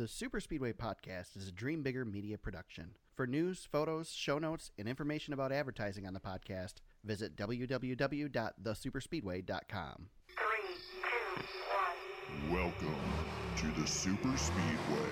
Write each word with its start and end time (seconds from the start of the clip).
The 0.00 0.08
Super 0.08 0.40
Speedway 0.40 0.72
Podcast 0.72 1.36
is 1.36 1.46
a 1.46 1.52
Dream 1.52 1.82
Bigger 1.82 2.06
media 2.06 2.38
production. 2.38 2.92
For 3.14 3.26
news, 3.26 3.68
photos, 3.70 4.10
show 4.10 4.38
notes, 4.38 4.70
and 4.78 4.88
information 4.88 5.34
about 5.34 5.52
advertising 5.52 6.06
on 6.06 6.14
the 6.14 6.20
podcast, 6.20 6.76
visit 7.04 7.36
www.thesuperspeedway.com. 7.36 10.06
Three, 10.26 10.76
two, 11.36 11.42
one. 12.48 12.50
Welcome 12.50 12.96
to 13.58 13.66
the 13.78 13.86
Super 13.86 14.34
Speedway. 14.38 15.10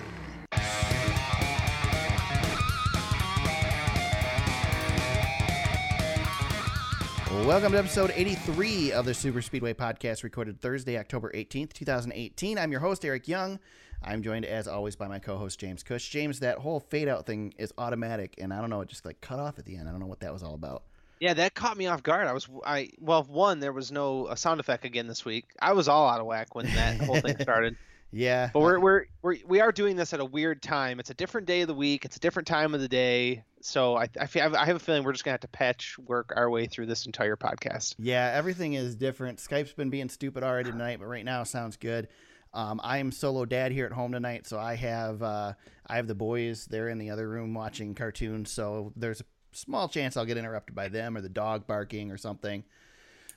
Welcome 7.30 7.72
to 7.72 7.78
episode 7.78 8.10
83 8.14 8.92
of 8.92 9.04
the 9.04 9.12
Super 9.12 9.42
Speedway 9.42 9.74
Podcast, 9.74 10.22
recorded 10.22 10.62
Thursday, 10.62 10.98
October 10.98 11.30
18th, 11.34 11.74
2018. 11.74 12.56
I'm 12.56 12.70
your 12.72 12.80
host, 12.80 13.04
Eric 13.04 13.28
Young. 13.28 13.60
I'm 14.02 14.22
joined, 14.22 14.46
as 14.46 14.66
always, 14.66 14.96
by 14.96 15.08
my 15.08 15.18
co 15.18 15.36
host, 15.36 15.60
James 15.60 15.82
Cush. 15.82 16.08
James, 16.08 16.40
that 16.40 16.56
whole 16.56 16.80
fade 16.80 17.06
out 17.06 17.26
thing 17.26 17.52
is 17.58 17.70
automatic, 17.76 18.34
and 18.38 18.50
I 18.50 18.62
don't 18.62 18.70
know, 18.70 18.80
it 18.80 18.88
just 18.88 19.04
like 19.04 19.20
cut 19.20 19.38
off 19.38 19.58
at 19.58 19.66
the 19.66 19.76
end. 19.76 19.86
I 19.86 19.90
don't 19.90 20.00
know 20.00 20.06
what 20.06 20.20
that 20.20 20.32
was 20.32 20.42
all 20.42 20.54
about. 20.54 20.84
Yeah, 21.20 21.34
that 21.34 21.54
caught 21.54 21.76
me 21.76 21.86
off 21.86 22.02
guard. 22.02 22.26
I 22.28 22.32
was, 22.32 22.48
I 22.64 22.88
well, 22.98 23.24
one, 23.24 23.60
there 23.60 23.72
was 23.72 23.92
no 23.92 24.24
uh, 24.24 24.34
sound 24.34 24.58
effect 24.58 24.86
again 24.86 25.06
this 25.06 25.26
week. 25.26 25.50
I 25.60 25.74
was 25.74 25.86
all 25.86 26.08
out 26.08 26.20
of 26.20 26.26
whack 26.26 26.54
when 26.54 26.64
that 26.66 26.98
whole 26.98 27.20
thing 27.20 27.36
started. 27.40 27.76
Yeah. 28.10 28.50
But 28.52 28.60
we're 28.60 28.78
we're 28.80 29.04
we're 29.22 29.36
we 29.46 29.60
are 29.60 29.72
doing 29.72 29.96
this 29.96 30.12
at 30.12 30.20
a 30.20 30.24
weird 30.24 30.62
time. 30.62 31.00
It's 31.00 31.10
a 31.10 31.14
different 31.14 31.46
day 31.46 31.60
of 31.62 31.68
the 31.68 31.74
week. 31.74 32.04
It's 32.04 32.16
a 32.16 32.20
different 32.20 32.48
time 32.48 32.74
of 32.74 32.80
the 32.80 32.88
day. 32.88 33.44
So 33.60 33.96
I 33.96 34.08
I, 34.18 34.26
feel, 34.26 34.56
I 34.56 34.64
have 34.64 34.76
a 34.76 34.78
feeling 34.78 35.04
we're 35.04 35.12
just 35.12 35.24
gonna 35.24 35.34
have 35.34 35.40
to 35.40 35.48
patch 35.48 35.98
work 35.98 36.32
our 36.36 36.48
way 36.48 36.66
through 36.66 36.86
this 36.86 37.06
entire 37.06 37.36
podcast. 37.36 37.96
Yeah, 37.98 38.32
everything 38.34 38.74
is 38.74 38.96
different. 38.96 39.38
Skype's 39.38 39.72
been 39.72 39.90
being 39.90 40.08
stupid 40.08 40.42
already 40.42 40.70
tonight, 40.70 40.98
but 41.00 41.06
right 41.06 41.24
now 41.24 41.44
sounds 41.44 41.76
good. 41.76 42.08
Um, 42.54 42.80
I'm 42.82 43.12
solo 43.12 43.44
dad 43.44 43.72
here 43.72 43.84
at 43.84 43.92
home 43.92 44.12
tonight, 44.12 44.46
so 44.46 44.58
I 44.58 44.74
have 44.76 45.22
uh, 45.22 45.52
I 45.86 45.96
have 45.96 46.06
the 46.06 46.14
boys. 46.14 46.66
They're 46.66 46.88
in 46.88 46.98
the 46.98 47.10
other 47.10 47.28
room 47.28 47.52
watching 47.52 47.94
cartoons, 47.94 48.50
so 48.50 48.92
there's 48.96 49.20
a 49.20 49.24
small 49.52 49.88
chance 49.88 50.16
I'll 50.16 50.24
get 50.24 50.38
interrupted 50.38 50.74
by 50.74 50.88
them 50.88 51.16
or 51.16 51.20
the 51.20 51.28
dog 51.28 51.66
barking 51.66 52.10
or 52.10 52.16
something. 52.16 52.64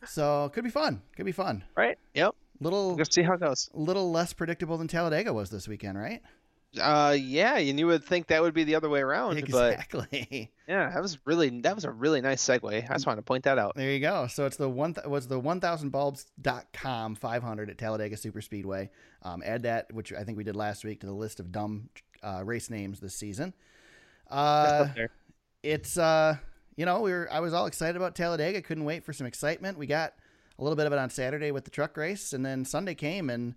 So 0.06 0.50
could 0.54 0.64
be 0.64 0.70
fun. 0.70 1.02
Could 1.16 1.26
be 1.26 1.32
fun. 1.32 1.64
Right? 1.76 1.98
Yep. 2.14 2.36
Little 2.62 2.96
Let's 2.96 3.14
see 3.14 3.24
how 3.24 3.34
it 3.34 3.40
goes. 3.42 3.70
little 3.74 4.12
less 4.12 4.32
predictable 4.34 4.78
than 4.78 4.88
Talladega 4.88 5.34
was 5.34 5.50
this 5.50 5.68
weekend, 5.68 5.98
right? 5.98 6.22
Uh, 6.80 7.18
yeah, 7.20 7.58
and 7.58 7.78
you 7.78 7.86
would 7.88 8.02
think 8.02 8.28
that 8.28 8.42
would 8.42 8.54
be 8.54 8.64
the 8.64 8.76
other 8.76 8.88
way 8.88 9.02
around, 9.02 9.34
but 9.50 9.74
Exactly. 9.74 10.50
yeah, 10.70 10.90
that 10.90 11.02
was 11.02 11.18
really 11.26 11.50
that 11.62 11.76
was 11.76 11.84
a 11.84 11.92
really 11.92 12.22
nice 12.22 12.42
segue. 12.42 12.90
I 12.90 12.94
just 12.94 13.06
wanted 13.06 13.18
to 13.18 13.24
point 13.24 13.44
that 13.44 13.58
out. 13.58 13.76
There 13.76 13.92
you 13.92 14.00
go. 14.00 14.28
So 14.28 14.46
it's 14.46 14.56
the 14.56 14.70
one 14.70 14.94
th- 14.94 15.06
was 15.06 15.28
the 15.28 15.42
1000bulbs.com 15.42 17.16
500 17.16 17.70
at 17.70 17.78
Talladega 17.78 18.16
Super 18.16 18.42
Speedway. 18.42 18.90
Um, 19.24 19.44
add 19.46 19.64
that, 19.64 19.92
which 19.94 20.14
I 20.14 20.24
think 20.24 20.38
we 20.38 20.44
did 20.46 20.56
last 20.56 20.86
week, 20.86 21.02
to 21.02 21.08
the 21.08 21.14
list 21.14 21.40
of 21.42 21.52
dumb 21.52 21.90
uh, 22.24 22.42
race 22.46 22.70
names 22.70 23.00
this 23.00 23.16
season. 23.16 23.54
Uh, 24.30 24.88
it's 25.64 25.98
uh, 25.98 26.38
you 26.78 26.86
know, 26.86 27.02
we 27.02 27.12
were 27.12 27.28
I 27.32 27.42
was 27.42 27.54
all 27.54 27.66
excited 27.66 27.98
about 27.98 28.16
Talladega. 28.16 28.62
Couldn't 28.62 28.86
wait 28.86 29.04
for 29.04 29.12
some 29.12 29.28
excitement. 29.28 29.78
We 29.78 29.88
got 29.88 30.14
a 30.62 30.64
little 30.64 30.78
bit 30.78 30.86
of 30.86 30.94
it 30.94 31.00
on 31.00 31.10
Saturday 31.10 31.52
with 31.52 31.66
the 31.66 31.72
truck 31.72 31.98
race, 31.98 32.34
and 32.34 32.46
then 32.46 32.64
Sunday 32.64 32.94
came 32.94 33.30
and 33.30 33.56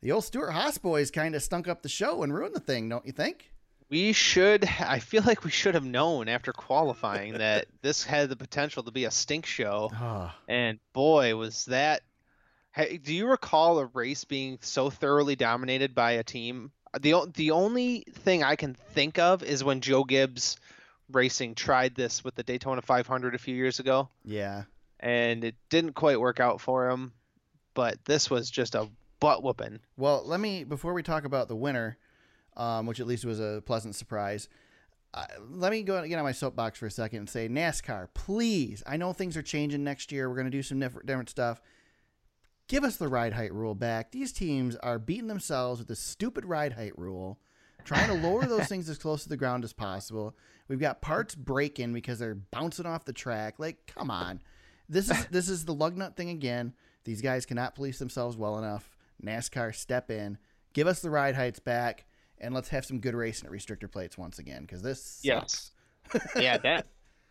the 0.00 0.12
old 0.12 0.24
Stewart 0.24 0.52
Haas 0.52 0.78
boys 0.78 1.10
kind 1.10 1.34
of 1.34 1.42
stunk 1.42 1.66
up 1.68 1.82
the 1.82 1.88
show 1.88 2.22
and 2.22 2.32
ruined 2.32 2.54
the 2.54 2.60
thing, 2.60 2.88
don't 2.88 3.04
you 3.04 3.12
think? 3.12 3.50
We 3.90 4.12
should. 4.12 4.64
I 4.80 5.00
feel 5.00 5.22
like 5.24 5.44
we 5.44 5.50
should 5.50 5.74
have 5.74 5.84
known 5.84 6.28
after 6.28 6.52
qualifying 6.52 7.34
that 7.34 7.66
this 7.82 8.04
had 8.04 8.28
the 8.28 8.36
potential 8.36 8.84
to 8.84 8.90
be 8.92 9.04
a 9.04 9.10
stink 9.10 9.44
show. 9.46 9.90
Oh, 9.94 10.32
And 10.48 10.78
boy, 10.92 11.36
was 11.36 11.66
that. 11.66 12.02
Hey, 12.72 12.96
do 12.96 13.12
you 13.12 13.26
recall 13.26 13.80
a 13.80 13.86
race 13.86 14.24
being 14.24 14.58
so 14.62 14.88
thoroughly 14.88 15.36
dominated 15.36 15.94
by 15.94 16.12
a 16.12 16.22
team? 16.22 16.70
The 16.98 17.30
the 17.34 17.50
only 17.50 18.04
thing 18.10 18.42
I 18.42 18.56
can 18.56 18.74
think 18.74 19.18
of 19.18 19.42
is 19.42 19.62
when 19.62 19.80
Joe 19.82 20.04
Gibbs 20.04 20.56
Racing 21.10 21.54
tried 21.54 21.94
this 21.94 22.24
with 22.24 22.34
the 22.34 22.42
Daytona 22.42 22.80
500 22.80 23.34
a 23.34 23.38
few 23.38 23.54
years 23.54 23.78
ago, 23.78 24.08
yeah. 24.24 24.62
And 25.02 25.44
it 25.44 25.56
didn't 25.68 25.94
quite 25.94 26.20
work 26.20 26.40
out 26.40 26.60
for 26.60 26.88
him. 26.88 27.12
But 27.74 28.04
this 28.04 28.30
was 28.30 28.50
just 28.50 28.74
a 28.74 28.88
butt 29.20 29.42
whooping. 29.42 29.80
Well, 29.96 30.22
let 30.24 30.40
me 30.40 30.64
before 30.64 30.92
we 30.92 31.02
talk 31.02 31.24
about 31.24 31.48
the 31.48 31.56
winner, 31.56 31.98
um, 32.56 32.86
which 32.86 33.00
at 33.00 33.06
least 33.06 33.24
was 33.24 33.40
a 33.40 33.62
pleasant 33.64 33.94
surprise. 33.94 34.48
Uh, 35.14 35.26
let 35.50 35.72
me 35.72 35.82
go 35.82 36.06
get 36.06 36.16
on 36.16 36.24
my 36.24 36.32
soapbox 36.32 36.78
for 36.78 36.86
a 36.86 36.90
second 36.90 37.18
and 37.18 37.30
say, 37.30 37.48
NASCAR, 37.48 38.08
please. 38.14 38.82
I 38.86 38.96
know 38.96 39.12
things 39.12 39.36
are 39.36 39.42
changing 39.42 39.84
next 39.84 40.10
year. 40.10 40.28
We're 40.28 40.36
going 40.36 40.46
to 40.46 40.50
do 40.50 40.62
some 40.62 40.80
different, 40.80 41.06
different 41.06 41.28
stuff. 41.28 41.60
Give 42.68 42.84
us 42.84 42.96
the 42.96 43.08
ride 43.08 43.34
height 43.34 43.52
rule 43.52 43.74
back. 43.74 44.10
These 44.10 44.32
teams 44.32 44.76
are 44.76 44.98
beating 44.98 45.26
themselves 45.26 45.80
with 45.80 45.88
this 45.88 46.00
stupid 46.00 46.46
ride 46.46 46.72
height 46.72 46.98
rule, 46.98 47.38
trying 47.84 48.08
to 48.08 48.26
lower 48.26 48.46
those 48.46 48.66
things 48.68 48.88
as 48.88 48.96
close 48.96 49.22
to 49.24 49.28
the 49.28 49.36
ground 49.36 49.64
as 49.64 49.74
possible. 49.74 50.34
We've 50.68 50.80
got 50.80 51.02
parts 51.02 51.34
breaking 51.34 51.92
because 51.92 52.18
they're 52.18 52.34
bouncing 52.34 52.86
off 52.86 53.04
the 53.04 53.12
track. 53.12 53.58
Like, 53.58 53.86
come 53.86 54.10
on. 54.10 54.40
This 54.92 55.10
is 55.10 55.26
this 55.30 55.48
is 55.48 55.64
the 55.64 55.74
lug 55.74 55.96
nut 55.96 56.16
thing 56.16 56.28
again. 56.30 56.74
These 57.04 57.20
guys 57.22 57.46
cannot 57.46 57.74
police 57.74 57.98
themselves 57.98 58.36
well 58.36 58.58
enough. 58.58 58.96
NASCAR, 59.24 59.74
step 59.74 60.10
in, 60.10 60.38
give 60.72 60.86
us 60.86 61.00
the 61.00 61.10
ride 61.10 61.34
heights 61.34 61.58
back, 61.60 62.04
and 62.38 62.52
let's 62.54 62.68
have 62.70 62.84
some 62.84 62.98
good 63.00 63.14
racing 63.14 63.46
at 63.46 63.52
restrictor 63.52 63.90
plates 63.90 64.18
once 64.18 64.38
again 64.38 64.62
because 64.62 64.82
this 64.82 65.20
Yes. 65.22 65.70
sucks. 66.10 66.36
Yeah, 66.36 66.58
that. 66.62 66.86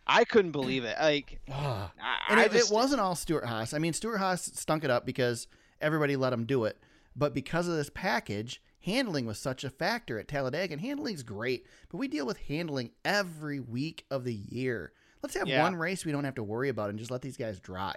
I 0.06 0.24
couldn't 0.24 0.50
believe 0.52 0.84
it. 0.84 0.96
Like, 1.00 1.40
Ah. 1.50 1.92
I, 2.02 2.32
and 2.32 2.40
I 2.40 2.44
it, 2.44 2.52
just, 2.52 2.70
it 2.70 2.74
wasn't 2.74 3.00
all 3.00 3.14
Stewart 3.14 3.44
Haas. 3.44 3.72
I 3.72 3.78
mean, 3.78 3.92
Stewart 3.92 4.18
Haas 4.18 4.42
stunk 4.54 4.82
it 4.84 4.90
up 4.90 5.06
because 5.06 5.46
everybody 5.80 6.16
let 6.16 6.32
him 6.32 6.44
do 6.44 6.64
it. 6.64 6.78
But 7.14 7.34
because 7.34 7.68
of 7.68 7.76
this 7.76 7.90
package, 7.92 8.60
handling 8.80 9.26
was 9.26 9.38
such 9.38 9.62
a 9.62 9.70
factor 9.70 10.18
at 10.18 10.26
Talladega, 10.28 10.72
and 10.72 10.80
handling's 10.80 11.22
great. 11.22 11.66
But 11.90 11.98
we 11.98 12.08
deal 12.08 12.26
with 12.26 12.38
handling 12.38 12.90
every 13.04 13.60
week 13.60 14.04
of 14.10 14.24
the 14.24 14.34
year. 14.34 14.92
Let's 15.22 15.36
have 15.36 15.48
Yeah. 15.48 15.62
one 15.62 15.76
race 15.76 16.04
we 16.04 16.12
don't 16.12 16.24
have 16.24 16.34
to 16.36 16.42
worry 16.42 16.68
about 16.68 16.90
and 16.90 16.98
just 16.98 17.10
let 17.10 17.22
these 17.22 17.36
guys 17.36 17.58
drive. 17.60 17.96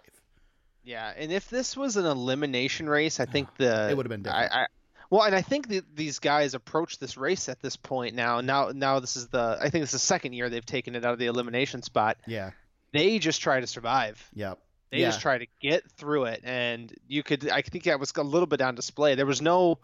Yeah, 0.83 1.11
and 1.17 1.31
if 1.31 1.49
this 1.49 1.75
was 1.75 1.97
an 1.97 2.05
elimination 2.05 2.87
race, 2.87 3.19
I 3.19 3.25
think 3.25 3.55
the 3.57 3.89
It 3.91 3.97
would've 3.97 4.09
been 4.09 4.21
different. 4.21 4.53
I, 4.53 4.63
I, 4.63 4.67
well, 5.09 5.23
and 5.23 5.35
I 5.35 5.41
think 5.41 5.67
the, 5.67 5.83
these 5.93 6.19
guys 6.19 6.53
approach 6.53 6.99
this 6.99 7.17
race 7.17 7.49
at 7.49 7.61
this 7.61 7.75
point 7.75 8.15
now. 8.15 8.41
Now, 8.41 8.71
now 8.73 8.99
this 8.99 9.15
is 9.15 9.27
the 9.27 9.57
I 9.59 9.69
think 9.69 9.83
it's 9.83 9.91
the 9.91 9.99
second 9.99 10.33
year 10.33 10.49
they've 10.49 10.65
taken 10.65 10.95
it 10.95 11.03
out 11.05 11.13
of 11.13 11.19
the 11.19 11.25
elimination 11.27 11.81
spot. 11.81 12.17
Yeah. 12.27 12.51
They 12.93 13.19
just 13.19 13.41
try 13.41 13.59
to 13.59 13.67
survive. 13.67 14.23
Yep. 14.33 14.59
They 14.91 14.99
yeah. 14.99 15.07
just 15.07 15.21
try 15.21 15.37
to 15.39 15.47
get 15.61 15.89
through 15.91 16.25
it, 16.25 16.41
and 16.43 16.93
you 17.07 17.23
could 17.23 17.49
I 17.49 17.61
think 17.61 17.85
that 17.85 17.99
was 17.99 18.13
a 18.15 18.23
little 18.23 18.45
bit 18.45 18.61
on 18.61 18.75
display. 18.75 19.15
There 19.15 19.25
was 19.25 19.41
no. 19.41 19.79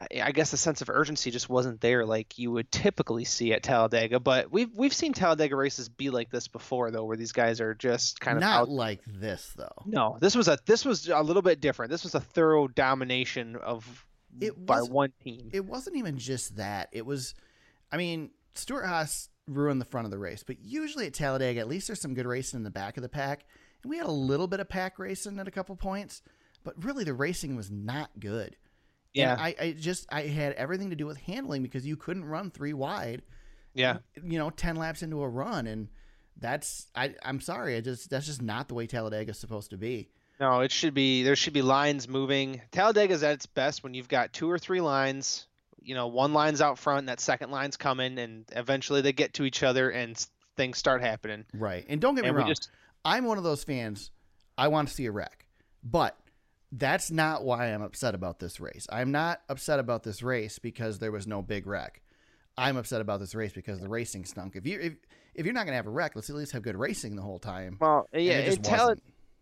I- 0.00 0.22
I 0.22 0.32
guess 0.32 0.50
the 0.52 0.56
sense 0.56 0.80
of 0.80 0.88
urgency 0.90 1.30
just 1.30 1.48
wasn't 1.48 1.80
there 1.80 2.04
like 2.06 2.38
you 2.38 2.50
would 2.52 2.70
typically 2.70 3.24
see 3.24 3.52
at 3.52 3.62
Talladega, 3.62 4.20
but 4.20 4.50
we've 4.52 4.70
we've 4.74 4.94
seen 4.94 5.12
Talladega 5.12 5.56
races 5.56 5.88
be 5.88 6.10
like 6.10 6.30
this 6.30 6.46
before 6.48 6.90
though, 6.90 7.04
where 7.04 7.16
these 7.16 7.32
guys 7.32 7.60
are 7.60 7.74
just 7.74 8.20
kind 8.20 8.36
of 8.36 8.40
Not 8.42 8.60
out 8.62 8.68
like 8.68 9.00
this 9.06 9.52
though. 9.56 9.82
no, 9.86 10.16
this 10.20 10.36
was 10.36 10.46
a 10.48 10.58
this 10.66 10.84
was 10.84 11.08
a 11.08 11.20
little 11.22 11.42
bit 11.42 11.60
different. 11.60 11.90
This 11.90 12.04
was 12.04 12.14
a 12.14 12.20
thorough 12.20 12.68
domination 12.68 13.56
of 13.56 14.06
It 14.40 14.64
by 14.64 14.82
one 14.82 15.12
team. 15.24 15.50
It 15.52 15.64
wasn't 15.64 15.96
even 15.96 16.16
just 16.18 16.56
that. 16.56 16.88
It 16.92 17.04
was, 17.04 17.34
I 17.90 17.96
mean, 17.96 18.30
Stuart 18.54 18.84
Haas 18.86 19.28
ruined 19.48 19.80
the 19.80 19.84
front 19.86 20.04
of 20.04 20.10
the 20.10 20.18
race, 20.18 20.44
but 20.46 20.58
usually 20.62 21.06
at 21.06 21.14
Talladega, 21.14 21.58
at 21.60 21.68
least 21.68 21.88
there's 21.88 22.00
some 22.00 22.14
good 22.14 22.26
racing 22.26 22.58
in 22.58 22.64
the 22.64 22.70
back 22.70 22.96
of 22.98 23.02
the 23.02 23.08
pack. 23.08 23.46
And 23.82 23.90
we 23.90 23.96
had 23.96 24.06
a 24.06 24.12
little 24.12 24.46
bit 24.46 24.60
of 24.60 24.68
pack 24.68 24.98
racing 24.98 25.38
at 25.38 25.48
a 25.48 25.50
couple 25.50 25.74
points, 25.76 26.22
but 26.64 26.74
really 26.84 27.02
the 27.04 27.14
racing 27.14 27.56
was 27.56 27.70
not 27.70 28.10
good. 28.20 28.56
Yeah, 29.14 29.32
And 29.32 29.40
I, 29.40 29.54
I 29.60 29.72
just, 29.72 30.06
I 30.12 30.22
had 30.22 30.52
everything 30.54 30.90
to 30.90 30.96
do 30.96 31.06
with 31.06 31.16
handling 31.18 31.62
because 31.62 31.86
you 31.86 31.96
couldn't 31.96 32.24
run 32.24 32.50
three 32.50 32.72
wide, 32.72 33.22
yeah, 33.74 33.98
you 34.22 34.38
know, 34.38 34.50
10 34.50 34.76
laps 34.76 35.02
into 35.02 35.22
a 35.22 35.28
run. 35.28 35.66
And 35.66 35.88
that's, 36.38 36.86
I, 36.94 37.14
I'm 37.24 37.40
sorry. 37.40 37.76
I 37.76 37.80
just, 37.80 38.10
that's 38.10 38.26
just 38.26 38.42
not 38.42 38.68
the 38.68 38.74
way 38.74 38.86
Talladega 38.86 39.30
is 39.30 39.38
supposed 39.38 39.70
to 39.70 39.76
be. 39.76 40.08
no, 40.40 40.60
it 40.60 40.70
should 40.70 40.94
be 40.94 41.22
there 41.22 41.36
should 41.36 41.52
be 41.52 41.62
lines 41.62 42.08
moving. 42.08 42.60
Talladega's 42.70 43.22
at 43.22 43.32
its 43.34 43.46
best 43.46 43.82
when 43.82 43.94
you've 43.94 44.08
got 44.08 44.32
two 44.32 44.50
or 44.50 44.58
three 44.58 44.80
lines. 44.80 45.46
You 45.80 45.94
know, 45.94 46.08
one 46.08 46.32
line's 46.32 46.60
out 46.60 46.78
front, 46.78 47.00
and 47.00 47.08
that 47.08 47.20
second 47.20 47.50
line's 47.50 47.76
coming, 47.76 48.18
and 48.18 48.44
eventually 48.52 49.00
they 49.00 49.12
get 49.12 49.34
to 49.34 49.44
each 49.44 49.62
other, 49.62 49.88
and 49.90 50.16
things 50.56 50.76
start 50.76 51.00
happening. 51.00 51.44
Right. 51.54 51.86
And 51.88 52.00
don't 52.00 52.14
get 52.14 52.22
me 52.22 52.28
And 52.28 52.36
wrong. 52.38 52.48
just 52.48 52.68
I'm 53.04 53.24
one 53.24 53.38
of 53.38 53.44
those 53.44 53.64
fans. 53.64 54.10
I 54.58 54.68
want 54.68 54.88
to 54.88 54.94
see 54.94 55.06
a 55.06 55.12
wreck, 55.12 55.46
but 55.84 56.16
that's 56.72 57.10
not 57.10 57.44
why 57.44 57.72
I'm 57.72 57.82
upset 57.82 58.14
about 58.14 58.38
this 58.40 58.60
race. 58.60 58.86
I'm 58.90 59.10
not 59.10 59.40
upset 59.48 59.78
about 59.78 60.02
this 60.02 60.22
race 60.22 60.58
because 60.58 60.98
there 60.98 61.12
was 61.12 61.26
no 61.26 61.42
big 61.42 61.66
wreck. 61.66 62.02
I'm 62.56 62.76
upset 62.76 63.00
about 63.00 63.20
this 63.20 63.34
race 63.34 63.52
because 63.52 63.80
the 63.80 63.88
racing 63.88 64.24
stunk. 64.24 64.56
If 64.56 64.66
you 64.66 64.80
if, 64.80 64.92
if 65.34 65.46
you're 65.46 65.54
not 65.54 65.64
gonna 65.64 65.76
have 65.76 65.86
a 65.86 65.90
wreck, 65.90 66.12
let's 66.16 66.28
at 66.28 66.36
least 66.36 66.52
have 66.52 66.62
good 66.62 66.76
racing 66.76 67.16
the 67.16 67.22
whole 67.22 67.38
time. 67.38 67.78
well, 67.80 68.08
yeah, 68.12 68.38
it 68.38 68.58
it 68.66 69.00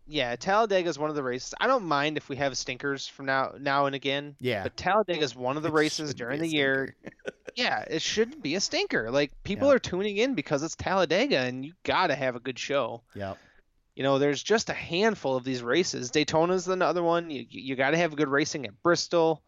yeah, 0.09 0.35
Talladega 0.37 0.87
is 0.87 0.97
one 0.97 1.09
of 1.09 1.17
the 1.17 1.23
races. 1.23 1.53
I 1.59 1.67
don't 1.67 1.83
mind 1.85 2.15
if 2.15 2.29
we 2.29 2.37
have 2.37 2.57
stinkers 2.57 3.07
from 3.07 3.25
now 3.25 3.55
now 3.59 3.87
and 3.87 3.95
again. 3.95 4.35
Yeah. 4.39 4.63
But 4.63 4.77
Talladega 4.77 5.21
is 5.21 5.35
one 5.35 5.57
of 5.57 5.63
the 5.63 5.69
It 5.69 5.73
races 5.73 6.13
during 6.13 6.39
the 6.39 6.47
year. 6.47 6.95
yeah, 7.55 7.83
it 7.89 8.01
shouldn't 8.01 8.41
be 8.41 8.55
a 8.55 8.61
stinker. 8.61 9.11
Like 9.11 9.31
people 9.43 9.67
Yeah. 9.67 9.73
are 9.73 9.79
tuning 9.79 10.15
in 10.17 10.33
because 10.33 10.63
it's 10.63 10.75
Talladega, 10.75 11.39
and 11.39 11.65
you 11.65 11.73
gotta 11.83 12.15
have 12.15 12.35
a 12.35 12.39
good 12.39 12.57
show. 12.57 13.01
Yep. 13.15 13.37
You 13.97 14.03
know, 14.03 14.19
there's 14.19 14.43
just 14.43 14.69
a 14.69 14.73
handful 14.73 15.35
of 15.35 15.43
these 15.43 15.63
races. 15.63 16.11
Daytona's 16.11 16.67
another 16.67 17.01
one. 17.01 17.31
You 17.31 17.47
you 17.49 17.75
got 17.75 17.91
to 17.91 17.97
have 17.97 18.15
good 18.15 18.27
racing 18.27 18.67
at 18.67 18.83
Bristol. 18.83 19.41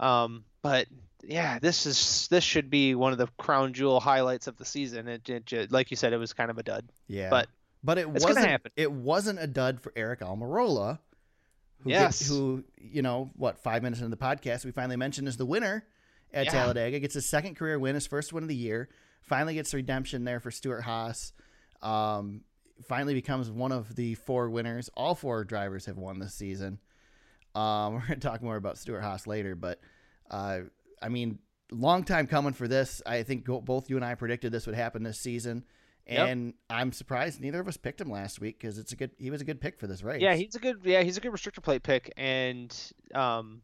Um, 0.00 0.44
but 0.62 0.88
yeah, 1.22 1.60
this 1.60 1.86
is 1.86 2.26
this 2.26 2.42
should 2.42 2.70
be 2.70 2.96
one 2.96 3.12
of 3.12 3.18
the 3.18 3.28
crown 3.38 3.72
jewel 3.72 4.00
highlights 4.00 4.48
of 4.48 4.56
the 4.56 4.64
season. 4.64 5.06
It, 5.06 5.28
it, 5.28 5.46
ju- 5.46 5.68
like 5.70 5.92
you 5.92 5.96
said, 5.96 6.12
it 6.12 6.16
was 6.16 6.32
kind 6.32 6.50
of 6.50 6.58
a 6.58 6.64
dud. 6.64 6.88
Yeah, 7.06 7.30
But 7.30 7.48
but 7.84 7.98
it 7.98 8.10
wasn't. 8.10 8.62
It 8.74 8.90
wasn't 8.90 9.38
a 9.38 9.46
dud 9.46 9.80
for 9.80 9.92
Aric 9.92 10.18
Almirola. 10.22 10.98
Who 11.84 11.90
Yes. 11.90 12.18
Gets, 12.18 12.30
who 12.30 12.64
you 12.76 13.02
know 13.02 13.30
what? 13.36 13.58
Five 13.58 13.84
minutes 13.84 14.00
into 14.02 14.10
the 14.10 14.20
podcast, 14.20 14.64
we 14.64 14.72
finally 14.72 14.96
mentioned 14.96 15.28
as 15.28 15.36
the 15.36 15.46
winner 15.46 15.84
at 16.32 16.46
Yeah. 16.46 16.50
Talladega. 16.50 16.98
Gets 16.98 17.14
his 17.14 17.26
second 17.26 17.54
career 17.54 17.78
win, 17.78 17.94
his 17.94 18.08
first 18.08 18.32
win 18.32 18.42
of 18.42 18.48
the 18.48 18.56
year. 18.56 18.88
Finally 19.22 19.54
gets 19.54 19.72
redemption 19.72 20.24
there 20.24 20.40
for 20.40 20.50
Stewart 20.50 20.82
Haas. 20.82 21.32
Um, 21.80 22.40
finally 22.88 23.14
becomes 23.14 23.50
one 23.50 23.72
of 23.72 23.94
the 23.96 24.14
four 24.14 24.50
winners. 24.50 24.90
All 24.94 25.14
four 25.14 25.44
drivers 25.44 25.86
have 25.86 25.96
won 25.96 26.18
this 26.18 26.34
season. 26.34 26.78
Um, 27.54 27.94
we're 27.94 28.00
going 28.06 28.20
to 28.20 28.26
talk 28.28 28.42
more 28.42 28.56
about 28.56 28.78
Stewart 28.78 29.02
Haas 29.02 29.26
later, 29.26 29.54
but 29.54 29.80
uh, 30.30 30.60
I 31.00 31.08
mean, 31.08 31.38
long 31.70 32.04
time 32.04 32.26
coming 32.26 32.52
for 32.52 32.66
this. 32.68 33.00
I 33.06 33.22
think 33.22 33.44
go- 33.44 33.60
both 33.60 33.88
you 33.90 33.96
and 33.96 34.04
I 34.04 34.14
predicted 34.14 34.52
this 34.52 34.66
would 34.66 34.74
happen 34.74 35.02
this 35.02 35.18
season, 35.20 35.64
Yep. 36.06 36.28
and 36.28 36.54
I'm 36.68 36.92
surprised 36.92 37.40
neither 37.40 37.60
of 37.60 37.68
us 37.68 37.76
picked 37.76 38.00
him 38.00 38.10
last 38.10 38.40
week 38.40 38.58
because 38.58 38.76
it's 38.78 38.92
a 38.92 38.96
good. 38.96 39.12
He 39.18 39.30
was 39.30 39.40
a 39.40 39.44
good 39.44 39.60
pick 39.60 39.78
for 39.78 39.86
this 39.86 40.02
race. 40.02 40.20
Yeah, 40.20 40.34
he's 40.34 40.54
a 40.54 40.58
good 40.58 40.80
yeah 40.84 41.02
he's 41.02 41.16
a 41.16 41.20
good 41.20 41.32
restrictor 41.32 41.62
plate 41.62 41.82
pick, 41.82 42.12
and 42.16 42.74
um, 43.14 43.62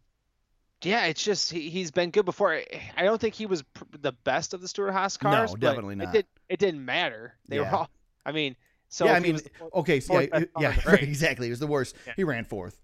yeah, 0.82 1.04
it's 1.06 1.22
just 1.22 1.52
he, 1.52 1.68
he's 1.68 1.90
been 1.90 2.10
good 2.10 2.24
before. 2.24 2.54
I- 2.96 3.02
don't 3.02 3.20
think 3.20 3.34
he 3.34 3.44
was 3.46 3.62
pr- 3.62 3.84
the 4.00 4.12
best 4.12 4.54
of 4.54 4.60
the 4.62 4.68
Stewart 4.68 4.92
Haas 4.92 5.16
cars. 5.18 5.50
but 5.50 5.60
definitely 5.60 5.94
It, 5.94 5.98
not. 5.98 6.12
did, 6.14 6.26
it 6.48 6.58
didn't 6.58 6.84
matter. 6.84 7.34
They 7.48 7.56
Yeah. 7.56 7.70
were 7.70 7.76
all. 7.78 7.90
I 8.24 8.32
mean, 8.32 8.56
so 8.90 9.06
yeah, 9.06 9.12
I 9.14 9.20
mean, 9.20 9.38
okay, 9.74 10.00
so 10.00 10.18
yeah, 10.20 10.44
yeah, 10.58 10.76
exactly. 10.94 11.46
He 11.46 11.50
was 11.50 11.60
the 11.60 11.66
worst. 11.66 11.96
Yeah. 12.06 12.12
He 12.16 12.24
ran 12.24 12.44
fourth. 12.44 12.76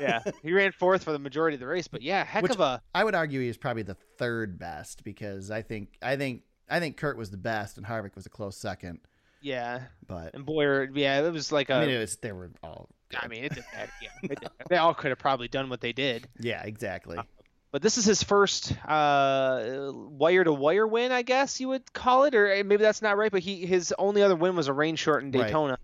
yeah, 0.00 0.22
he 0.42 0.52
ran 0.52 0.72
fourth 0.72 1.04
for 1.04 1.12
the 1.12 1.18
majority 1.18 1.56
of 1.56 1.60
the 1.60 1.66
race, 1.66 1.88
but 1.88 2.00
yeah, 2.00 2.24
heck 2.24 2.42
Which- 2.44 2.52
of 2.52 2.60
a 2.60 2.80
I 2.94 3.04
would 3.04 3.14
argue 3.14 3.40
he 3.40 3.48
was 3.48 3.58
probably 3.58 3.82
the 3.82 3.96
third 4.18 4.58
best 4.58 5.04
because 5.04 5.50
I 5.50 5.62
think 5.62 5.98
I 6.00 6.16
think 6.16 6.42
I 6.70 6.80
think 6.80 6.96
Kurt 6.96 7.18
was 7.18 7.30
the 7.30 7.36
best 7.36 7.76
and 7.76 7.84
Harvick 7.86 8.14
was 8.14 8.24
a 8.24 8.30
close 8.30 8.56
second. 8.56 9.00
yeah, 9.42 9.82
But 10.06 10.34
and 10.34 10.46
Bowyer, 10.46 10.88
yeah, 10.94 11.20
it 11.26 11.32
was 11.32 11.50
like 11.52 11.70
a. 11.70 11.74
I 11.74 11.80
mean, 11.86 11.90
it 11.96 11.98
was 11.98 12.16
they 12.16 12.32
were 12.32 12.50
all. 12.62 12.88
I 13.16 13.26
mean, 13.26 13.42
it 13.44 13.54
didn't 13.54 13.66
matter. 13.74 13.92
Yeah, 14.02 14.08
it 14.30 14.38
they 14.68 14.76
all 14.76 14.94
could 14.94 15.10
have 15.10 15.18
probably 15.18 15.48
done 15.48 15.68
what 15.70 15.80
they 15.80 15.92
did. 15.92 16.28
Yeah, 16.38 16.62
exactly. 16.62 17.16
Uh, 17.16 17.22
But 17.70 17.82
this 17.82 17.98
is 17.98 18.04
his 18.06 18.22
first 18.22 18.72
uh, 18.86 19.90
wire 19.92 20.42
to 20.44 20.52
wire 20.52 20.86
win, 20.86 21.12
I 21.12 21.22
guess 21.22 21.60
you 21.60 21.68
would 21.68 21.92
call 21.92 22.24
it, 22.24 22.34
or 22.34 22.50
eh, 22.50 22.62
maybe 22.62 22.82
that's 22.82 23.02
not 23.02 23.18
right. 23.18 23.30
But 23.30 23.42
he 23.42 23.66
his 23.66 23.92
only 23.98 24.22
other 24.22 24.36
win 24.36 24.56
was 24.56 24.68
a 24.68 24.72
rain 24.72 24.96
shortened 24.96 25.34
Right. 25.34 25.46
Daytona. 25.46 25.78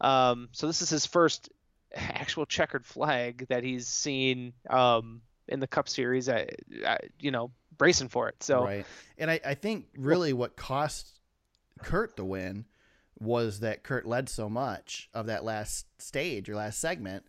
Um, 0.00 0.48
so 0.52 0.66
this 0.66 0.82
is 0.82 0.90
his 0.90 1.06
first 1.06 1.48
actual 1.94 2.44
checkered 2.44 2.84
flag 2.84 3.46
that 3.48 3.64
he's 3.64 3.86
seen 3.86 4.52
um, 4.68 5.22
in 5.48 5.60
the 5.60 5.66
Cup 5.66 5.88
Series. 5.88 6.28
I, 6.28 6.48
I, 6.86 6.98
you 7.18 7.30
know, 7.30 7.50
bracing 7.76 8.08
for 8.08 8.28
it. 8.28 8.42
So 8.42 8.64
Right. 8.64 8.86
And 9.16 9.30
I, 9.30 9.40
I 9.44 9.54
think 9.54 9.86
really 9.96 10.32
what 10.32 10.56
cost 10.56 11.20
Kurt 11.82 12.16
the 12.16 12.24
win 12.24 12.66
was 13.18 13.60
that 13.60 13.82
Kurt 13.82 14.06
led 14.06 14.28
so 14.28 14.48
much 14.48 15.08
of 15.14 15.26
that 15.26 15.44
last 15.44 15.86
stage 15.98 16.48
or 16.50 16.56
last 16.56 16.80
segment 16.80 17.24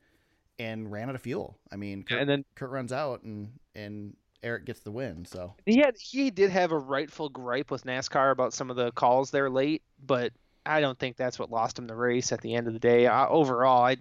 and 0.60 0.92
ran 0.92 1.10
out 1.10 1.16
of 1.16 1.22
fuel. 1.22 1.58
I 1.72 1.76
mean, 1.76 2.04
Kurt, 2.04 2.20
and 2.22 2.30
then 2.30 2.46
Kurt 2.56 2.70
runs 2.70 2.92
out 2.94 3.24
and 3.24 3.52
and 3.76 4.16
Eric 4.44 4.66
gets 4.66 4.82
the 4.82 4.92
win. 4.92 5.26
So 5.26 5.54
he 5.66 5.78
had 5.78 5.96
he 5.98 6.30
did 6.32 6.52
have 6.52 6.72
a 6.72 6.78
rightful 6.78 7.30
gripe 7.30 7.72
with 7.72 7.84
NASCAR 7.86 8.32
about 8.32 8.54
some 8.54 8.70
of 8.70 8.76
the 8.76 8.92
calls 8.92 9.32
there 9.32 9.50
late, 9.50 9.82
but 10.06 10.32
I 10.66 10.82
don't 10.82 10.98
think 10.98 11.18
that's 11.18 11.38
what 11.38 11.52
lost 11.52 11.78
him 11.80 11.88
the 11.88 11.96
race 11.96 12.32
at 12.32 12.42
the 12.42 12.56
end 12.56 12.68
of 12.68 12.74
the 12.74 12.80
day. 12.80 13.08
Uh, 13.08 13.28
overall, 13.28 13.84
I 13.84 13.98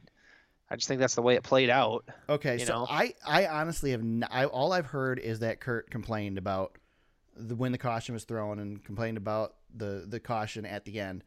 I 0.70 0.76
just 0.76 0.88
think 0.88 1.00
that's 1.00 1.14
the 1.14 1.22
way 1.22 1.34
it 1.34 1.42
played 1.42 1.70
out. 1.70 2.08
okay, 2.28 2.54
You 2.58 2.66
so 2.66 2.72
know? 2.80 2.86
I 2.88 3.14
I 3.26 3.46
honestly 3.46 3.90
have 3.92 4.00
n 4.00 4.24
I 4.30 4.46
all 4.46 4.72
I've 4.72 4.86
heard 4.86 5.18
is 5.18 5.40
that 5.40 5.60
Kurt 5.60 5.90
complained 5.90 6.38
about 6.38 6.78
the 7.36 7.54
when 7.56 7.72
the 7.72 7.78
caution 7.78 8.12
was 8.14 8.24
thrown 8.24 8.58
and 8.58 8.82
complained 8.84 9.16
about 9.16 9.54
the 9.74 10.04
the 10.06 10.20
caution 10.20 10.64
at 10.66 10.84
the 10.84 11.00
end. 11.00 11.24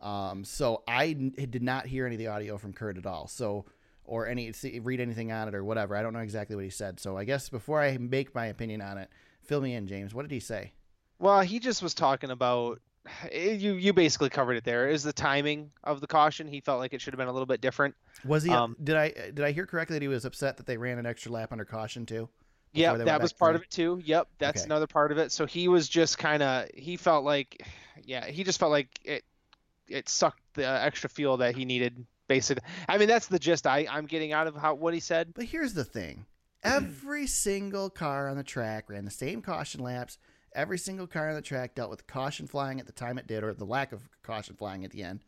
Um, 0.00 0.44
so 0.44 0.82
I 0.88 1.08
n- 1.08 1.34
did 1.50 1.62
not 1.62 1.86
hear 1.86 2.06
any 2.06 2.14
of 2.14 2.18
the 2.18 2.28
audio 2.28 2.56
from 2.56 2.72
Kurt 2.72 2.96
at 2.96 3.04
all. 3.04 3.26
So 3.26 3.66
or 4.10 4.26
any 4.26 4.52
see, 4.52 4.80
read 4.80 5.00
anything 5.00 5.30
on 5.30 5.46
it 5.46 5.54
or 5.54 5.62
whatever. 5.62 5.94
I 5.96 6.02
don't 6.02 6.12
know 6.12 6.18
exactly 6.18 6.56
what 6.56 6.64
he 6.64 6.70
said. 6.70 6.98
So 6.98 7.16
I 7.16 7.22
guess 7.24 7.48
before 7.48 7.80
I 7.80 7.96
make 7.96 8.34
my 8.34 8.46
opinion 8.46 8.82
on 8.82 8.98
it, 8.98 9.08
fill 9.40 9.60
me 9.60 9.74
in, 9.74 9.86
James. 9.86 10.12
What 10.12 10.22
did 10.22 10.32
he 10.32 10.40
say? 10.40 10.72
Well, 11.20 11.40
he 11.42 11.60
just 11.60 11.80
was 11.80 11.94
talking 11.94 12.30
about 12.30 12.80
eh, 13.30 13.52
you. 13.52 13.74
You 13.74 13.92
basically 13.92 14.28
covered 14.28 14.54
it 14.54 14.64
there. 14.64 14.88
Is 14.88 15.04
the 15.04 15.12
timing 15.12 15.70
of 15.84 16.00
the 16.00 16.08
caution? 16.08 16.48
He 16.48 16.60
felt 16.60 16.80
like 16.80 16.92
it 16.92 17.00
should 17.00 17.14
have 17.14 17.18
been 17.18 17.28
a 17.28 17.32
little 17.32 17.46
bit 17.46 17.60
different. 17.60 17.94
Was 18.24 18.42
he? 18.42 18.50
Um, 18.50 18.76
did 18.82 18.96
I 18.96 19.10
did 19.10 19.42
I 19.42 19.52
hear 19.52 19.64
correctly 19.64 19.94
that 19.94 20.02
he 20.02 20.08
was 20.08 20.24
upset 20.24 20.56
that 20.56 20.66
they 20.66 20.76
ran 20.76 20.98
an 20.98 21.06
extra 21.06 21.30
lap 21.30 21.52
under 21.52 21.64
caution 21.64 22.04
too? 22.04 22.28
Yeah, 22.72 22.96
that 22.96 23.20
was 23.20 23.32
part 23.32 23.50
through? 23.50 23.56
of 23.56 23.62
it 23.62 23.70
too. 23.70 24.00
Yep, 24.04 24.28
that's 24.38 24.62
Okay. 24.62 24.66
another 24.66 24.86
part 24.86 25.12
of 25.12 25.18
it. 25.18 25.30
So 25.32 25.46
he 25.46 25.68
was 25.68 25.88
just 25.88 26.18
kind 26.18 26.42
of 26.42 26.68
he 26.74 26.96
felt 26.96 27.24
like, 27.24 27.64
yeah, 28.02 28.26
he 28.26 28.42
just 28.42 28.58
felt 28.58 28.72
like 28.72 28.88
it 29.04 29.24
it 29.88 30.08
sucked 30.08 30.42
the 30.54 30.66
extra 30.66 31.08
fuel 31.10 31.36
that 31.38 31.54
he 31.54 31.64
needed. 31.64 32.04
Basically, 32.30 32.62
I 32.88 32.96
mean 32.96 33.08
that's 33.08 33.26
the 33.26 33.40
gist 33.40 33.66
I 33.66 33.88
I'm 33.90 34.06
getting 34.06 34.32
out 34.32 34.46
of 34.46 34.54
how 34.54 34.74
what 34.74 34.94
he 34.94 35.00
said. 35.00 35.34
But 35.34 35.46
here's 35.46 35.74
the 35.74 35.84
thing: 35.84 36.26
every 36.62 37.26
single 37.26 37.90
car 37.90 38.28
on 38.28 38.36
the 38.36 38.44
track 38.44 38.88
ran 38.88 39.04
the 39.04 39.10
same 39.10 39.42
caution 39.42 39.82
laps. 39.82 40.16
Every 40.54 40.78
single 40.78 41.08
car 41.08 41.28
on 41.28 41.34
the 41.34 41.42
track 41.42 41.74
dealt 41.74 41.90
with 41.90 42.06
caution 42.06 42.46
flying 42.46 42.78
at 42.78 42.86
the 42.86 42.92
time 42.92 43.18
it 43.18 43.26
did, 43.26 43.42
or 43.42 43.52
the 43.52 43.64
lack 43.64 43.90
of 43.90 44.08
caution 44.22 44.54
flying 44.54 44.84
at 44.84 44.92
the 44.92 45.02
end. 45.02 45.24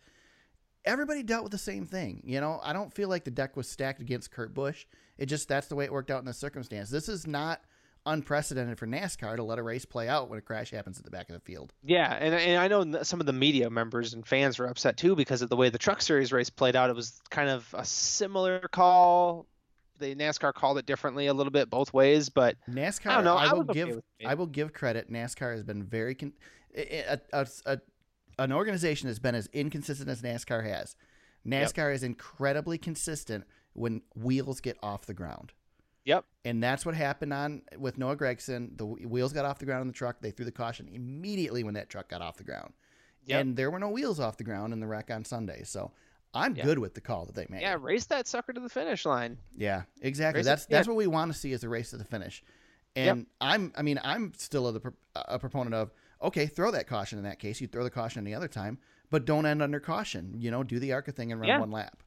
Everybody 0.84 1.25
dealt 1.25 1.43
with 1.43 1.50
the 1.52 1.58
same 1.58 1.87
thing. 1.87 2.22
You 2.25 2.40
know, 2.40 2.60
I 2.62 2.72
don't 2.72 2.94
feel 2.94 3.08
like 3.08 3.25
the 3.25 3.31
deck 3.32 3.56
was 3.56 3.69
stacked 3.69 4.00
against 4.00 4.31
Kurt 4.31 4.55
Busch. 4.55 4.87
It 5.19 5.26
just 5.26 5.48
that's 5.48 5.66
the 5.66 5.75
way 5.75 5.84
it 5.84 5.93
worked 5.93 6.10
out 6.12 6.20
in 6.20 6.25
the 6.25 6.32
circumstance. 6.32 6.88
This 6.88 7.08
is 7.08 7.26
not 7.26 7.62
unprecedented 8.06 8.78
for 8.78 8.87
NASCAR 8.87 9.37
to 9.37 9.43
let 9.43 9.58
a 9.58 9.62
race 9.62 9.84
play 9.84 10.08
out 10.08 10.28
when 10.28 10.38
a 10.38 10.43
crash 10.43 10.70
happens 10.70 10.99
at 10.99 11.04
the 11.04 11.10
back 11.10 11.28
of 11.28 11.34
the 11.34 11.40
field. 11.40 11.72
Yeah, 11.84 12.12
and 12.12 12.34
and 12.34 12.60
I 12.60 12.69
know 12.69 13.02
some 13.02 13.20
of 13.20 13.26
the 13.26 13.32
media 13.32 13.70
members 13.70 14.14
and 14.14 14.26
fans 14.26 14.58
were 14.58 14.66
upset 14.66 14.96
too 14.96 15.14
because 15.14 15.43
of 15.43 15.49
the 15.49 15.56
way 15.56 15.70
the 15.70 15.78
Truck 15.78 16.02
Series 16.02 16.32
race 16.32 16.50
played 16.50 16.76
out. 16.76 16.90
It 16.90 16.96
was 16.96 17.20
kind 17.31 17.49
of 17.49 17.66
a 17.75 17.84
similar 17.84 18.60
call. 18.72 19.46
The 19.99 20.14
NASCAR 20.16 20.52
called 20.52 20.78
it 20.78 20.87
differently 20.87 21.28
a 21.28 21.34
little 21.34 21.52
bit 21.52 21.70
both 21.70 21.93
ways, 21.93 22.28
but 22.28 22.56
NASCAR, 22.69 23.19
I 23.19 23.22
know. 23.22 23.37
I 23.37 23.52
will 23.52 23.60
was 23.60 23.70
okay 23.70 23.84
give. 23.84 24.02
I 24.26 24.34
will 24.34 24.46
give 24.46 24.72
credit. 24.72 25.10
NASCAR 25.10 25.52
has 25.52 25.62
been 25.62 25.84
very 25.84 26.14
con- 26.14 26.32
a, 26.75 27.20
a, 27.32 27.46
a, 27.66 27.78
an 28.38 28.52
organization 28.52 29.08
that's 29.08 29.19
been 29.19 29.34
as 29.34 29.48
inconsistent 29.52 30.08
as 30.08 30.22
NASCAR 30.22 30.64
has. 30.64 30.96
NASCAR 31.46 31.94
is 31.94 32.02
incredibly 32.02 32.78
consistent 32.78 33.44
when 33.75 34.02
wheels 34.14 34.60
get 34.60 34.76
off 34.82 35.06
the 35.06 35.14
ground. 35.14 35.52
Yep. 36.04 36.25
And 36.44 36.62
that's 36.62 36.84
what 36.84 36.94
happened 36.94 37.32
on 37.32 37.62
with 37.78 37.96
Noah 37.99 38.16
Gragson. 38.16 38.76
The 38.76 38.84
wheels 38.84 39.32
got 39.32 39.44
off 39.44 39.58
the 39.58 39.64
ground 39.66 39.82
on 39.82 39.87
the 39.87 39.93
truck. 39.93 40.20
They 40.20 40.31
threw 40.32 40.44
the 40.44 40.50
caution 40.52 40.88
immediately 40.93 41.62
when 41.62 41.75
that 41.75 41.88
truck 41.88 42.08
got 42.08 42.20
off 42.22 42.36
the 42.36 42.44
ground. 42.44 42.72
Yep. 43.27 43.41
And 43.41 43.56
there 43.56 43.70
were 43.70 43.79
no 43.79 43.88
wheels 43.88 44.19
off 44.19 44.36
the 44.36 44.43
ground 44.44 44.72
in 44.72 44.81
the 44.81 44.86
wreck 44.86 45.10
on 45.10 45.24
Sunday. 45.24 45.62
So 45.65 45.93
I'm 46.34 46.56
Yeah. 46.56 46.65
good 46.65 46.79
with 46.81 46.94
the 46.94 47.00
call 47.00 47.24
that 47.27 47.34
they 47.36 47.46
made. 47.48 47.60
yeah, 47.60 47.77
race 47.79 48.06
that 48.06 48.27
sucker 48.27 48.53
to 48.53 48.60
the 48.60 48.69
finish 48.69 49.05
line. 49.06 49.38
Yeah, 49.56 49.82
exactly. 50.00 50.38
Race 50.41 50.46
it- 50.46 50.48
that's 50.48 50.67
yeah. 50.69 50.79
that's 50.79 50.88
what 50.88 50.96
we 50.96 51.06
want 51.06 51.32
to 51.32 51.38
see 51.38 51.53
is 51.53 51.62
a 51.62 51.69
race 51.69 51.91
to 51.91 51.98
the 51.98 52.05
finish. 52.05 52.43
And 52.96 53.27
I'm 53.41 53.72
I 53.77 53.82
mean 53.82 54.00
I'm 54.03 54.32
still 54.36 54.69
a, 54.69 54.81
a 55.15 55.38
proponent 55.38 55.74
of 55.74 55.93
okay, 56.20 56.46
throw 56.46 56.70
that 56.72 56.86
caution 56.88 57.19
in 57.19 57.24
that 57.24 57.38
case. 57.38 57.60
You 57.60 57.67
throw 57.69 57.84
the 57.84 57.91
caution 57.91 58.24
any 58.27 58.34
other 58.34 58.48
time, 58.48 58.79
but 59.10 59.24
don't 59.24 59.46
end 59.46 59.62
under 59.62 59.79
caution. 59.81 60.34
You 60.38 60.50
know, 60.50 60.62
do 60.65 60.79
the 60.81 60.93
ARCA 60.93 61.12
thing 61.12 61.31
and 61.32 61.41
run 61.41 61.48
Yeah. 61.48 61.58
one 61.60 61.70
lap. 61.70 62.03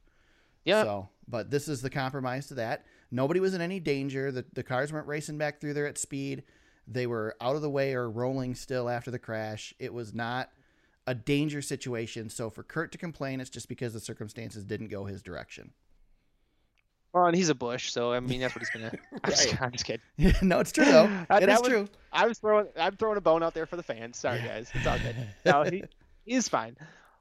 Yeah. 0.65 0.84
So, 0.84 1.10
but 1.27 1.50
this 1.51 1.67
is 1.67 1.81
the 1.81 1.89
compromise 1.89 2.48
to 2.48 2.55
that. 2.55 2.86
Nobody 3.15 3.39
was 3.39 3.53
in 3.53 3.62
any 3.62 3.79
danger. 3.79 4.29
The 4.29 4.43
the 4.53 4.63
cars 4.63 4.91
weren't 4.91 5.07
racing 5.07 5.38
back 5.38 5.62
through 5.62 5.74
there 5.74 5.88
at 5.88 5.98
speed. 5.98 6.43
They 6.86 7.07
were 7.07 7.36
out 7.39 7.55
of 7.55 7.62
the 7.62 7.69
way 7.69 7.93
or 7.93 8.10
rolling 8.10 8.55
still 8.55 8.89
after 8.89 9.10
the 9.10 9.17
crash. 9.17 9.74
It 9.79 9.93
was 9.93 10.13
not 10.13 10.50
a 11.07 11.15
danger 11.15 11.62
situation. 11.62 12.29
So 12.29 12.50
for 12.50 12.62
Kurt 12.62 12.91
to 12.91 12.98
complain, 12.98 13.39
it's 13.39 13.50
just 13.50 13.69
because 13.69 13.93
the 13.93 14.01
circumstances 14.01 14.65
didn't 14.65 14.89
go 14.89 15.05
his 15.05 15.22
direction. 15.22 15.72
Well, 17.13 17.27
and 17.27 17.36
he's 17.36 17.48
a 17.48 17.55
Busch, 17.55 17.89
so 17.89 18.12
I 18.12 18.19
mean 18.19 18.41
that's 18.41 18.53
what 18.53 18.60
he's 18.60 18.69
gonna. 18.69 18.91
I'm, 19.24 19.29
just, 19.31 19.62
I'm 19.62 19.72
just 19.72 19.86
kidding. 19.86 20.36
no, 20.48 20.60
it's 20.60 20.74
true 20.74 20.84
though. 20.84 21.10
It 21.29 21.48
is 21.48 21.60
was- 21.62 21.69
true. 21.69 21.88
I'm 22.12 22.34
throwing 22.34 22.67
I'm 22.77 22.98
throwing 22.98 23.17
a 23.17 23.22
bone 23.22 23.43
out 23.43 23.53
there 23.53 23.65
for 23.65 23.77
the 23.77 23.84
fans. 23.84 24.17
Sorry 24.17 24.39
guys, 24.39 24.69
it's 24.74 24.86
all 24.86 25.00
good. 25.00 25.15
No, 25.45 25.63
he 25.63 25.84
he's 26.25 26.50
fine. 26.50 26.75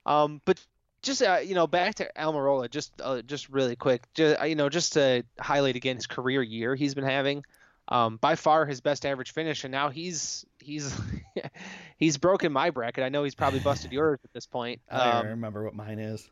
Um, 0.06 0.40
but 0.44 0.60
just 1.04 1.23
uh, 1.23 1.38
you 1.44 1.54
know 1.54 1.66
back 1.66 1.96
to 1.96 2.11
Almirola, 2.16 2.68
just 2.70 2.92
uh, 3.00 3.23
just 3.23 3.49
really 3.49 3.76
quick, 3.76 4.02
just 4.14 4.42
you 4.44 4.54
know 4.56 4.68
just 4.68 4.94
to 4.94 5.25
highlight 5.40 5.76
again 5.76 5.96
his 5.96 6.06
career 6.06 6.42
year 6.42 6.75
he's 6.75 6.94
been 6.94 7.04
having. 7.04 7.44
Um, 7.88 8.16
by 8.16 8.34
far 8.34 8.64
his 8.64 8.80
best 8.80 9.04
average 9.04 9.32
finish, 9.32 9.64
and 9.64 9.70
now 9.73 9.90
he's 9.90 10.46
he's 10.58 10.99
he's 11.99 12.16
broken 12.16 12.50
my 12.52 12.70
bracket. 12.70 13.04
I 13.04 13.11
know 13.11 13.25
he's 13.25 13.34
probably 13.34 13.61
busted 13.61 13.92
yours 13.92 14.18
at 14.25 14.32
this 14.32 14.46
point. 14.46 14.80
I 14.90 15.20
Um, 15.20 15.26
remember 15.26 15.62
what 15.64 15.75
mine 15.75 15.99
is. 15.99 16.28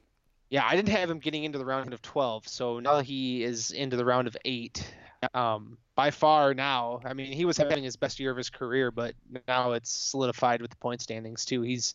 yeah, 0.51 0.65
I 0.67 0.77
didn't 0.77 0.89
have 0.91 1.11
him 1.11 1.19
getting 1.19 1.45
into 1.45 1.59
the 1.59 1.65
round 1.67 1.93
of 1.93 2.01
12, 2.03 2.49
so 2.49 2.81
now 2.81 3.01
he 3.01 3.43
is 3.43 3.71
into 3.71 3.97
the 3.97 4.05
round 4.05 4.29
of 4.29 4.37
eight. 4.47 4.95
Um, 5.35 5.79
by 5.95 6.11
far 6.11 6.53
now, 6.55 7.01
I 7.05 7.13
mean, 7.13 7.33
he 7.33 7.45
was 7.45 7.57
having 7.57 7.85
his 7.85 7.97
best 7.97 8.19
year 8.19 8.31
of 8.31 8.37
his 8.37 8.51
career, 8.51 8.91
but 8.91 9.15
now 9.47 9.73
it's 9.73 9.91
solidified 9.91 10.61
with 10.63 10.71
the 10.71 10.77
point 10.79 11.01
standings 11.03 11.45
too. 11.45 11.63
He's, 11.63 11.95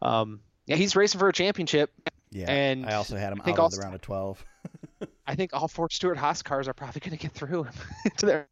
um, 0.00 0.40
yeah, 0.66 0.76
he's 0.76 0.94
racing 0.96 1.18
for 1.18 1.28
a 1.28 1.32
championship. 1.32 1.90
Yeah, 2.30 2.50
and 2.50 2.86
I 2.86 2.94
also 2.94 3.16
had 3.16 3.32
him 3.32 3.42
I 3.44 3.50
out 3.50 3.58
of 3.58 3.70
the 3.72 3.78
round 3.78 3.94
of 3.94 4.00
twelve. 4.00 4.44
I 5.26 5.34
think 5.34 5.52
all 5.52 5.68
four 5.68 5.88
Stewart 5.90 6.16
Haas 6.16 6.42
cars 6.42 6.68
are 6.68 6.74
probably 6.74 7.00
going 7.00 7.16
to 7.16 7.22
get 7.22 7.32
through 7.32 7.66
to 8.18 8.26
the 8.26 8.46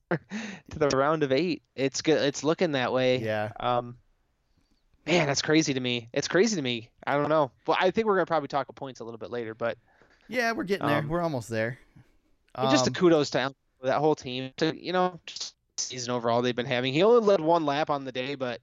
to 0.71 0.79
the 0.79 0.89
round 0.89 1.23
of 1.23 1.33
eight. 1.33 1.63
It's 1.75 2.03
good. 2.03 2.23
It's 2.23 2.45
looking 2.45 2.73
that 2.73 2.93
way. 2.93 3.19
Yeah. 3.19 3.51
Um, 3.59 3.97
man, 5.07 5.27
that's 5.27 5.43
crazy 5.43 5.75
to 5.75 5.81
me. 5.81 6.09
It's 6.13 6.29
crazy 6.29 6.57
to 6.57 6.63
me. 6.63 6.91
I 7.07 7.17
don't 7.17 7.29
know. 7.29 7.51
Well, 7.67 7.77
I 7.81 7.91
think 7.91 8.07
we're 8.07 8.17
gonna 8.17 8.27
probably 8.27 8.49
talk 8.49 8.69
of 8.69 8.75
points 8.75 9.01
a 9.01 9.05
little 9.05 9.19
bit 9.19 9.31
later, 9.31 9.55
but 9.55 9.79
Yeah, 10.29 10.53
we're 10.53 10.65
getting 10.65 10.87
there. 10.87 10.99
Um, 10.99 11.09
We're 11.09 11.23
almost 11.23 11.49
there. 11.49 11.79
But 12.55 12.71
just 12.71 12.87
a 12.87 12.91
Um, 12.91 12.95
kudos 12.95 13.31
to 13.31 13.55
that 13.83 13.99
whole 13.99 14.15
team. 14.15 14.53
To 14.59 14.77
you 14.77 14.93
know, 14.93 15.19
just 15.27 15.55
season 15.77 16.13
overall 16.13 16.43
they've 16.43 16.55
been 16.55 16.67
having. 16.67 16.93
He 16.93 17.03
only 17.03 17.25
led 17.25 17.41
one 17.41 17.65
lap 17.65 17.91
on 17.91 18.05
the 18.05 18.13
day, 18.13 18.35
but 18.35 18.61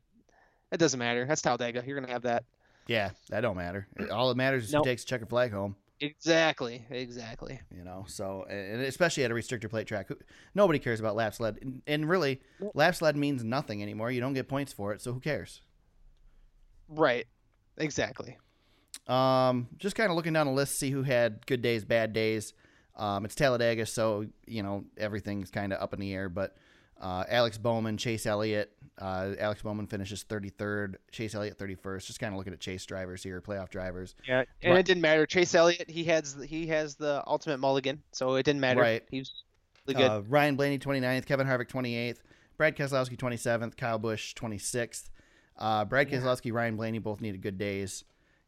it 0.72 0.78
doesn't 0.78 1.00
matter. 1.00 1.26
That's 1.26 1.42
Talladega. 1.42 1.84
You're 1.86 2.00
gonna 2.00 2.12
have 2.12 2.24
that. 2.24 2.44
Yeah, 2.88 3.12
that 3.30 3.42
don't 3.42 3.58
matter. 3.58 3.88
All 4.12 4.30
that 4.30 4.36
matters 4.38 4.66
is 4.66 4.74
Nope. 4.74 4.86
who 4.86 4.92
takes 4.92 5.04
a 5.04 5.06
checkered 5.06 5.30
flag 5.30 5.52
home. 5.52 5.76
Exactly. 6.00 6.86
Exactly. 6.92 7.60
You 7.76 7.84
know, 7.84 8.06
so 8.08 8.46
and 8.50 8.82
especially 8.82 9.24
at 9.24 9.32
a 9.32 9.34
restrictor 9.34 9.70
plate 9.70 9.88
track, 9.88 10.10
nobody 10.54 10.78
cares 10.80 11.00
about 11.00 11.16
laps 11.16 11.40
led, 11.40 11.82
and, 11.88 12.08
really, 12.10 12.42
Nope. 12.60 12.72
laps 12.76 13.02
led 13.02 13.16
means 13.18 13.44
nothing 13.44 13.82
anymore. 13.82 14.12
You 14.12 14.22
don't 14.22 14.34
get 14.34 14.48
points 14.48 14.72
for 14.74 14.94
it, 14.94 15.02
so 15.02 15.12
who 15.14 15.20
cares? 15.20 15.62
Right. 16.88 17.26
Exactly. 17.78 18.38
Um, 19.08 19.68
just 19.78 19.96
kind 19.96 20.10
of 20.10 20.16
looking 20.16 20.34
down 20.34 20.48
the 20.48 20.54
list, 20.54 20.78
see 20.78 20.90
who 20.92 21.04
had 21.04 21.46
good 21.46 21.62
days, 21.62 21.84
bad 21.86 22.14
days. 22.14 22.54
Um, 22.96 23.26
it's 23.26 23.36
Talladega, 23.36 23.86
so 23.86 24.26
you 24.46 24.64
know 24.64 24.86
everything's 24.98 25.52
kind 25.52 25.72
of 25.72 25.82
up 25.82 25.94
in 25.94 26.00
the 26.00 26.14
air. 26.14 26.30
But 26.30 26.56
uh, 27.00 27.24
Alex 27.30 27.58
Bowman, 27.58 27.98
Chase 27.98 28.26
Elliott, 28.26 28.72
uh, 29.00 29.34
Alex 29.40 29.62
Bowman 29.62 29.86
finishes 29.88 30.24
33rd, 30.24 30.96
Chase 31.12 31.36
Elliott 31.36 31.58
31st. 31.60 32.06
Just 32.08 32.20
kind 32.20 32.34
of 32.34 32.38
looking 32.38 32.54
at 32.54 32.60
Chase 32.60 32.86
drivers 32.86 33.22
here, 33.22 33.40
playoff 33.42 33.70
drivers. 33.70 34.16
Yeah. 34.28 34.44
And 34.64 34.74
Right. 34.74 34.80
it 34.80 34.86
didn't 34.86 35.02
matter. 35.02 35.26
Chase 35.26 35.54
Elliott, 35.54 35.90
he 35.90 36.04
has 36.06 36.36
he 36.48 36.68
has 36.68 36.96
the 36.96 37.24
ultimate 37.28 37.60
mulligan, 37.60 38.02
so 38.12 38.36
it 38.36 38.44
didn't 38.44 38.62
matter. 38.62 38.82
Right. 38.82 39.04
He 39.12 39.20
was 39.20 39.32
really 39.88 40.02
good. 40.02 40.10
Uh, 40.10 40.22
Ryan 40.28 40.56
Blaney 40.56 40.80
29th, 40.80 41.26
Kevin 41.26 41.46
Harvick 41.48 41.68
28th, 41.70 42.18
Brad 42.58 42.76
Keselowski 42.76 43.16
27th, 43.18 43.78
Kyle 43.78 44.00
Busch 44.00 44.34
26th. 44.34 45.10
Uh, 45.58 45.86
Brad 45.86 46.10
Yeah. 46.10 46.20
Keselowski, 46.20 46.52
Ryan 46.52 46.76
Blaney 46.76 47.00
both 47.00 47.22
needed 47.22 47.42
good 47.42 47.58
days, 47.60 48.04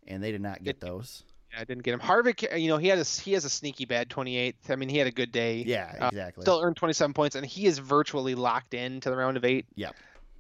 and 0.07 0.23
they 0.23 0.31
did 0.31 0.41
not 0.41 0.63
get 0.63 0.79
those. 0.79 1.23
Yeah, 1.53 1.61
I 1.61 1.63
didn't 1.63 1.83
get 1.83 1.93
him. 1.93 1.99
Harvick, 1.99 2.59
you 2.59 2.67
know, 2.69 2.77
he 2.77 2.87
had 2.87 2.99
a 2.99 3.03
he 3.03 3.33
has 3.33 3.45
a 3.45 3.49
sneaky 3.49 3.85
bad 3.85 4.09
28th. 4.09 4.55
I 4.69 4.75
mean, 4.75 4.89
he 4.89 4.97
had 4.97 5.07
a 5.07 5.11
good 5.11 5.31
day. 5.31 5.63
Yeah, 5.65 5.93
Uh, 5.99 6.07
exactly. 6.07 6.41
Still 6.43 6.61
earned 6.61 6.75
27 6.77 7.13
points, 7.13 7.35
and 7.35 7.45
he 7.45 7.65
is 7.65 7.77
virtually 7.79 8.35
locked 8.35 8.73
in 8.73 8.99
to 9.01 9.09
the 9.09 9.15
round 9.17 9.37
of 9.37 9.45
eight. 9.45 9.65
Yeah. 9.75 9.91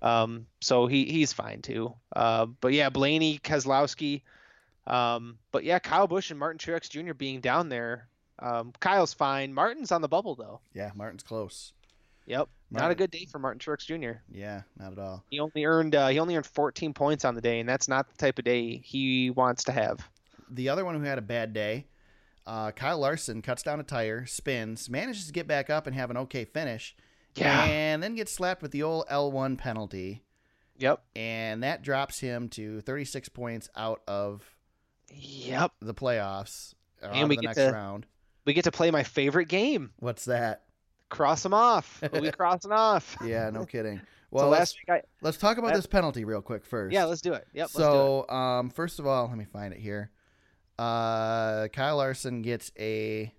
Um, 0.01 0.45
so 0.61 0.87
he 0.87 1.05
he's 1.05 1.33
fine 1.33 1.61
too. 1.61 1.93
Uh, 2.15 2.45
but 2.45 2.73
yeah, 2.73 2.89
Blaney, 2.89 3.39
Keselowski, 3.39 4.21
um, 4.87 5.37
but 5.51 5.63
yeah, 5.63 5.79
Kyle 5.79 6.07
Busch 6.07 6.31
and 6.31 6.39
Martin 6.39 6.57
Truex 6.57 6.89
Jr. 6.89 7.13
being 7.13 7.41
down 7.41 7.69
there. 7.69 8.07
Um, 8.39 8.71
Kyle's 8.79 9.13
fine. 9.13 9.53
Martin's 9.53 9.91
on 9.91 10.01
the 10.01 10.07
bubble 10.07 10.35
though. 10.35 10.61
yeah, 10.73 10.91
Martin's 10.95 11.23
close. 11.23 11.73
Yep. 12.27 12.47
Not 12.71 12.91
a 12.91 12.95
good 12.95 13.09
day 13.09 13.25
for 13.25 13.39
Martin 13.39 13.59
Truex 13.59 13.85
Jr. 13.85 14.19
Yeah, 14.31 14.61
not 14.77 14.91
at 14.93 14.99
all. 14.99 15.23
He 15.31 15.39
only 15.39 15.65
earned 15.65 15.95
uh, 15.95 16.07
he 16.09 16.19
only 16.19 16.35
earned 16.35 16.45
14 16.45 16.93
points 16.93 17.25
on 17.25 17.33
the 17.35 17.41
day, 17.41 17.59
and 17.59 17.67
that's 17.67 17.87
not 17.87 18.07
the 18.07 18.15
type 18.17 18.37
of 18.39 18.45
day 18.45 18.77
he 18.77 19.31
wants 19.31 19.63
to 19.65 19.71
have. 19.71 20.07
The 20.49 20.69
other 20.69 20.83
one 20.85 20.95
who 20.95 21.03
had 21.03 21.17
a 21.17 21.21
bad 21.21 21.53
day, 21.53 21.87
uh, 22.47 22.71
Kyle 22.71 22.99
Larson 22.99 23.41
cuts 23.41 23.63
down 23.63 23.79
a 23.79 23.83
tire, 23.83 24.25
spins, 24.25 24.89
manages 24.89 25.27
to 25.27 25.31
get 25.33 25.47
back 25.47 25.69
up 25.69 25.85
and 25.87 25.95
have 25.95 26.09
an 26.09 26.17
okay 26.17 26.45
finish, 26.45 26.95
Yeah. 27.35 27.63
and 27.63 28.01
then 28.01 28.15
gets 28.15 28.31
slapped 28.31 28.61
with 28.61 28.71
the 28.71 28.81
old 28.83 29.05
L1 29.09 29.55
penalty, 29.57 30.23
Yep. 30.77 31.03
and 31.15 31.61
that 31.63 31.81
drops 31.83 32.19
him 32.19 32.49
to 32.49 32.81
36 32.81 33.29
points 33.29 33.69
out 33.75 34.01
of 34.07 34.55
Yep. 35.13 35.71
the 35.81 35.93
playoffs, 35.93 36.73
or 37.01 37.09
And 37.09 37.29
we 37.29 37.35
the 37.35 37.41
get 37.43 37.47
next 37.55 37.57
to- 37.57 37.71
round. 37.71 38.05
We 38.45 38.53
get 38.53 38.63
to 38.63 38.71
play 38.71 38.89
my 38.89 39.03
favorite 39.03 39.47
game. 39.47 39.91
What's 39.97 40.25
that? 40.25 40.63
Cross 41.09 41.43
them 41.43 41.53
off. 41.53 42.01
We 42.13 42.31
crossing 42.31 42.71
off? 42.71 43.15
Yeah, 43.23 43.49
no 43.51 43.65
kidding. 43.65 43.97
so 43.99 44.05
Well, 44.31 44.49
last 44.49 44.59
let's, 44.59 44.75
week 44.75 44.89
I 44.89 45.01
let's 45.21 45.37
talk 45.37 45.57
about 45.57 45.67
last- 45.67 45.77
this 45.77 45.85
penalty 45.87 46.23
real 46.25 46.41
quick 46.41 46.65
first. 46.65 46.93
yeah, 46.93 47.05
let's 47.05 47.21
do 47.21 47.33
it. 47.33 47.47
Yep. 47.53 47.63
let's 47.63 47.73
do 47.73 47.81
it. 47.81 47.83
so, 47.83 48.29
um, 48.29 48.69
first 48.69 48.99
of 48.99 49.05
all, 49.07 49.27
let 49.27 49.37
me 49.37 49.45
find 49.45 49.73
it 49.73 49.79
here. 49.79 50.09
Uh, 50.79 51.67
Kyle 51.73 51.97
Larson 51.97 52.41
gets 52.41 52.71
a 52.79 53.33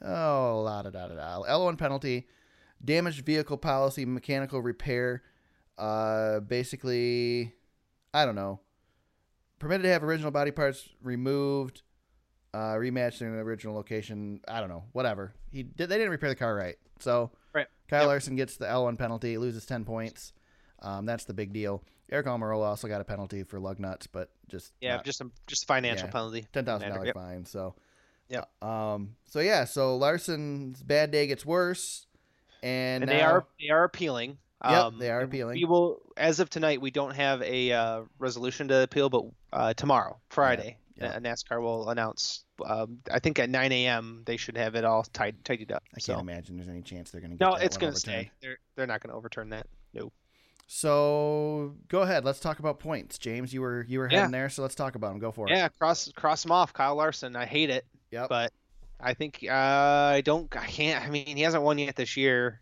oh 0.00 0.62
la 0.64 0.82
da 0.82 0.90
da 0.90 1.08
da 1.08 1.14
da 1.16 1.42
L1 1.42 1.76
penalty, 1.76 2.28
damaged 2.84 3.24
vehicle 3.26 3.56
policy, 3.56 4.04
mechanical 4.04 4.62
repair. 4.62 5.22
Uh, 5.76 6.38
basically, 6.40 7.52
I 8.14 8.24
don't 8.24 8.36
know. 8.36 8.60
Permitted 9.58 9.82
to 9.82 9.88
have 9.90 10.04
original 10.04 10.30
body 10.30 10.52
parts 10.52 10.88
removed, 11.02 11.82
uh, 12.54 12.74
rematched 12.74 13.22
in 13.22 13.26
an 13.26 13.40
original 13.40 13.74
location. 13.74 14.40
I 14.46 14.60
don't 14.60 14.68
know. 14.68 14.84
Whatever. 14.92 15.34
He 15.50 15.64
did. 15.64 15.88
They 15.88 15.96
didn't 15.96 16.10
repair 16.12 16.28
the 16.28 16.36
car 16.36 16.54
right. 16.54 16.76
So, 17.00 17.32
Right. 17.52 17.66
Kyle 17.88 18.02
Yep. 18.02 18.08
Larson 18.08 18.36
gets 18.36 18.56
the 18.56 18.66
L1 18.66 18.96
penalty, 18.98 19.36
loses 19.36 19.66
10 19.66 19.84
points. 19.84 20.32
Um, 20.80 21.06
that's 21.06 21.24
the 21.24 21.34
big 21.34 21.52
deal. 21.52 21.82
Aric 22.12 22.24
Almirola 22.24 22.64
also 22.66 22.88
got 22.88 23.00
a 23.00 23.04
penalty 23.04 23.42
for 23.42 23.60
lug 23.60 23.78
nuts, 23.78 24.06
but 24.06 24.30
just 24.48 24.72
Yeah, 24.80 24.96
not- 24.96 25.04
just 25.04 25.20
a 25.20 25.30
just 25.46 25.64
a 25.64 25.66
financial 25.66 26.06
yeah. 26.06 26.12
penalty. 26.12 26.46
ten 26.52 26.64
thousand 26.64 26.90
dollar 26.90 27.06
yep. 27.06 27.14
fine. 27.14 27.44
So, 27.44 27.74
yeah, 28.28 28.44
Um. 28.62 29.16
So 29.26 29.40
yeah. 29.40 29.64
So 29.64 29.96
Larson's 29.96 30.82
bad 30.82 31.10
day 31.10 31.26
gets 31.26 31.44
worse, 31.44 32.06
and, 32.62 33.02
And 33.04 33.10
now, 33.10 33.16
they 33.16 33.22
are 33.22 33.46
they 33.60 33.68
are 33.70 33.84
appealing. 33.84 34.38
Yep, 34.64 34.72
Um, 34.72 34.98
they 34.98 35.10
are 35.10 35.20
appealing. 35.20 35.54
We 35.54 35.66
will, 35.66 36.02
as 36.16 36.40
of 36.40 36.50
tonight, 36.50 36.80
we 36.80 36.90
don't 36.90 37.14
have 37.14 37.42
a 37.42 37.70
uh, 37.70 38.02
resolution 38.18 38.66
to 38.68 38.82
appeal, 38.82 39.08
but 39.08 39.24
uh, 39.52 39.72
tomorrow, 39.74 40.18
Friday, 40.30 40.78
yeah. 40.96 41.10
uh, 41.10 41.20
NASCAR 41.20 41.62
will 41.62 41.90
announce. 41.90 42.42
Um, 42.66 42.98
I 43.08 43.20
think 43.20 43.38
at 43.38 43.48
9 43.50 43.70
a.m. 43.70 44.22
they 44.26 44.36
should 44.36 44.56
have 44.56 44.74
it 44.74 44.84
all 44.84 45.04
tied 45.04 45.44
tidied 45.44 45.70
up. 45.70 45.84
I 45.94 46.00
so. 46.00 46.14
can't 46.14 46.28
imagine 46.28 46.56
there's 46.56 46.68
any 46.68 46.82
chance 46.82 47.12
they're 47.12 47.20
going 47.20 47.30
to 47.30 47.36
get 47.36 47.44
No, 47.48 47.54
it's 47.54 47.76
going 47.76 47.92
to 47.92 47.98
stay. 48.00 48.32
They're 48.40 48.58
they're 48.74 48.88
not 48.88 49.00
going 49.00 49.10
to 49.10 49.16
overturn 49.16 49.50
that. 49.50 49.68
No. 49.94 50.10
So 50.70 51.74
go 51.88 52.02
ahead. 52.02 52.24
Let's 52.26 52.40
talk 52.40 52.58
about 52.58 52.78
points, 52.78 53.16
James. 53.18 53.52
You 53.54 53.62
were 53.62 53.84
you 53.88 53.98
were 53.98 54.08
Yeah. 54.10 54.18
heading 54.18 54.32
there, 54.32 54.50
so 54.50 54.60
let's 54.62 54.74
talk 54.74 54.94
about 54.94 55.08
them. 55.08 55.18
Go 55.18 55.32
for 55.32 55.48
it. 55.48 55.52
Yeah, 55.52 55.68
cross 55.68 56.12
cross 56.14 56.44
him 56.44 56.52
off, 56.52 56.72
Kyle 56.74 56.94
Larson. 56.94 57.34
I 57.36 57.46
hate 57.46 57.70
it, 57.70 57.86
Yeah, 58.10 58.26
but 58.28 58.52
I 59.00 59.14
think 59.14 59.44
uh, 59.48 59.52
I 59.54 60.20
don't. 60.24 60.54
I 60.54 60.66
can't. 60.66 61.04
I 61.04 61.08
mean, 61.08 61.36
he 61.36 61.42
hasn't 61.42 61.62
won 61.62 61.78
yet 61.78 61.96
this 61.96 62.18
year, 62.18 62.60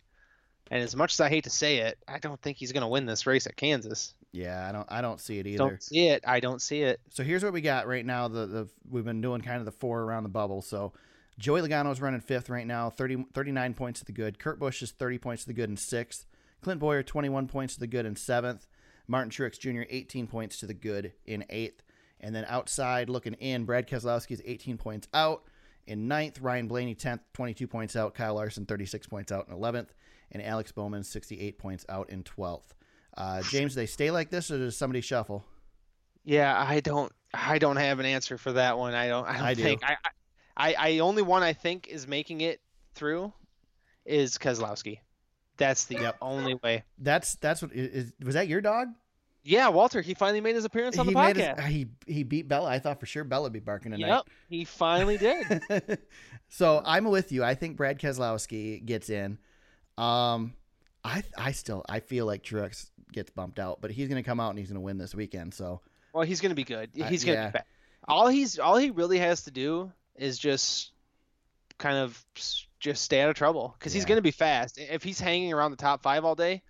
and 0.70 0.80
as 0.82 0.94
much 0.94 1.14
as 1.14 1.20
I 1.20 1.28
hate 1.28 1.44
to 1.44 1.50
say 1.50 1.78
it, 1.78 1.98
I 2.06 2.18
don't 2.20 2.40
think 2.40 2.58
he's 2.58 2.70
going 2.70 2.82
to 2.82 2.88
win 2.88 3.06
this 3.06 3.26
race 3.26 3.46
at 3.48 3.56
Kansas. 3.56 4.14
yeah. 4.32 4.68
I 4.68 4.70
don't. 4.72 4.86
I 4.88 5.00
don't 5.00 5.20
see 5.20 5.40
it 5.40 5.46
either. 5.48 5.58
Don't 5.58 5.82
see 5.82 6.06
it. 6.08 6.22
I 6.24 6.38
don't 6.38 6.62
see 6.62 6.82
it. 6.82 7.00
So 7.10 7.24
here's 7.24 7.42
what 7.42 7.52
we 7.52 7.60
got 7.60 7.88
right 7.88 8.06
now. 8.06 8.28
The, 8.28 8.46
the 8.46 8.68
we've 8.88 9.04
been 9.04 9.20
doing 9.20 9.40
kind 9.40 9.58
of 9.58 9.64
the 9.64 9.72
four 9.72 10.02
around 10.02 10.22
the 10.22 10.28
bubble. 10.28 10.62
So 10.62 10.92
Joey 11.40 11.60
Logano's 11.60 12.00
running 12.00 12.20
fifth 12.20 12.48
right 12.50 12.66
now, 12.68 12.88
30, 12.88 13.26
39 13.34 13.74
points 13.74 13.98
to 13.98 14.06
the 14.06 14.12
good. 14.12 14.38
Kurt 14.38 14.60
Busch 14.60 14.80
is 14.80 14.92
30 14.92 15.18
points 15.18 15.42
to 15.42 15.48
the 15.48 15.54
good 15.54 15.68
in 15.70 15.76
sixth. 15.76 16.24
Clint 16.62 16.80
Bowyer, 16.80 17.02
21 17.02 17.46
points 17.48 17.74
to 17.74 17.80
the 17.80 17.86
good 17.86 18.06
in 18.06 18.16
seventh. 18.16 18.66
Martin 19.08 19.30
Truex 19.30 19.58
Jr., 19.58 19.82
18 19.88 20.26
points 20.26 20.58
to 20.58 20.66
the 20.66 20.74
good 20.74 21.12
in 21.24 21.44
eighth. 21.50 21.82
And 22.20 22.34
then 22.34 22.44
outside 22.48 23.08
looking 23.08 23.34
in, 23.34 23.64
Brad 23.64 23.86
Keselowski 23.88 24.32
is 24.32 24.42
18 24.44 24.78
points 24.78 25.06
out 25.14 25.44
in 25.86 26.08
ninth. 26.08 26.40
Ryan 26.40 26.66
Blaney, 26.66 26.94
10th, 26.94 27.20
22 27.34 27.66
points 27.68 27.94
out. 27.94 28.14
Kyle 28.14 28.34
Larson, 28.34 28.66
36 28.66 29.06
points 29.06 29.30
out 29.30 29.48
in 29.48 29.54
11th. 29.54 29.88
And 30.32 30.42
Alex 30.42 30.72
Bowman, 30.72 31.04
68 31.04 31.58
points 31.58 31.84
out 31.88 32.10
in 32.10 32.24
12th. 32.24 32.72
Uh, 33.16 33.42
James, 33.42 33.74
they 33.74 33.86
stay 33.86 34.10
like 34.10 34.30
this 34.30 34.50
or 34.50 34.58
does 34.58 34.76
somebody 34.76 35.00
shuffle? 35.00 35.44
Yeah, 36.24 36.54
I 36.58 36.80
don't. 36.80 37.12
I 37.32 37.58
don't 37.58 37.76
have 37.76 38.00
an 38.00 38.06
answer 38.06 38.36
for 38.36 38.52
that 38.52 38.76
one. 38.78 38.94
I 38.94 39.08
don't. 39.08 39.26
I 39.26 39.32
don't 39.34 39.42
I 39.42 39.54
do. 39.54 39.62
think. 39.62 39.82
I, 39.84 39.96
I. 40.56 40.74
I 40.78 40.98
only 40.98 41.22
one 41.22 41.42
I 41.42 41.52
think 41.52 41.86
is 41.88 42.08
making 42.08 42.40
it 42.40 42.60
through 42.94 43.32
is 44.04 44.36
Keselowski. 44.36 44.98
That's 45.56 45.84
the 45.86 45.94
Yep. 45.96 46.16
only 46.20 46.54
way. 46.62 46.84
That's 46.98 47.34
that's 47.36 47.62
what 47.62 47.72
is, 47.72 48.12
was 48.22 48.34
that 48.34 48.48
your 48.48 48.60
dog? 48.60 48.88
Yeah, 49.42 49.68
Walter. 49.68 50.00
He 50.00 50.14
finally 50.14 50.40
made 50.40 50.56
his 50.56 50.64
appearance 50.64 50.98
on 50.98 51.06
he 51.06 51.14
the 51.14 51.18
podcast. 51.18 51.60
his, 51.60 51.72
he 51.72 51.86
he 52.06 52.22
beat 52.24 52.48
Bella. 52.48 52.68
I 52.68 52.78
thought 52.80 52.98
for 53.00 53.06
sure 53.06 53.22
Bella 53.24 53.44
would 53.44 53.52
be 53.52 53.60
barking 53.60 53.92
tonight. 53.92 54.08
Yep, 54.08 54.22
he 54.48 54.64
finally 54.64 55.16
did. 55.18 55.98
so 56.48 56.82
I'm 56.84 57.04
with 57.04 57.30
you. 57.32 57.44
I 57.44 57.54
think 57.54 57.76
Brad 57.76 57.98
Keselowski 58.00 58.84
gets 58.84 59.08
in. 59.08 59.38
Um, 59.96 60.54
I 61.04 61.22
I 61.38 61.52
still 61.52 61.84
I 61.88 62.00
feel 62.00 62.26
like 62.26 62.42
Truex 62.42 62.90
gets 63.12 63.30
bumped 63.30 63.58
out, 63.60 63.80
but 63.80 63.90
he's 63.92 64.08
gonna 64.08 64.22
come 64.24 64.40
out 64.40 64.50
and 64.50 64.58
he's 64.58 64.68
gonna 64.68 64.80
win 64.80 64.98
this 64.98 65.14
weekend. 65.14 65.54
So 65.54 65.80
Well, 66.12 66.24
he's 66.24 66.40
gonna 66.40 66.54
be 66.56 66.64
good. 66.64 66.90
Uh, 67.00 67.04
He's 67.04 67.24
gonna 67.24 67.36
yeah. 67.36 67.50
be. 67.50 67.58
All 68.08 68.26
he's 68.28 68.58
all 68.58 68.76
he 68.76 68.90
really 68.90 69.18
has 69.18 69.44
to 69.44 69.50
do 69.52 69.92
is 70.16 70.38
just 70.38 70.90
kind 71.78 71.96
of 71.98 72.24
just 72.80 73.02
stay 73.02 73.20
out 73.20 73.28
of 73.30 73.34
trouble 73.36 73.74
because 73.78 73.92
he's 73.92 74.04
gonna 74.04 74.22
be 74.22 74.30
fast. 74.30 74.78
If 74.78 75.02
he's 75.02 75.20
hanging 75.20 75.52
around 75.52 75.70
the 75.72 75.76
top 75.76 76.02
five 76.02 76.24
all 76.24 76.34
day, 76.34 76.62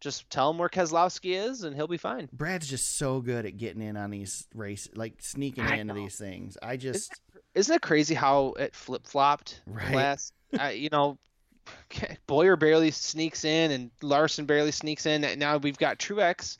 just 0.00 0.28
tell 0.30 0.50
him 0.50 0.58
where 0.58 0.68
Keselowski 0.68 1.34
is 1.34 1.62
and 1.62 1.74
he'll 1.74 1.86
be 1.88 1.96
fine. 1.96 2.28
Brad's 2.32 2.68
just 2.68 2.96
so 2.98 3.20
good 3.20 3.46
at 3.46 3.56
getting 3.56 3.82
in 3.82 3.96
on 3.96 4.10
these 4.10 4.46
race, 4.54 4.88
like 4.94 5.14
sneaking 5.20 5.64
I 5.64 5.76
into 5.76 5.94
know. 5.94 6.00
these 6.00 6.16
things. 6.16 6.58
I 6.62 6.76
just 6.76 7.12
Isn't 7.54 7.74
it 7.76 7.82
crazy 7.82 8.14
how 8.14 8.48
it 8.58 8.74
flip 8.74 9.06
flopped 9.06 9.62
Right. 9.66 9.94
last? 9.94 10.32
uh, 10.60 10.66
you 10.66 10.88
know, 10.90 11.18
Bowyer 12.26 12.56
barely 12.56 12.90
sneaks 12.90 13.44
in 13.44 13.70
and 13.70 13.90
Larson 14.02 14.44
barely 14.46 14.72
sneaks 14.72 15.06
in. 15.06 15.24
and 15.24 15.40
Now 15.40 15.56
we've 15.56 15.78
got 15.78 15.98
Truex, 15.98 16.58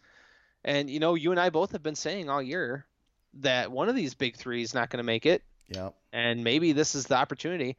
and 0.64 0.88
you 0.88 0.98
know, 1.00 1.14
you 1.14 1.30
and 1.30 1.38
I 1.40 1.50
both 1.50 1.72
have 1.72 1.82
been 1.82 1.94
saying 1.94 2.30
all 2.30 2.42
year 2.42 2.86
that 3.34 3.70
one 3.70 3.88
of 3.88 3.96
these 3.96 4.14
big 4.14 4.36
three 4.36 4.62
is 4.62 4.72
not 4.74 4.88
going 4.90 4.98
to 4.98 5.04
make 5.04 5.26
it. 5.26 5.42
Yep. 5.68 5.94
and 6.12 6.44
maybe 6.44 6.72
this 6.72 6.94
is 6.94 7.06
the 7.06 7.16
opportunity. 7.16 7.76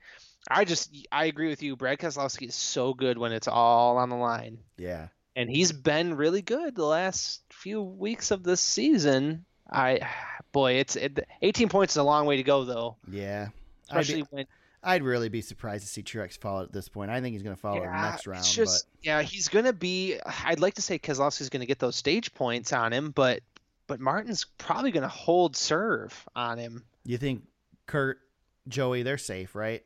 I 0.50 0.64
just 0.66 0.96
I 1.12 1.26
agree 1.26 1.48
with 1.50 1.64
you. 1.64 1.76
Brad 1.76 2.00
Keselowski 2.00 2.48
is 2.48 2.56
so 2.56 2.94
good 2.94 3.18
when 3.18 3.32
it's 3.32 3.48
all 3.48 3.98
on 3.98 4.10
the 4.10 4.16
line, 4.16 4.60
Yeah. 4.78 5.08
and 5.36 5.50
he's 5.50 5.72
been 5.72 6.16
really 6.16 6.42
good 6.42 6.76
the 6.76 6.86
last 6.86 7.42
few 7.50 7.82
weeks 7.82 8.32
of 8.32 8.44
this 8.44 8.62
season. 8.62 9.46
I 9.72 10.08
boy, 10.52 10.74
it's 10.74 10.96
it, 10.96 11.28
18 11.42 11.70
points 11.70 11.94
is 11.94 11.98
a 11.98 12.04
long 12.04 12.26
way 12.28 12.38
to 12.38 12.44
go 12.44 12.64
though, 12.64 12.98
Yeah. 13.10 13.48
I'd, 13.90 14.02
especially 14.02 14.22
be, 14.22 14.28
when 14.30 14.46
I'd 14.84 15.02
really 15.02 15.30
be 15.30 15.42
surprised 15.42 15.84
to 15.84 15.90
see 15.90 16.04
Truex 16.04 16.38
fall 16.38 16.62
at 16.62 16.72
this 16.72 16.90
point. 16.90 17.10
I 17.10 17.20
think 17.20 17.34
he's 17.34 17.42
going 17.42 17.56
to 17.56 17.60
follow 17.62 17.78
in 17.84 17.92
the 17.92 18.02
next 18.02 18.28
round. 18.28 18.42
It's 18.42 18.54
just 18.54 18.86
yeah, 19.02 19.24
he's 19.24 19.48
gonna 19.48 19.74
be. 19.74 20.20
I'd 20.44 20.60
like 20.60 20.76
to 20.76 20.82
say 20.84 21.00
Keselowski's 21.00 21.50
gonna 21.50 21.66
get 21.66 21.80
those 21.80 21.96
stage 21.96 22.34
points 22.36 22.72
on 22.72 22.94
him, 22.94 23.10
but 23.10 23.42
but 23.88 24.00
Martin's 24.00 24.46
probably 24.60 24.92
gonna 24.92 25.08
hold 25.08 25.56
serve 25.56 26.28
on 26.36 26.60
him. 26.60 26.84
you 27.04 27.18
think 27.18 27.44
Kurt, 27.88 28.20
Joey, 28.68 29.04
they're 29.04 29.18
safe, 29.18 29.56
right? 29.56 29.84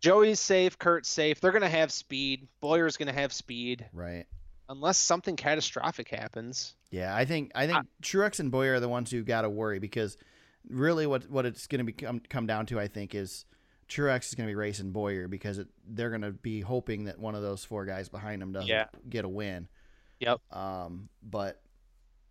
Joey's 0.00 0.40
safe, 0.40 0.78
Kurt's 0.78 1.08
safe. 1.08 1.40
They're 1.40 1.52
gonna 1.52 1.68
have 1.68 1.92
speed. 1.92 2.48
Bowyer's 2.60 2.96
gonna 2.96 3.12
have 3.12 3.32
speed, 3.32 3.86
Right. 3.92 4.26
unless 4.68 4.96
something 4.98 5.36
catastrophic 5.36 6.08
happens. 6.08 6.74
Yeah, 6.90 7.14
I 7.14 7.24
think 7.24 7.52
I 7.54 7.66
think 7.66 7.86
Truex 8.02 8.40
and 8.40 8.50
Bowyer 8.50 8.74
are 8.74 8.80
the 8.80 8.88
ones 8.88 9.10
who 9.10 9.22
got 9.22 9.42
to 9.42 9.50
worry 9.50 9.78
because 9.78 10.16
really 10.68 11.06
what 11.06 11.28
what 11.30 11.46
it's 11.46 11.66
going 11.66 11.78
to 11.78 11.84
be 11.84 11.92
come, 11.92 12.20
come 12.28 12.46
down 12.46 12.66
to 12.66 12.80
I 12.80 12.88
think 12.88 13.14
is 13.14 13.44
Truex 13.88 14.28
is 14.28 14.34
going 14.34 14.46
to 14.46 14.50
be 14.50 14.54
racing 14.56 14.90
Bowyer 14.92 15.28
because 15.28 15.58
it, 15.58 15.68
they're 15.86 16.10
going 16.10 16.22
to 16.22 16.32
be 16.32 16.60
hoping 16.60 17.04
that 17.04 17.18
one 17.18 17.34
of 17.34 17.42
those 17.42 17.64
four 17.64 17.84
guys 17.86 18.08
behind 18.08 18.42
him 18.42 18.52
doesn't 18.52 18.68
Yeah. 18.68 18.86
get 19.08 19.24
a 19.24 19.28
win. 19.28 19.68
Yep. 20.20 20.40
Um, 20.52 21.08
but 21.22 21.60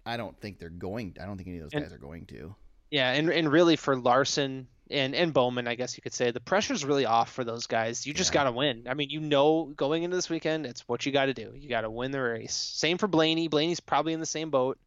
I 0.06 0.16
don't 0.18 0.40
think 0.40 0.60
they're 0.60 0.70
going. 0.70 1.16
I 1.22 1.26
don't 1.26 1.38
think 1.38 1.50
any 1.50 1.58
of 1.58 1.64
those 1.64 1.74
And- 1.74 1.84
guys 1.84 1.94
are 1.94 1.98
going 1.98 2.26
to. 2.28 2.56
Yeah, 2.92 3.12
and 3.12 3.30
and 3.30 3.52
really 3.52 3.76
for 3.76 3.96
Larson 3.96 4.68
and 4.90 5.14
and 5.14 5.34
Bowman, 5.34 5.68
I 5.68 5.76
guess 5.76 5.96
you 5.96 6.02
could 6.02 6.14
say 6.14 6.32
the 6.32 6.40
pressure's 6.40 6.84
really 6.84 7.06
off 7.06 7.32
for 7.32 7.44
those 7.44 7.68
guys. 7.68 8.08
You 8.08 8.14
just 8.14 8.32
Yeah. 8.32 8.36
got 8.36 8.44
to 8.46 8.52
win. 8.52 8.88
I 8.90 8.96
mean, 8.96 9.10
you 9.10 9.20
know, 9.20 9.72
going 9.76 10.04
into 10.04 10.16
this 10.16 10.30
weekend, 10.30 10.66
it's 10.66 10.88
what 10.88 11.06
you 11.06 11.12
got 11.12 11.26
to 11.26 11.34
do. 11.34 11.54
You 11.56 11.70
got 11.70 11.82
to 11.82 11.92
win 11.92 12.12
the 12.12 12.22
race. 12.22 12.54
Same 12.54 12.98
for 12.98 13.08
Blaney. 13.08 13.48
Blaney's 13.48 13.80
probably 13.80 14.14
in 14.14 14.20
the 14.20 14.26
same 14.26 14.50
boat. 14.50 14.80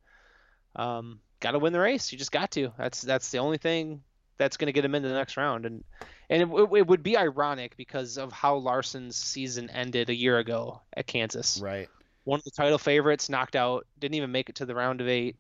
Um, 0.75 1.21
got 1.41 1.53
to 1.53 1.59
win 1.59 1.73
the 1.73 1.81
race. 1.81 2.11
You 2.13 2.19
just 2.19 2.33
got 2.33 2.51
to. 2.53 2.73
That's 2.77 3.01
that's 3.03 3.31
the 3.31 3.39
only 3.39 3.59
thing 3.59 4.03
that's 4.39 4.57
going 4.57 4.67
to 4.67 4.73
get 4.73 4.85
him 4.85 4.95
into 4.95 5.09
the 5.09 5.15
next 5.15 5.37
round. 5.37 5.67
And 5.67 5.85
and 6.29 6.43
it, 6.43 6.49
it, 6.49 6.69
it 6.79 6.87
would 6.87 7.03
be 7.03 7.17
ironic 7.17 7.77
because 7.77 8.19
of 8.19 8.33
how 8.33 8.57
Larson's 8.57 9.17
season 9.17 9.71
ended 9.71 10.11
a 10.11 10.15
year 10.15 10.39
ago 10.39 10.81
at 10.97 11.07
Kansas. 11.07 11.61
Right. 11.63 11.89
One 12.25 12.39
of 12.39 12.45
the 12.45 12.51
title 12.51 12.79
favorites 12.79 13.29
knocked 13.29 13.57
out, 13.57 13.87
didn't 13.99 14.15
even 14.15 14.33
make 14.33 14.49
it 14.49 14.57
to 14.57 14.67
the 14.67 14.75
round 14.75 15.01
of 15.01 15.09
eight. 15.09 15.37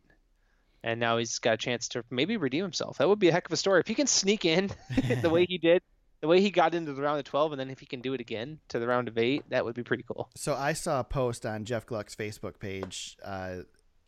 And 0.84 0.98
now 0.98 1.18
he's 1.18 1.38
got 1.38 1.54
a 1.54 1.56
chance 1.56 1.88
to 1.88 2.04
maybe 2.10 2.36
redeem 2.36 2.62
himself. 2.62 2.98
That 2.98 3.08
would 3.08 3.20
be 3.20 3.28
a 3.28 3.32
heck 3.32 3.46
of 3.46 3.52
a 3.52 3.56
story. 3.56 3.80
If 3.80 3.86
he 3.86 3.94
can 3.94 4.06
sneak 4.08 4.44
in 4.44 4.70
the 5.22 5.30
way 5.30 5.46
he 5.46 5.58
did, 5.58 5.82
the 6.22 6.28
way 6.28 6.40
he 6.40 6.50
got 6.50 6.74
into 6.74 6.92
the 6.92 7.02
round 7.02 7.18
of 7.18 7.24
12, 7.24 7.52
and 7.52 7.60
then 7.60 7.68
if 7.68 7.80
he 7.80 7.86
can 7.86 8.00
do 8.00 8.14
it 8.14 8.20
again 8.20 8.60
to 8.68 8.78
the 8.78 8.86
round 8.86 9.08
of 9.08 9.18
eight, 9.18 9.44
that 9.50 9.64
would 9.64 9.74
be 9.74 9.82
pretty 9.82 10.04
cool. 10.04 10.30
So 10.36 10.54
I 10.54 10.72
saw 10.72 11.00
a 11.00 11.04
post 11.04 11.44
on 11.44 11.64
Jeff 11.64 11.84
Gluck's 11.84 12.14
Facebook 12.14 12.60
page 12.60 13.16
uh, 13.24 13.58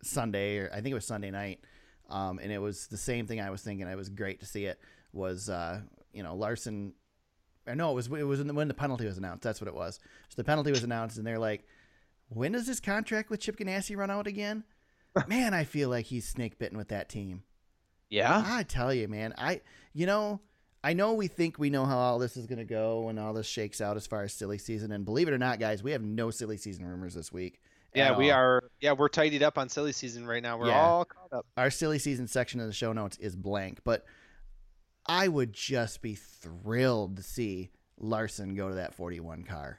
Sunday, 0.03 0.59
or 0.59 0.71
I 0.73 0.77
think 0.77 0.93
it 0.93 0.95
was 0.95 1.07
Sunday 1.07 1.33
night, 1.33 1.61
um, 2.09 2.39
and 2.39 2.53
it 2.53 2.59
was 2.59 2.87
the 2.87 2.97
same 2.97 3.27
thing 3.27 3.41
I 3.41 3.51
was 3.51 3.63
thinking. 3.63 3.89
It 3.89 3.97
was 3.97 4.09
great 4.09 4.41
to 4.41 4.47
see 4.47 4.67
it. 4.67 4.79
Was 5.13 5.49
uh, 5.49 5.81
you 6.13 6.23
know 6.23 6.37
Larson? 6.37 6.95
I 7.67 7.75
know 7.75 7.91
it 7.91 7.95
was 7.95 8.07
it 8.07 8.25
was 8.25 8.39
when 8.39 8.47
the, 8.47 8.55
when 8.55 8.69
the 8.69 8.75
penalty 8.75 9.07
was 9.07 9.19
announced. 9.19 9.43
That's 9.43 9.61
what 9.61 9.69
it 9.69 9.75
was. 9.75 9.99
So 10.29 10.35
the 10.37 10.45
penalty 10.45 10.71
was 10.71 10.85
announced, 10.85 11.19
and 11.19 11.27
they're 11.27 11.39
like, 11.39 11.65
"When 12.29 12.53
does 12.53 12.67
this 12.67 12.81
contract 12.81 13.31
with 13.31 13.41
Chip 13.41 13.57
Ganassi 13.57 13.97
run 13.97 14.11
out 14.11 14.27
again?" 14.27 14.65
Man, 15.29 15.55
I 15.55 15.65
feel 15.65 15.89
like 15.89 16.07
he's 16.07 16.27
snake 16.27 16.59
bitten 16.59 16.77
with 16.79 16.89
that 16.89 17.09
team. 17.09 17.43
Yeah. 18.11 18.43
I 18.47 18.63
tell 18.65 18.93
you, 18.93 19.09
man. 19.09 19.35
I 19.39 19.61
you 19.93 20.07
know 20.07 20.41
I 20.83 20.93
know 20.93 21.15
we 21.15 21.29
think 21.29 21.59
we 21.59 21.71
know 21.71 21.87
how 21.87 21.97
all 21.97 22.19
this 22.19 22.37
is 22.37 22.47
going 22.47 22.59
to 22.59 22.65
go 22.65 23.09
and 23.09 23.19
all 23.19 23.33
this 23.33 23.47
shakes 23.47 23.81
out 23.81 23.97
as 23.97 24.07
far 24.07 24.23
as 24.23 24.33
silly 24.35 24.59
season. 24.59 24.93
And 24.93 25.05
believe 25.05 25.29
it 25.29 25.33
or 25.35 25.39
not, 25.39 25.59
guys, 25.59 25.83
we 25.83 25.93
have 25.93 26.03
no 26.03 26.31
silly 26.31 26.57
season 26.59 26.85
rumors 26.87 27.15
this 27.15 27.33
week. 27.33 27.61
Yeah, 27.95 28.17
we 28.19 28.31
all. 28.31 28.39
are. 28.41 28.65
Yeah, 28.81 28.93
we're 28.93 29.09
tidied 29.09 29.43
up 29.43 29.57
on 29.57 29.69
silly 29.69 29.93
season 29.93 30.27
right 30.27 30.43
now. 30.43 30.59
We're 30.59 30.67
Yeah. 30.69 30.81
all 30.83 31.05
caught 31.07 31.33
up. 31.33 31.47
Our 31.57 31.71
silly 31.71 31.99
season 31.99 32.27
section 32.27 32.61
of 32.61 32.67
the 32.67 32.73
show 32.73 32.93
notes 32.93 33.17
is 33.19 33.35
blank, 33.37 33.81
but 33.85 34.05
I 35.07 35.29
would 35.29 35.53
just 35.53 36.03
be 36.03 36.15
thrilled 36.17 37.17
to 37.17 37.23
see 37.23 37.71
Larson 37.99 38.55
go 38.55 38.69
to 38.69 38.75
that 38.75 38.95
41 38.95 39.45
car. 39.45 39.79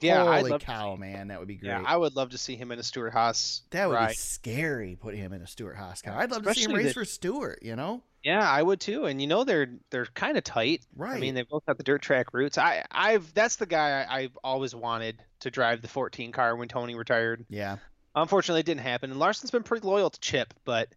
Yeah, 0.00 0.24
I'd 0.24 0.38
Holy 0.38 0.50
love 0.52 0.60
cow, 0.62 0.96
man, 0.96 1.28
that 1.28 1.38
would 1.38 1.48
be 1.48 1.56
great. 1.56 1.68
Yeah, 1.70 1.82
I 1.84 1.96
would 1.96 2.16
love 2.16 2.30
to 2.30 2.38
see 2.38 2.56
him 2.56 2.70
in 2.72 2.78
a 2.78 2.82
Stewart 2.82 3.12
Haas. 3.12 3.62
that 3.70 3.88
would 3.88 3.98
be 4.08 4.14
scary. 4.14 4.96
Put 5.00 5.14
him 5.14 5.32
in 5.32 5.42
a 5.42 5.46
Stewart 5.46 5.76
Haas 5.76 6.02
car. 6.02 6.16
I'd 6.16 6.30
love 6.30 6.42
to 6.44 6.54
see 6.54 6.64
him 6.64 6.72
race 6.72 6.88
the- 6.88 6.92
for 6.94 7.04
Stewart. 7.04 7.58
You 7.62 7.76
know, 7.76 8.02
Yeah, 8.22 8.48
I 8.48 8.62
would 8.62 8.80
too. 8.80 9.06
And 9.06 9.20
you 9.20 9.26
know 9.26 9.44
they're 9.44 9.68
they're 9.90 10.06
kind 10.06 10.36
of 10.36 10.44
tight. 10.44 10.84
right? 10.96 11.16
I 11.16 11.20
mean, 11.20 11.34
they 11.34 11.42
both 11.42 11.62
have 11.68 11.76
the 11.76 11.82
dirt 11.84 12.02
track 12.02 12.32
roots. 12.34 12.58
I 12.58 12.84
I've 12.90 13.32
that's 13.34 13.56
the 13.56 13.66
guy 13.66 14.02
I, 14.02 14.18
I've 14.20 14.38
always 14.44 14.74
wanted 14.74 15.22
to 15.40 15.50
drive 15.50 15.82
the 15.82 15.88
14 15.88 16.32
car 16.32 16.56
when 16.56 16.68
Tony 16.68 16.94
retired. 16.94 17.44
yeah, 17.48 17.76
Unfortunately, 18.14 18.60
it 18.60 18.66
didn't 18.66 18.80
happen. 18.80 19.10
And 19.10 19.20
Larson's 19.20 19.50
been 19.52 19.62
pretty 19.62 19.86
loyal 19.86 20.10
to 20.10 20.20
Chip, 20.20 20.52
but 20.64 20.88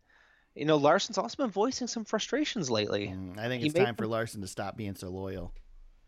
you 0.55 0.65
know 0.65 0.77
Larson's 0.77 1.17
also 1.17 1.37
been 1.37 1.51
voicing 1.51 1.87
some 1.87 2.03
frustrations 2.05 2.69
lately. 2.71 3.07
Mm, 3.07 3.37
I 3.37 3.47
think 3.47 3.61
He 3.61 3.67
it's 3.69 3.77
time 3.77 3.95
for 3.95 4.07
Larson 4.07 4.41
to 4.41 4.47
stop 4.47 4.75
being 4.77 4.95
so 4.95 5.09
loyal. 5.09 5.53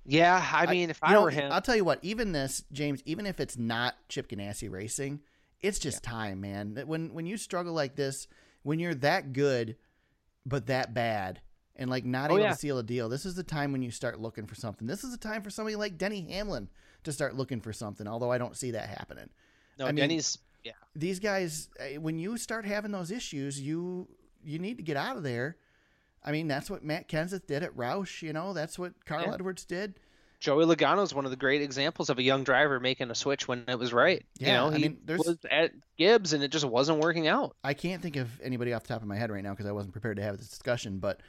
Yeah, 0.05 0.45
I 0.51 0.65
mean, 0.67 0.89
if 0.89 0.99
I 1.01 1.13
know, 1.13 1.21
were 1.23 1.29
him, 1.29 1.51
I'll 1.51 1.61
tell 1.61 1.75
you 1.75 1.85
what. 1.85 1.99
Even 2.01 2.31
this, 2.33 2.63
James, 2.71 3.01
even 3.05 3.25
if 3.25 3.39
it's 3.39 3.57
not 3.57 3.95
Chip 4.09 4.27
Ganassi 4.29 4.69
racing, 4.69 5.21
it's 5.61 5.79
just 5.79 6.03
time, 6.03 6.41
man. 6.41 6.81
When 6.85 7.13
when 7.13 7.25
you 7.25 7.37
struggle 7.37 7.73
like 7.73 7.95
this, 7.95 8.27
when 8.63 8.79
you're 8.79 8.95
that 8.95 9.31
good, 9.33 9.77
but 10.45 10.67
that 10.67 10.93
bad, 10.93 11.39
and 11.75 11.89
like 11.89 12.03
not 12.03 12.31
Oh, 12.31 12.35
able 12.35 12.43
yeah. 12.45 12.51
to 12.51 12.57
seal 12.57 12.77
a 12.79 12.83
deal, 12.83 13.07
this 13.07 13.25
is 13.25 13.35
the 13.35 13.43
time 13.43 13.71
when 13.71 13.81
you 13.81 13.91
start 13.91 14.19
looking 14.19 14.45
for 14.45 14.55
something. 14.55 14.87
This 14.87 15.03
is 15.05 15.11
the 15.11 15.17
time 15.17 15.41
for 15.41 15.49
somebody 15.49 15.75
like 15.77 15.97
Denny 15.97 16.27
Hamlin 16.31 16.67
to 17.05 17.11
start 17.13 17.35
looking 17.35 17.61
for 17.61 17.71
something. 17.71 18.05
Although 18.07 18.31
I 18.31 18.37
don't 18.37 18.57
see 18.57 18.71
that 18.71 18.89
happening. 18.89 19.29
no, 19.79 19.85
I 19.85 19.89
mean- 19.89 19.95
Denny's. 19.97 20.37
Yeah, 20.65 20.71
These 20.95 21.19
guys, 21.19 21.67
eh, 21.77 21.97
when 21.97 22.17
you 22.19 22.37
start 22.37 22.65
having 22.65 22.91
those 22.91 23.11
issues, 23.11 23.59
you 23.59 24.07
you 24.45 24.59
need 24.59 24.77
to 24.77 24.83
get 24.83 24.95
out 24.97 25.17
of 25.17 25.23
there. 25.23 25.57
I 26.25 26.31
mean, 26.31 26.47
that's 26.47 26.69
what 26.69 26.83
Matt 26.83 27.07
Kenseth 27.09 27.47
did 27.47 27.63
at 27.63 27.75
Roush. 27.75 28.21
You 28.21 28.33
know, 28.33 28.53
that's 28.53 28.79
what 28.79 28.93
Carl 29.05 29.23
Yeah. 29.27 29.33
Edwards 29.33 29.65
did. 29.65 29.99
Joey 30.39 30.65
Logano 30.65 31.03
is 31.03 31.13
one 31.13 31.23
of 31.23 31.31
the 31.31 31.37
great 31.37 31.61
examples 31.61 32.09
of 32.09 32.17
a 32.17 32.23
young 32.23 32.43
driver 32.43 32.79
making 32.79 33.09
a 33.09 33.15
switch 33.15 33.47
when 33.47 33.63
it 33.67 33.79
was 33.79 33.93
right. 33.93 34.25
Yeah, 34.37 34.47
you 34.47 34.53
know, 34.53 34.67
I 34.67 34.77
he 34.77 34.81
mean, 34.89 35.01
there's- 35.05 35.25
was 35.25 35.37
at 35.49 35.71
Gibbs 35.97 36.33
and 36.33 36.43
it 36.43 36.49
just 36.51 36.65
wasn't 36.65 36.99
working 36.99 37.27
out. 37.27 37.55
I 37.63 37.73
can't 37.73 38.01
think 38.01 38.17
of 38.17 38.41
anybody 38.41 38.73
off 38.73 38.83
the 38.83 38.89
top 38.89 39.01
of 39.01 39.07
my 39.07 39.15
head 39.15 39.31
right 39.31 39.43
now 39.43 39.51
because 39.51 39.67
I 39.67 39.71
wasn't 39.71 39.93
prepared 39.93 40.17
to 40.17 40.23
have 40.23 40.37
this 40.37 40.49
discussion. 40.49 40.99
But 40.99 41.21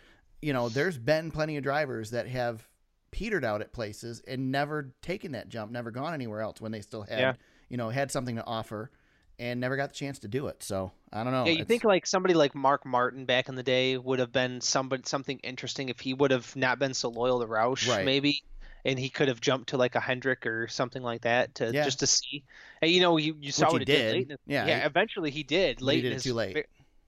you 0.42 0.52
know, 0.52 0.68
there's 0.68 0.98
been 0.98 1.30
plenty 1.30 1.56
of 1.56 1.62
drivers 1.62 2.10
that 2.10 2.26
have 2.28 2.68
petered 3.12 3.44
out 3.44 3.60
at 3.62 3.72
places 3.72 4.20
and 4.26 4.50
never 4.50 4.92
taken 5.00 5.32
that 5.32 5.48
jump, 5.48 5.70
never 5.70 5.90
gone 5.92 6.12
anywhere 6.12 6.40
else 6.40 6.60
when 6.60 6.72
they 6.72 6.80
still 6.80 7.02
had, 7.02 7.18
Yeah. 7.20 7.32
you 7.68 7.76
know, 7.76 7.88
had 7.90 8.10
something 8.10 8.34
to 8.36 8.44
offer 8.44 8.90
and 9.38 9.60
never 9.60 9.76
got 9.76 9.88
the 9.90 9.94
chance 9.94 10.18
to 10.20 10.28
do 10.28 10.46
it. 10.46 10.62
So 10.62 10.92
I 11.12 11.24
don't 11.24 11.32
know. 11.32 11.40
yeah, 11.44 11.50
you 11.50 11.52
It's- 11.54 11.66
think 11.68 11.84
like 11.84 12.06
somebody 12.06 12.34
like 12.34 12.54
Mark 12.54 12.84
Martin 12.86 13.24
back 13.24 13.48
in 13.48 13.54
the 13.54 13.62
day 13.62 13.96
would 13.98 14.18
have 14.18 14.32
been 14.32 14.60
somebody 14.60 15.02
something 15.06 15.38
interesting 15.40 15.88
if 15.88 16.00
he 16.00 16.14
would 16.14 16.30
have 16.30 16.54
not 16.56 16.78
been 16.78 16.94
so 16.94 17.08
loyal 17.08 17.40
to 17.40 17.46
Roush, 17.46 17.88
Right. 17.88 18.04
maybe, 18.04 18.42
and 18.84 18.98
he 18.98 19.08
could 19.10 19.28
have 19.28 19.40
jumped 19.40 19.70
to 19.70 19.76
like 19.76 19.94
a 19.94 20.00
Hendrick 20.00 20.46
or 20.46 20.68
something 20.68 21.02
like 21.02 21.22
that 21.22 21.54
to 21.56 21.72
Yeah. 21.72 21.84
just 21.84 22.00
to 22.00 22.06
see. 22.06 22.44
And 22.82 22.90
you 22.90 23.00
know, 23.00 23.16
you, 23.16 23.36
you 23.40 23.50
saw 23.52 23.66
Which 23.66 23.72
what 23.72 23.88
he 23.88 23.92
it 23.94 23.96
did. 23.96 24.12
did. 24.12 24.28
late 24.30 24.38
Yeah, 24.46 24.66
yeah, 24.66 24.80
he- 24.80 24.86
eventually 24.86 25.30
he 25.30 25.42
did. 25.42 25.76
But 25.76 25.80
he 25.80 25.86
Late 25.86 25.96
did 26.02 26.04
in 26.06 26.12
it 26.12 26.14
his, 26.14 26.22
too 26.24 26.34
late. 26.34 26.66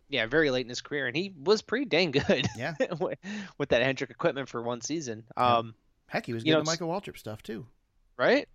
Yeah, 0.08 0.26
very 0.26 0.50
late 0.50 0.64
in 0.64 0.68
his 0.68 0.82
career, 0.82 1.08
and 1.08 1.16
he 1.16 1.32
was 1.36 1.62
pretty 1.62 1.84
dang 1.86 2.12
good 2.12 2.46
Yeah. 2.56 2.74
with- 3.58 3.68
that 3.70 3.82
Hendrick 3.82 4.10
equipment 4.10 4.48
for 4.48 4.62
one 4.62 4.80
season. 4.80 5.24
Yeah. 5.36 5.56
Um, 5.58 5.74
Heck, 6.08 6.26
he 6.26 6.32
was 6.32 6.44
good 6.44 6.52
know, 6.52 6.62
Michael 6.62 6.88
Waltrip 6.88 7.18
stuff 7.18 7.42
too. 7.42 7.66
right, 8.16 8.48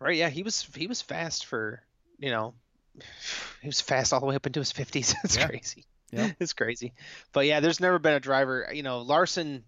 right, 0.00 0.16
yeah, 0.16 0.28
he 0.28 0.42
was 0.42 0.68
he 0.74 0.88
was 0.88 1.00
fast 1.00 1.46
for 1.46 1.80
you 2.18 2.30
know, 2.30 2.54
he 3.62 3.68
was 3.68 3.80
fast 3.80 4.12
all 4.12 4.20
the 4.20 4.26
way 4.26 4.36
up 4.36 4.46
into 4.46 4.60
his 4.60 4.72
fifties. 4.72 5.14
it's 5.24 5.36
Yeah. 5.36 5.48
crazy. 5.48 5.84
Yeah. 6.12 6.30
It's 6.40 6.52
crazy. 6.52 6.92
But 7.32 7.46
yeah, 7.46 7.60
there's 7.60 7.80
never 7.80 7.98
been 7.98 8.14
a 8.14 8.20
driver, 8.20 8.68
you 8.72 8.82
know, 8.82 9.00
Larson. 9.00 9.64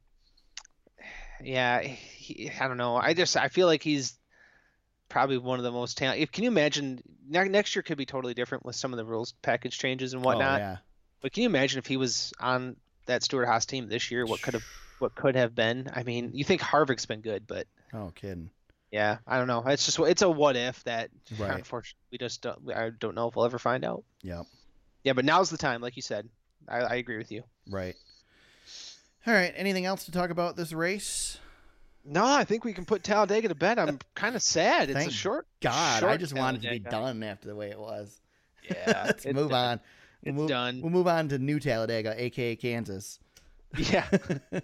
Yeah, 1.43 1.81
he, 1.83 2.51
I 2.61 2.67
don't 2.69 2.77
know. 2.79 2.97
I 2.97 3.14
just 3.14 3.37
I 3.37 3.49
feel 3.49 3.67
like 3.67 3.83
he's 3.83 4.19
probably 5.09 5.38
one 5.38 5.59
of 5.59 5.64
the 5.64 5.73
most 5.73 5.97
talented. 5.99 6.31
Can 6.33 6.45
you 6.45 6.51
imagine 6.51 7.01
ne- 7.29 7.49
next 7.49 7.75
year 7.77 7.83
could 7.83 7.97
be 7.99 8.07
totally 8.07 8.35
different 8.35 8.64
with 8.64 8.77
some 8.77 8.93
of 8.93 8.97
the 8.97 9.05
rules 9.05 9.33
package 9.43 9.79
changes 9.79 10.12
and 10.14 10.23
oh, 10.23 10.27
whatnot. 10.27 10.61
Oh, 10.61 10.64
yeah. 10.64 10.77
But 11.21 11.33
can 11.33 11.43
you 11.43 11.49
imagine 11.49 11.79
if 11.79 11.87
he 11.87 11.97
was 11.97 12.33
on 12.41 12.77
that 13.07 13.23
Stewart 13.23 13.47
Haas 13.47 13.67
team 13.67 13.88
this 13.88 14.11
year? 14.11 14.27
What 14.27 14.41
could 14.43 14.55
have 14.55 14.64
what 14.99 15.14
could 15.14 15.37
have 15.37 15.55
been? 15.55 15.88
I 15.95 16.03
mean, 16.03 16.33
you 16.35 16.45
think 16.45 16.61
Harvick's 16.61 17.07
been 17.07 17.21
good, 17.21 17.47
but 17.47 17.67
Oh, 17.93 18.12
kidding. 18.14 18.51
Yeah, 18.90 19.18
I 19.27 19.38
don't 19.38 19.46
know. 19.46 19.62
It's 19.66 19.85
just 19.85 19.98
it's 19.98 20.22
a 20.22 20.31
what 20.31 20.57
if 20.57 20.83
that 20.85 21.11
Right. 21.38 21.57
unfortunately 21.59 21.98
we 22.12 22.18
just 22.18 22.42
don't, 22.42 22.59
I 22.74 22.90
don't 22.98 23.14
know 23.14 23.29
if 23.29 23.37
we'll 23.37 23.44
ever 23.44 23.59
find 23.59 23.85
out. 23.85 24.05
Yeah. 24.22 24.42
Yeah, 25.05 25.12
but 25.12 25.24
now's 25.24 25.51
the 25.51 25.59
time, 25.59 25.81
like 25.81 25.96
you 25.96 26.03
said. 26.03 26.29
I, 26.68 26.79
I 26.81 26.94
agree 26.96 27.16
with 27.18 27.31
you. 27.33 27.44
Right. 27.70 27.94
All 29.27 29.33
right. 29.35 29.53
Anything 29.57 29.85
else 29.87 30.05
to 30.05 30.12
talk 30.12 30.31
about 30.31 30.57
this 30.57 30.72
race? 30.72 31.38
No, 32.05 32.24
I 32.24 32.44
think 32.44 32.64
we 32.64 32.72
can 32.72 32.85
put 32.87 33.03
Talladega 33.05 33.48
to 33.48 33.55
bed. 33.55 33.79
I'm 33.79 33.98
kind 34.14 34.35
of 34.35 34.42
sad. 34.42 34.88
It's 34.90 34.98
Thank 34.98 35.11
a 35.11 35.14
short. 35.14 35.46
God, 35.61 36.03
I 36.05 36.16
just 36.16 36.35
wanted 36.35 36.62
to 36.62 36.70
be 36.70 36.79
done 36.79 37.22
after 37.22 37.48
the 37.48 37.55
way 37.55 37.70
it 37.70 37.79
was. 37.79 38.18
Yeah, 38.68 39.03
Let's 39.07 39.27
move 39.27 39.51
done. 39.51 39.53
on. 39.53 39.81
We'll 40.24 40.31
It's 40.33 40.38
move, 40.40 40.48
done. 40.48 40.81
We'll 40.83 40.90
move 40.90 41.07
on 41.09 41.29
to 41.29 41.38
New 41.38 41.61
Talladega, 41.61 42.14
aka 42.22 42.57
Kansas. 42.57 43.18
Yeah. 43.77 44.07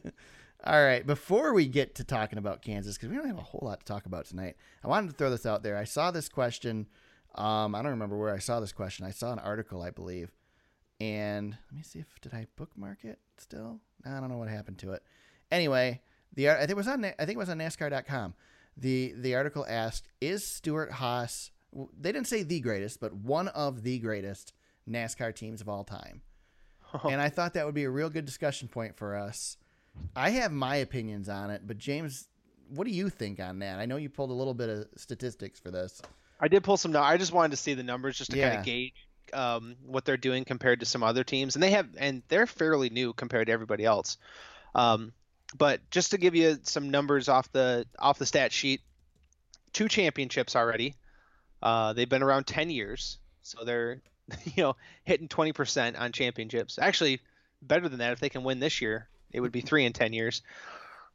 All 0.66 0.82
right, 0.82 1.06
before 1.06 1.52
we 1.52 1.66
get 1.66 1.94
to 1.96 2.04
talking 2.04 2.38
about 2.38 2.62
Kansas, 2.62 2.96
because 2.96 3.10
we 3.10 3.16
don't 3.16 3.26
have 3.26 3.36
a 3.36 3.42
whole 3.42 3.60
lot 3.62 3.80
to 3.80 3.84
talk 3.84 4.06
about 4.06 4.24
tonight, 4.24 4.56
I 4.82 4.88
wanted 4.88 5.10
to 5.10 5.14
throw 5.14 5.28
this 5.28 5.44
out 5.44 5.62
there. 5.62 5.76
I 5.76 5.84
saw 5.84 6.10
this 6.10 6.30
question. 6.30 6.86
Um, 7.34 7.74
I 7.74 7.82
don't 7.82 7.90
remember 7.90 8.16
where 8.16 8.32
I 8.32 8.38
saw 8.38 8.60
this 8.60 8.72
question. 8.72 9.04
I 9.04 9.10
saw 9.10 9.30
an 9.30 9.38
article, 9.40 9.82
I 9.82 9.90
believe, 9.90 10.30
and 10.98 11.50
let 11.50 11.76
me 11.76 11.82
see 11.82 11.98
if 11.98 12.06
did 12.22 12.32
I 12.32 12.46
bookmark 12.56 13.04
it 13.04 13.18
still. 13.36 13.80
I 14.06 14.18
don't 14.20 14.30
know 14.30 14.38
what 14.38 14.48
happened 14.48 14.78
to 14.78 14.92
it. 14.92 15.02
Anyway, 15.52 16.00
the 16.34 16.48
I 16.48 16.60
think 16.60 16.70
it 16.70 16.76
was 16.76 16.88
on 16.88 17.04
I 17.04 17.10
think 17.10 17.32
it 17.32 17.36
was 17.36 17.50
on 17.50 17.58
NASCAR.com. 17.58 18.32
The 18.74 19.12
the 19.18 19.34
article 19.34 19.66
asked, 19.68 20.08
"Is 20.22 20.46
Stewart 20.46 20.92
Haas?" 20.92 21.50
They 22.00 22.10
didn't 22.10 22.28
say 22.28 22.42
the 22.42 22.60
greatest, 22.60 23.00
but 23.00 23.12
one 23.12 23.48
of 23.48 23.82
the 23.82 23.98
greatest 23.98 24.54
NASCAR 24.88 25.34
teams 25.34 25.60
of 25.60 25.68
all 25.68 25.84
time. 25.84 26.22
And 27.10 27.20
I 27.20 27.28
thought 27.28 27.54
that 27.54 27.66
would 27.66 27.74
be 27.74 27.82
a 27.82 27.90
real 27.90 28.08
good 28.08 28.24
discussion 28.24 28.68
point 28.68 28.96
for 28.96 29.16
us. 29.16 29.56
I 30.16 30.30
have 30.30 30.52
my 30.52 30.76
opinions 30.76 31.28
on 31.28 31.50
it, 31.50 31.62
but 31.66 31.78
James, 31.78 32.28
what 32.68 32.86
do 32.86 32.92
you 32.92 33.08
think 33.08 33.40
on 33.40 33.58
that? 33.60 33.78
I 33.78 33.86
know 33.86 33.96
you 33.96 34.08
pulled 34.08 34.30
a 34.30 34.34
little 34.34 34.54
bit 34.54 34.68
of 34.68 34.86
statistics 34.96 35.60
for 35.60 35.70
this. 35.70 36.00
I 36.40 36.48
did 36.48 36.64
pull 36.64 36.76
some. 36.76 36.92
nu- 36.92 36.98
I 36.98 37.16
just 37.16 37.32
wanted 37.32 37.52
to 37.52 37.56
see 37.56 37.74
the 37.74 37.82
numbers 37.82 38.18
just 38.18 38.30
to 38.30 38.38
kind 38.40 38.58
of 38.58 38.64
gauge 38.64 38.92
um, 39.32 39.76
what 39.86 40.04
they're 40.04 40.16
doing 40.16 40.44
compared 40.44 40.80
to 40.80 40.86
some 40.86 41.02
other 41.02 41.24
teams, 41.24 41.56
and 41.56 41.62
they 41.62 41.70
have, 41.70 41.88
and 41.96 42.22
they're 42.28 42.46
fairly 42.46 42.90
new 42.90 43.12
compared 43.12 43.46
to 43.46 43.52
everybody 43.52 43.84
else. 43.84 44.18
Um, 44.74 45.12
but 45.56 45.80
just 45.90 46.10
to 46.10 46.18
give 46.18 46.34
you 46.34 46.58
some 46.62 46.90
numbers 46.90 47.28
off 47.28 47.50
the 47.52 47.86
off 47.98 48.18
the 48.18 48.26
stat 48.26 48.52
sheet, 48.52 48.80
two 49.72 49.88
championships 49.88 50.56
already. 50.56 50.94
Uh, 51.62 51.92
they've 51.92 52.08
been 52.08 52.22
around 52.22 52.46
ten 52.46 52.70
years, 52.70 53.18
so 53.42 53.64
they're 53.64 54.02
you 54.44 54.62
know 54.62 54.76
hitting 55.04 55.28
twenty 55.28 55.52
percent 55.52 55.96
on 55.96 56.12
championships. 56.12 56.78
Actually, 56.78 57.20
better 57.62 57.88
than 57.88 58.00
that 58.00 58.12
if 58.12 58.20
they 58.20 58.28
can 58.28 58.44
win 58.44 58.60
this 58.60 58.80
year. 58.80 59.08
It 59.34 59.40
would 59.40 59.52
be 59.52 59.60
three 59.60 59.84
in 59.84 59.92
ten 59.92 60.12
years. 60.12 60.42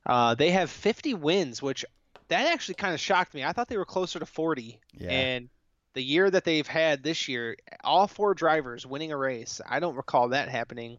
Uh, 0.05 0.35
they 0.35 0.51
have 0.51 0.69
50 0.69 1.13
wins, 1.15 1.61
which 1.61 1.85
that 2.29 2.47
actually 2.47 2.75
kind 2.75 2.93
of 2.93 2.99
shocked 2.99 3.33
me. 3.33 3.43
I 3.43 3.51
thought 3.51 3.67
they 3.67 3.77
were 3.77 3.85
closer 3.85 4.19
to 4.19 4.25
40. 4.25 4.79
Yeah. 4.93 5.09
And 5.09 5.49
the 5.93 6.03
year 6.03 6.29
that 6.29 6.45
they've 6.45 6.67
had 6.67 7.03
this 7.03 7.27
year, 7.27 7.57
all 7.83 8.07
four 8.07 8.33
drivers 8.33 8.85
winning 8.85 9.11
a 9.11 9.17
race. 9.17 9.61
I 9.67 9.79
don't 9.79 9.95
recall 9.95 10.29
that 10.29 10.49
happening 10.49 10.97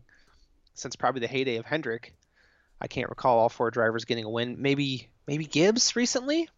since 0.75 0.97
probably 0.97 1.21
the 1.21 1.29
heyday 1.29 1.57
of 1.57 1.67
Hendrick. 1.67 2.15
I 2.81 2.89
can't 2.89 3.09
recall 3.09 3.39
all 3.39 3.49
four 3.49 3.71
drivers 3.71 4.05
getting 4.05 4.25
a 4.25 4.31
win. 4.31 4.57
Maybe 4.61 5.09
maybe 5.27 5.45
Gibbs 5.45 5.95
recently. 5.97 6.49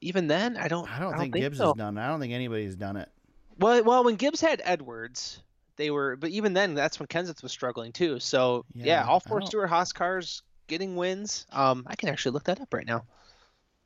Even 0.00 0.26
then, 0.26 0.56
I 0.56 0.68
don't. 0.68 0.90
I 0.90 0.98
don't 0.98 1.18
think 1.18 1.34
Gibbs 1.34 1.58
so. 1.58 1.66
has 1.66 1.74
done. 1.74 1.98
it. 1.98 2.00
I 2.00 2.08
don't 2.08 2.20
think 2.20 2.32
anybody's 2.32 2.74
done 2.74 2.96
it. 2.96 3.10
Well, 3.58 3.84
well, 3.84 4.04
when 4.04 4.16
Gibbs 4.16 4.40
had 4.40 4.62
Edwards, 4.64 5.42
they 5.80 5.90
were. 5.90 6.16
But 6.16 6.30
even 6.30 6.52
then, 6.52 6.74
that's 6.74 7.00
when 7.00 7.06
Kenseth 7.06 7.42
was 7.42 7.52
struggling 7.52 7.92
too. 7.92 8.20
So 8.20 8.64
yeah, 8.74 8.86
Yeah, 8.86 9.06
all 9.08 9.20
four 9.20 9.40
Stewart 9.42 9.68
Haas 9.68 9.92
cars 9.92 10.42
getting 10.66 10.94
wins. 10.94 11.46
Um, 11.50 11.84
I 11.86 11.96
can 11.96 12.08
actually 12.08 12.32
look 12.32 12.44
that 12.44 12.60
up 12.60 12.72
right 12.72 12.86
now. 12.86 13.04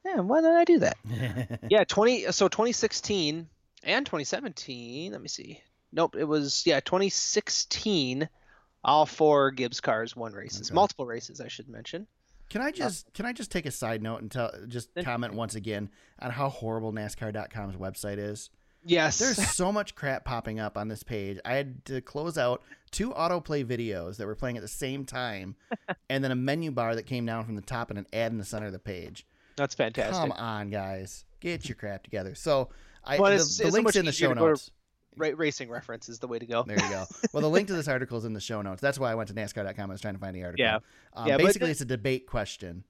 Yeah, 0.04 0.20
why 0.20 0.42
did 0.42 0.50
I 0.52 0.64
do 0.64 0.78
that? 0.80 1.60
yeah, 1.70 1.84
20 1.84 2.32
so 2.32 2.48
2016 2.48 3.48
and 3.84 4.06
2017, 4.06 5.12
let 5.12 5.22
me 5.22 5.28
see. 5.28 5.62
Nope, 5.92 6.16
it 6.16 6.24
was 6.24 6.64
yeah, 6.66 6.80
2016 6.80 8.28
all 8.84 9.06
four 9.06 9.50
Gibbs 9.50 9.80
cars 9.80 10.14
won 10.14 10.32
races. 10.32 10.68
Okay. 10.68 10.74
Multiple 10.74 11.06
races 11.06 11.40
I 11.40 11.48
should 11.48 11.68
mention. 11.68 12.06
Can 12.50 12.60
I 12.60 12.70
just 12.70 13.12
can 13.14 13.24
I 13.24 13.32
just 13.32 13.50
take 13.50 13.64
a 13.64 13.70
side 13.70 14.02
note 14.02 14.20
and 14.20 14.30
tell 14.30 14.52
just 14.68 14.90
comment 15.02 15.34
once 15.34 15.54
again 15.54 15.88
on 16.20 16.30
how 16.30 16.50
horrible 16.50 16.92
NASCAR.com's 16.92 17.76
website 17.76 18.18
is? 18.18 18.50
Yes. 18.84 19.18
There's 19.18 19.36
so 19.56 19.72
much 19.72 19.94
crap 19.94 20.24
popping 20.24 20.60
up 20.60 20.76
on 20.76 20.88
this 20.88 21.02
page. 21.02 21.38
I 21.44 21.54
had 21.54 21.84
to 21.86 22.00
close 22.00 22.36
out 22.38 22.62
two 22.90 23.10
autoplay 23.10 23.64
videos 23.64 24.16
that 24.18 24.26
were 24.26 24.34
playing 24.34 24.56
at 24.56 24.62
the 24.62 24.68
same 24.68 25.04
time, 25.04 25.56
and 26.10 26.22
then 26.22 26.30
a 26.30 26.36
menu 26.36 26.70
bar 26.70 26.94
that 26.94 27.04
came 27.06 27.26
down 27.26 27.44
from 27.44 27.56
the 27.56 27.62
top 27.62 27.90
and 27.90 27.98
an 27.98 28.06
ad 28.12 28.32
in 28.32 28.38
the 28.38 28.44
center 28.44 28.66
of 28.66 28.72
the 28.72 28.78
page. 28.78 29.26
That's 29.56 29.74
fantastic. 29.74 30.14
Come 30.20 30.32
on, 30.32 30.70
guys, 30.70 31.24
get 31.40 31.68
your 31.68 31.76
crap 31.76 32.02
together. 32.04 32.34
So 32.34 32.70
I 33.04 33.18
Well, 33.18 33.30
the, 33.30 33.36
it's- 33.36 33.56
the 33.58 33.64
it's 33.64 33.72
links 33.72 33.88
much 33.88 33.96
in 33.96 34.04
the 34.04 34.12
show 34.12 34.28
to 34.30 34.34
go 34.34 34.40
to- 34.42 34.46
notes. 34.50 34.70
Ra- 35.16 35.30
racing 35.36 35.70
reference 35.70 36.08
is 36.08 36.18
the 36.18 36.26
way 36.26 36.40
to 36.40 36.46
go. 36.46 36.64
There 36.64 36.76
you 36.76 36.88
go. 36.88 37.04
Well, 37.32 37.40
the 37.42 37.48
link 37.48 37.68
to 37.68 37.72
this 37.76 37.86
article 37.86 38.18
is 38.18 38.24
in 38.24 38.32
the 38.32 38.40
show 38.40 38.62
notes. 38.62 38.80
That's 38.80 38.98
why 38.98 39.12
I 39.12 39.14
went 39.14 39.28
to 39.28 39.34
NASCAR.com. 39.34 39.88
I 39.88 39.94
was 39.94 40.00
trying 40.00 40.14
to 40.14 40.20
find 40.20 40.34
the 40.34 40.42
article. 40.42 40.64
Yeah. 40.64 40.78
Um, 41.12 41.28
Yeah, 41.28 41.36
basically, 41.36 41.70
it's 41.70 41.80
a 41.80 41.84
debate 41.84 42.26
question, 42.26 42.82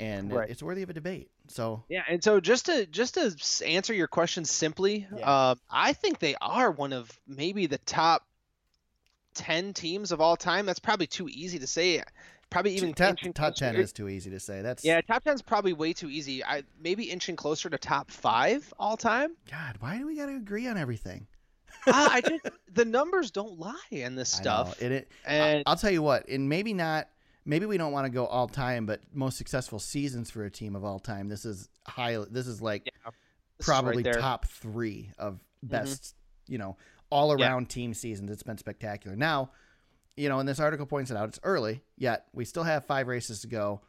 and 0.00 0.32
Right. 0.32 0.48
it's 0.50 0.62
worthy 0.62 0.82
of 0.82 0.90
a 0.90 0.94
debate. 0.94 1.30
So 1.48 1.84
Yeah, 1.88 2.02
and 2.08 2.22
so 2.24 2.40
just 2.40 2.66
to 2.66 2.86
just 2.86 3.14
to 3.14 3.66
answer 3.66 3.92
your 3.92 4.08
question 4.08 4.44
simply, 4.44 5.06
Yeah. 5.14 5.50
um, 5.50 5.60
I 5.70 5.92
think 5.92 6.18
they 6.18 6.34
are 6.40 6.70
one 6.70 6.92
of 6.92 7.10
maybe 7.26 7.66
the 7.66 7.78
top 7.78 8.26
ten 9.34 9.72
teams 9.72 10.10
of 10.12 10.20
all 10.20 10.36
time. 10.36 10.66
That's 10.66 10.78
probably 10.78 11.06
too 11.06 11.28
easy 11.28 11.58
to 11.58 11.66
say. 11.66 12.02
Probably 12.48 12.74
even 12.76 12.94
top, 12.94 13.16
top 13.34 13.54
ten 13.54 13.76
is 13.76 13.92
too 13.92 14.08
easy 14.08 14.30
to 14.30 14.40
say. 14.40 14.62
That's 14.62 14.84
Yeah, 14.84 15.00
top 15.02 15.22
ten 15.22 15.34
is 15.34 15.42
probably 15.42 15.72
way 15.72 15.92
too 15.92 16.08
easy. 16.10 16.42
I 16.44 16.64
maybe 16.80 17.04
inching 17.04 17.36
closer 17.36 17.70
to 17.70 17.78
top 17.78 18.10
five 18.10 18.72
all 18.78 18.96
time. 18.96 19.36
God, 19.50 19.76
why 19.80 19.98
do 19.98 20.06
we 20.06 20.16
got 20.16 20.26
to 20.26 20.36
agree 20.36 20.66
on 20.66 20.76
everything? 20.76 21.26
Ah, 21.86 22.10
I 22.12 22.20
just 22.28 22.48
the 22.72 22.84
numbers 22.84 23.30
don't 23.30 23.58
lie 23.58 23.76
in 23.90 24.14
this 24.16 24.34
I 24.34 24.38
know. 24.38 24.64
stuff. 24.64 24.82
It, 24.82 24.92
it, 24.92 25.12
and 25.24 25.62
I'll 25.66 25.76
tell 25.76 25.92
you 25.92 26.02
what, 26.02 26.28
and 26.28 26.48
maybe 26.48 26.72
not. 26.74 27.08
Maybe 27.44 27.66
we 27.66 27.78
don't 27.78 27.92
want 27.92 28.06
to 28.06 28.10
go 28.10 28.26
all 28.26 28.48
time, 28.48 28.86
but 28.86 29.00
most 29.12 29.38
successful 29.38 29.78
seasons 29.78 30.30
for 30.30 30.44
a 30.44 30.50
team 30.50 30.76
of 30.76 30.84
all 30.84 30.98
time. 30.98 31.28
This 31.28 31.44
is 31.44 31.68
high. 31.86 32.16
This 32.30 32.46
is 32.46 32.60
like 32.60 32.84
this 32.84 32.92
is 32.94 33.68
right 33.68 33.82
probably 33.82 34.02
top 34.02 34.46
three 34.46 35.12
of 35.18 35.34
mm-hmm. 35.34 35.68
best. 35.68 36.14
You 36.46 36.58
know, 36.58 36.76
all 37.10 37.32
around 37.32 37.68
team 37.68 37.94
seasons. 37.94 38.30
It's 38.30 38.42
been 38.42 38.58
spectacular. 38.58 39.16
Now, 39.16 39.50
you 40.16 40.28
know, 40.28 40.38
and 40.38 40.48
this 40.48 40.60
article 40.60 40.86
points 40.86 41.10
it 41.10 41.16
out. 41.16 41.28
It's 41.28 41.40
early 41.42 41.82
yet. 41.96 42.26
We 42.32 42.44
still 42.44 42.64
have 42.64 42.84
five 42.84 43.08
races 43.08 43.40
to 43.40 43.46
go. 43.46 43.80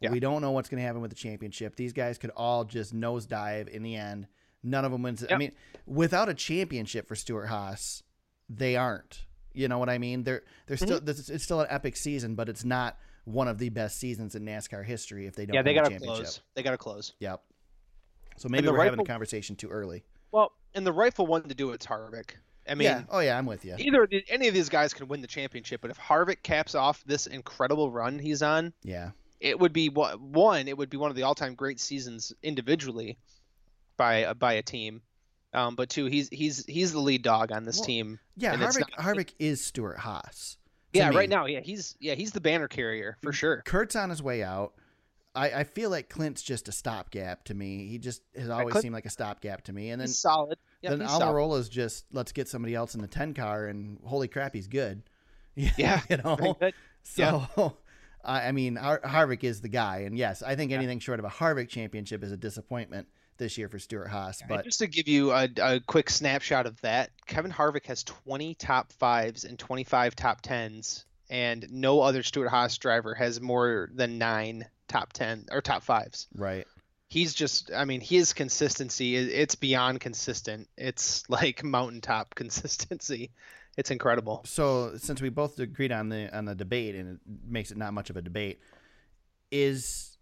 Yeah. 0.00 0.10
We 0.10 0.20
don't 0.20 0.42
know 0.42 0.50
what's 0.50 0.68
going 0.68 0.80
to 0.80 0.86
happen 0.86 1.00
with 1.00 1.10
the 1.10 1.16
championship. 1.16 1.76
These 1.76 1.92
guys 1.92 2.18
could 2.18 2.30
all 2.30 2.64
just 2.64 2.94
nosedive 2.94 3.68
in 3.68 3.82
the 3.82 3.94
end. 3.94 4.26
None 4.62 4.84
of 4.84 4.92
them 4.92 5.02
wins. 5.02 5.24
I 5.30 5.36
mean, 5.36 5.52
without 5.86 6.28
a 6.28 6.34
championship 6.34 7.06
for 7.06 7.14
Stewart 7.14 7.48
Haas, 7.48 8.02
they 8.48 8.76
aren't. 8.76 9.24
You 9.54 9.68
know 9.68 9.78
what 9.78 9.88
I 9.90 9.98
mean? 9.98 10.24
They're 10.24 10.42
they're 10.66 10.76
still 10.76 10.96
Mm-hmm. 10.98 11.06
this, 11.06 11.28
it's 11.28 11.44
still 11.44 11.60
an 11.60 11.66
epic 11.70 11.96
season, 11.96 12.34
but 12.34 12.48
it's 12.48 12.64
not 12.64 12.96
one 13.24 13.48
of 13.48 13.58
the 13.58 13.68
best 13.68 13.98
seasons 14.00 14.34
in 14.34 14.44
NASCAR 14.44 14.84
history 14.84 15.26
if 15.26 15.34
they 15.36 15.46
don't 15.46 15.54
yeah, 15.54 15.62
they 15.62 15.74
gotta 15.74 15.90
championship. 15.90 16.22
close. 16.24 16.40
They 16.54 16.62
gotta 16.62 16.78
close. 16.78 17.12
Yep. 17.20 17.42
So 18.36 18.48
maybe 18.48 18.68
we're 18.68 18.82
having 18.84 19.00
a 19.00 19.04
conversation 19.04 19.54
too 19.56 19.68
early. 19.68 20.04
Well, 20.32 20.52
and 20.74 20.86
the 20.86 20.92
rightful 20.92 21.26
one 21.26 21.42
to 21.44 21.54
do 21.54 21.70
it's 21.72 21.86
Harvick. 21.86 22.30
I 22.68 22.74
mean, 22.74 22.86
yeah. 22.86 23.02
Oh 23.10 23.18
yeah, 23.20 23.36
I'm 23.36 23.46
with 23.46 23.64
you. 23.64 23.74
either 23.78 24.08
any 24.28 24.48
of 24.48 24.54
these 24.54 24.68
guys 24.68 24.94
can 24.94 25.06
win 25.08 25.20
the 25.20 25.26
championship, 25.26 25.80
but 25.80 25.90
if 25.90 25.98
Harvick 25.98 26.42
caps 26.42 26.74
off 26.74 27.02
this 27.04 27.26
incredible 27.26 27.90
run 27.90 28.18
he's 28.18 28.42
on, 28.42 28.72
Yeah. 28.82 29.10
it 29.40 29.58
would 29.58 29.72
be 29.72 29.88
one- 29.88 30.32
one. 30.32 30.68
It 30.68 30.78
would 30.78 30.88
be 30.88 30.96
one 30.96 31.10
of 31.10 31.16
the 31.16 31.24
all-time 31.24 31.54
great 31.54 31.78
seasons 31.80 32.32
individually 32.42 33.18
by 33.96 34.32
by 34.34 34.54
a 34.54 34.62
team. 34.62 35.02
Um, 35.54 35.74
but 35.74 35.90
two, 35.90 36.06
he's 36.06 36.28
he's 36.30 36.64
he's 36.66 36.92
the 36.92 37.00
lead 37.00 37.22
dog 37.22 37.52
on 37.52 37.64
this 37.64 37.78
Well, 37.78 37.86
team. 37.86 38.18
Yeah, 38.36 38.56
Harvick 38.56 38.80
not- 38.80 38.92
Harvick 38.92 39.34
is 39.38 39.62
Stewart 39.62 39.98
Haas. 39.98 40.56
Yeah, 40.92 41.10
me. 41.10 41.16
right 41.16 41.28
now, 41.28 41.46
yeah, 41.46 41.60
he's 41.60 41.96
yeah 42.00 42.14
he's 42.14 42.32
the 42.32 42.40
banner 42.40 42.68
carrier 42.68 43.16
for 43.22 43.32
sure. 43.32 43.62
Kurt's 43.64 43.96
on 43.96 44.10
his 44.10 44.22
way 44.22 44.42
out. 44.42 44.72
I, 45.34 45.50
I 45.60 45.64
feel 45.64 45.88
like 45.88 46.10
Clint's 46.10 46.42
just 46.42 46.68
a 46.68 46.72
stopgap 46.72 47.44
to 47.44 47.54
me. 47.54 47.86
He 47.88 47.98
just 47.98 48.20
has 48.36 48.50
always 48.50 48.72
Clint- 48.72 48.82
seemed 48.82 48.94
like 48.94 49.06
a 49.06 49.10
stopgap 49.10 49.64
to 49.64 49.72
me. 49.72 49.88
And 49.90 49.98
then 50.00 50.08
he's 50.08 50.18
solid. 50.18 50.58
Yeah, 50.82 50.90
then. 50.94 51.06
Almirola's 51.08 51.68
just 51.70 52.04
let's 52.12 52.32
get 52.32 52.48
somebody 52.48 52.74
else 52.74 52.94
in 52.94 53.00
the 53.00 53.06
ten 53.08 53.32
car 53.32 53.66
and 53.66 53.98
holy 54.04 54.28
crap, 54.28 54.54
he's 54.54 54.68
good. 54.68 55.02
Yeah, 55.54 56.00
you 56.10 56.16
know. 56.16 56.56
So, 57.02 57.46
I 58.24 58.48
I 58.48 58.52
mean, 58.52 58.76
Har- 58.76 59.02
Harvick 59.04 59.44
is 59.44 59.60
the 59.60 59.68
guy, 59.68 59.98
and 60.00 60.16
yes, 60.16 60.42
I 60.42 60.56
think 60.56 60.72
anything 60.72 60.98
short 60.98 61.18
of 61.18 61.26
a 61.26 61.30
Harvick 61.30 61.68
championship 61.68 62.24
is 62.24 62.32
a 62.32 62.36
disappointment 62.38 63.06
this 63.42 63.58
year 63.58 63.68
for 63.68 63.78
Stewart 63.78 64.08
Haas. 64.08 64.40
But 64.48 64.64
just 64.64 64.78
to 64.78 64.86
give 64.86 65.08
you 65.08 65.32
a, 65.32 65.48
a 65.60 65.80
quick 65.80 66.08
snapshot 66.08 66.66
of 66.66 66.80
that, 66.82 67.10
Kevin 67.26 67.50
Harvick 67.50 67.86
has 67.86 68.04
20 68.04 68.54
top 68.54 68.92
fives 68.92 69.44
and 69.44 69.58
25 69.58 70.14
top 70.14 70.40
tens, 70.40 71.04
and 71.28 71.66
no 71.70 72.00
other 72.00 72.22
Stewart 72.22 72.48
Haas 72.48 72.78
driver 72.78 73.14
has 73.14 73.40
more 73.40 73.90
than 73.92 74.18
nine 74.18 74.66
top 74.88 75.12
10 75.12 75.46
or 75.50 75.60
top 75.60 75.82
fives. 75.82 76.28
right, 76.36 76.66
He's 77.08 77.34
just, 77.34 77.70
I 77.74 77.84
mean, 77.84 78.00
his 78.00 78.32
consistency, 78.32 79.16
is 79.16 79.28
it's 79.28 79.54
beyond 79.54 80.00
consistent. 80.00 80.68
It's 80.78 81.28
like 81.28 81.62
mountaintop 81.64 82.34
consistency. 82.34 83.32
It's 83.76 83.90
incredible. 83.90 84.42
so 84.44 84.92
since 84.98 85.20
we 85.20 85.30
both 85.30 85.58
agreed 85.58 85.92
on 85.92 86.10
the 86.10 86.34
on 86.36 86.44
the 86.44 86.54
debate, 86.54 86.94
and 86.94 87.14
it 87.14 87.20
makes 87.46 87.70
it 87.70 87.78
not 87.78 87.94
much 87.94 88.10
of 88.10 88.18
a 88.18 88.22
debate, 88.22 88.60
is 89.50 90.18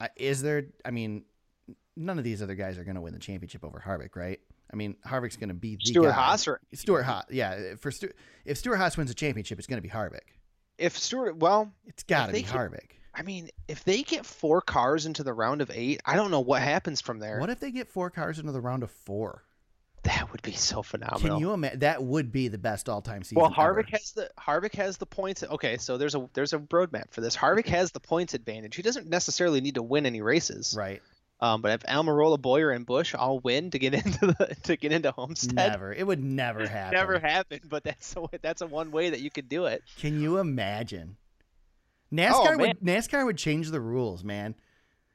uh, 0.00 0.08
is 0.16 0.42
there? 0.42 0.66
I 0.84 0.92
mean, 0.92 1.24
none 1.96 2.18
of 2.18 2.24
these 2.24 2.42
other 2.42 2.54
guys 2.54 2.78
are 2.78 2.84
going 2.84 2.96
to 2.96 3.00
win 3.00 3.12
the 3.12 3.18
championship 3.20 3.64
over 3.64 3.82
Harvick, 3.84 4.16
right? 4.16 4.40
I 4.72 4.76
mean, 4.76 4.96
Harvick's 5.06 5.36
going 5.36 5.48
to 5.50 5.54
be 5.54 5.76
the 5.76 5.84
Stuart 5.86 6.06
guy. 6.08 6.12
Haas 6.12 6.48
or 6.48 6.60
Stewart 6.72 7.04
Haas, 7.04 7.24
yeah. 7.30 7.74
For 7.80 7.90
Stu- 7.90 8.10
if 8.44 8.58
Stewart 8.58 8.78
Haas 8.78 8.96
wins 8.96 9.10
a 9.10 9.14
championship, 9.14 9.58
it's 9.58 9.66
going 9.68 9.78
to 9.78 9.82
be 9.86 9.90
Harvick. 9.92 10.20
if 10.78 10.98
Stuart, 10.98 11.36
well, 11.36 11.72
It's 11.86 12.02
got 12.02 12.26
to 12.26 12.32
be 12.32 12.42
can- 12.42 12.58
Harvick. 12.58 12.90
I 13.16 13.22
mean, 13.22 13.50
if 13.68 13.84
they 13.84 14.02
get 14.02 14.26
four 14.26 14.60
cars 14.60 15.06
into 15.06 15.22
the 15.22 15.32
round 15.32 15.60
of 15.60 15.70
eight, 15.72 16.00
I 16.04 16.16
don't 16.16 16.32
know 16.32 16.40
what 16.40 16.62
happens 16.62 17.00
from 17.00 17.20
there. 17.20 17.38
What 17.38 17.48
if 17.50 17.60
they 17.60 17.70
get 17.70 17.88
four 17.88 18.10
cars 18.10 18.40
into 18.40 18.50
the 18.50 18.60
round 18.60 18.82
of 18.82 18.90
four? 18.90 19.44
That 20.02 20.32
would 20.32 20.42
be 20.42 20.52
so 20.52 20.82
phenomenal. 20.82 21.20
Can 21.20 21.38
you 21.38 21.52
imagine? 21.52 21.78
That 21.78 22.02
would 22.02 22.32
be 22.32 22.48
the 22.48 22.58
best 22.58 22.88
all-time 22.90 23.22
season. 23.22 23.40
well, 23.40 23.50
Harvick 23.52 23.86
ever. 23.86 23.88
has 23.92 24.12
the 24.12 24.30
Harvick 24.38 24.74
has 24.74 24.98
the 24.98 25.06
points. 25.06 25.42
Okay, 25.44 25.78
so 25.78 25.96
there's 25.96 26.14
a 26.14 26.28
there's 26.34 26.52
a 26.52 26.58
roadmap 26.58 27.12
for 27.12 27.20
this. 27.22 27.34
Harvick 27.36 27.66
has 27.68 27.92
the 27.92 28.00
points 28.00 28.34
advantage. 28.34 28.74
He 28.76 28.82
doesn't 28.82 29.08
necessarily 29.08 29.60
need 29.62 29.76
to 29.76 29.82
win 29.82 30.04
any 30.06 30.20
races. 30.20 30.74
right. 30.76 31.00
Um, 31.40 31.60
but 31.62 31.72
if 31.72 31.80
Almirola, 31.82 32.40
Bowyer, 32.40 32.70
and 32.70 32.86
Busch 32.86 33.14
all 33.14 33.40
win 33.40 33.70
to 33.72 33.78
get 33.78 33.92
into 34.06 34.26
the 34.26 34.56
to 34.64 34.76
get 34.76 34.92
into 34.92 35.10
Homestead, 35.10 35.54
Never. 35.72 35.92
It 35.92 36.06
would 36.06 36.22
never 36.22 36.66
happen. 36.68 36.96
never 36.98 37.18
happen. 37.18 37.60
But 37.68 37.84
that's 37.84 38.14
a, 38.16 38.26
that's 38.40 38.62
a 38.62 38.66
one 38.66 38.90
way 38.90 39.10
that 39.10 39.20
you 39.20 39.30
could 39.30 39.48
do 39.48 39.66
it. 39.66 39.82
Can 39.98 40.20
you 40.20 40.38
imagine? 40.38 41.16
NASCAR 42.12 42.54
Oh, 42.54 42.58
would 42.58 42.80
NASCAR 42.80 43.24
would 43.24 43.36
change 43.38 43.70
the 43.70 43.80
rules, 43.80 44.22
man. 44.22 44.54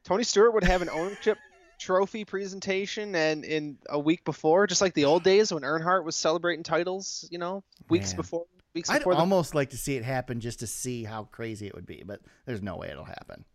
Tony 0.03 0.23
Stewart 0.23 0.53
would 0.53 0.63
have 0.63 0.81
an 0.81 0.89
ownership 0.89 1.37
trophy 1.79 2.25
presentation 2.25 3.15
and 3.15 3.45
in 3.45 3.77
a 3.89 3.97
week 3.97 4.25
before, 4.25 4.67
just 4.67 4.81
like 4.81 4.93
the 4.93 5.05
old 5.05 5.23
days 5.23 5.53
when 5.53 5.63
Earnhardt 5.63 6.03
was 6.03 6.15
celebrating 6.15 6.63
titles, 6.63 7.27
you 7.31 7.37
know, 7.37 7.63
weeks 7.89 8.11
Man. 8.11 8.17
before 8.17 8.45
weeks 8.75 8.89
I'd 8.89 8.99
before 8.99 9.13
the 9.13 9.19
almost 9.19 9.55
like 9.55 9.69
to 9.69 9.77
see 9.77 9.95
it 9.95 10.03
happen 10.03 10.41
just 10.41 10.59
to 10.59 10.67
see 10.67 11.03
how 11.05 11.23
crazy 11.23 11.67
it 11.67 11.75
would 11.75 11.85
be, 11.85 12.03
but 12.05 12.19
there's 12.45 12.61
no 12.61 12.75
way 12.75 12.89
it'll 12.89 13.05
happen. 13.05 13.45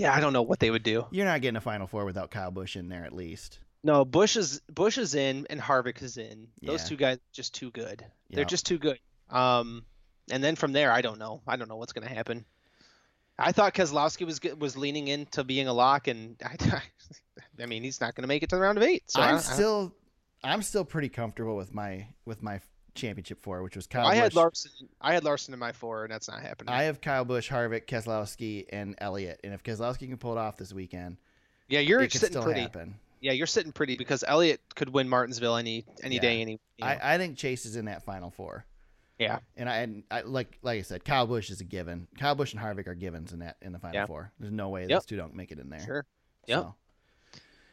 Yeah, 0.00 0.14
I 0.14 0.20
don't 0.20 0.32
know 0.32 0.42
what 0.42 0.58
they 0.60 0.70
would 0.70 0.82
do. 0.82 1.06
You're 1.10 1.26
not 1.26 1.40
getting 1.42 1.56
a 1.56 1.60
Final 1.60 1.86
Four 1.86 2.04
without 2.04 2.30
Kyle 2.30 2.50
Busch 2.50 2.76
in 2.76 2.88
there, 2.88 3.04
at 3.04 3.12
least. 3.12 3.58
No, 3.82 4.04
Busch 4.04 4.36
is 4.36 4.60
Busch 4.72 4.98
is 4.98 5.14
in 5.14 5.46
and 5.50 5.60
Harvick 5.60 6.02
is 6.02 6.16
in. 6.16 6.48
Those 6.62 6.82
Yeah. 6.82 6.88
two 6.88 6.96
guys 6.96 7.16
are 7.16 7.20
just 7.32 7.54
too 7.54 7.70
good. 7.70 8.04
Yeah. 8.28 8.36
They're 8.36 8.44
just 8.44 8.66
too 8.66 8.78
good. 8.78 8.98
Um, 9.30 9.84
and 10.30 10.42
then 10.44 10.56
from 10.56 10.72
there, 10.72 10.92
I 10.92 11.00
don't 11.00 11.18
know. 11.18 11.40
I 11.46 11.56
don't 11.56 11.68
know 11.68 11.76
what's 11.76 11.92
gonna 11.92 12.08
happen. 12.08 12.44
I 13.38 13.52
thought 13.52 13.74
Keselowski 13.74 14.26
was 14.26 14.40
was 14.58 14.76
leaning 14.76 15.08
into 15.08 15.44
being 15.44 15.66
a 15.68 15.72
lock, 15.72 16.08
and 16.08 16.36
I, 16.44 16.82
I 17.62 17.66
mean, 17.66 17.82
he's 17.82 18.00
not 18.00 18.14
gonna 18.14 18.28
make 18.28 18.42
it 18.42 18.50
to 18.50 18.56
the 18.56 18.62
round 18.62 18.76
of 18.78 18.84
eight. 18.84 19.10
So 19.10 19.20
I 19.22 19.28
I'm 19.30 19.36
I 19.36 19.40
still, 19.40 19.94
I'm 20.44 20.62
still 20.62 20.84
pretty 20.84 21.08
comfortable 21.08 21.56
with 21.56 21.72
my 21.72 22.06
with 22.26 22.42
my 22.42 22.60
championship 23.00 23.40
four, 23.42 23.62
which 23.62 23.76
was 23.76 23.86
Kyle 23.86 24.06
I 24.06 24.10
Busch. 24.14 24.18
had 24.22 24.34
Larson. 24.34 24.70
I 25.00 25.14
had 25.14 25.24
Larson 25.24 25.54
in 25.54 25.60
my 25.60 25.72
four, 25.72 26.04
and 26.04 26.12
that's 26.12 26.28
not 26.28 26.40
happening. 26.42 26.72
I 26.74 26.84
have 26.84 27.00
Kyle 27.00 27.24
Busch, 27.24 27.50
Harvick, 27.50 27.86
Keselowski, 27.86 28.66
and 28.70 28.94
Elliott. 28.98 29.40
And 29.44 29.52
if 29.54 29.62
Keselowski 29.62 30.08
can 30.08 30.16
pull 30.18 30.32
it 30.32 30.38
off 30.38 30.56
this 30.56 30.72
weekend, 30.72 31.16
yeah, 31.68 31.80
you're 31.80 32.00
it 32.02 32.12
sitting 32.12 32.28
still 32.30 32.42
pretty. 32.44 32.60
happen. 32.60 32.94
Yeah, 33.20 33.32
you're 33.32 33.46
sitting 33.46 33.72
pretty 33.72 33.96
because 33.96 34.24
Elliott 34.26 34.60
could 34.74 34.88
win 34.90 35.08
Martinsville 35.08 35.56
any 35.56 35.84
any 36.02 36.14
Yeah. 36.16 36.20
day, 36.20 36.40
any. 36.40 36.52
You 36.52 36.58
know. 36.84 36.86
I, 36.86 37.14
I 37.14 37.18
think 37.18 37.36
Chase 37.36 37.66
is 37.66 37.76
in 37.76 37.84
that 37.84 38.02
Final 38.02 38.30
Four. 38.30 38.64
yeah, 39.18 39.40
And 39.56 39.68
I, 39.68 39.76
and 39.78 40.02
I 40.10 40.22
like 40.22 40.58
like 40.62 40.78
I 40.78 40.82
said, 40.82 41.04
Kyle 41.04 41.26
Busch 41.26 41.50
is 41.50 41.60
a 41.60 41.64
given. 41.64 42.08
Kyle 42.18 42.34
Busch 42.34 42.54
and 42.54 42.62
Harvick 42.62 42.86
are 42.86 42.94
givens 42.94 43.32
in 43.34 43.40
that 43.40 43.56
in 43.60 43.72
the 43.72 43.78
Final 43.78 43.94
Yeah. 43.94 44.06
Four. 44.06 44.32
There's 44.40 44.52
no 44.52 44.70
way 44.70 44.82
Yep. 44.82 44.88
those 44.90 45.04
two 45.06 45.16
don't 45.16 45.34
make 45.34 45.52
it 45.52 45.58
in 45.58 45.68
there. 45.68 45.80
sure. 45.84 46.06
Yep. 46.46 46.58
So, 46.60 46.74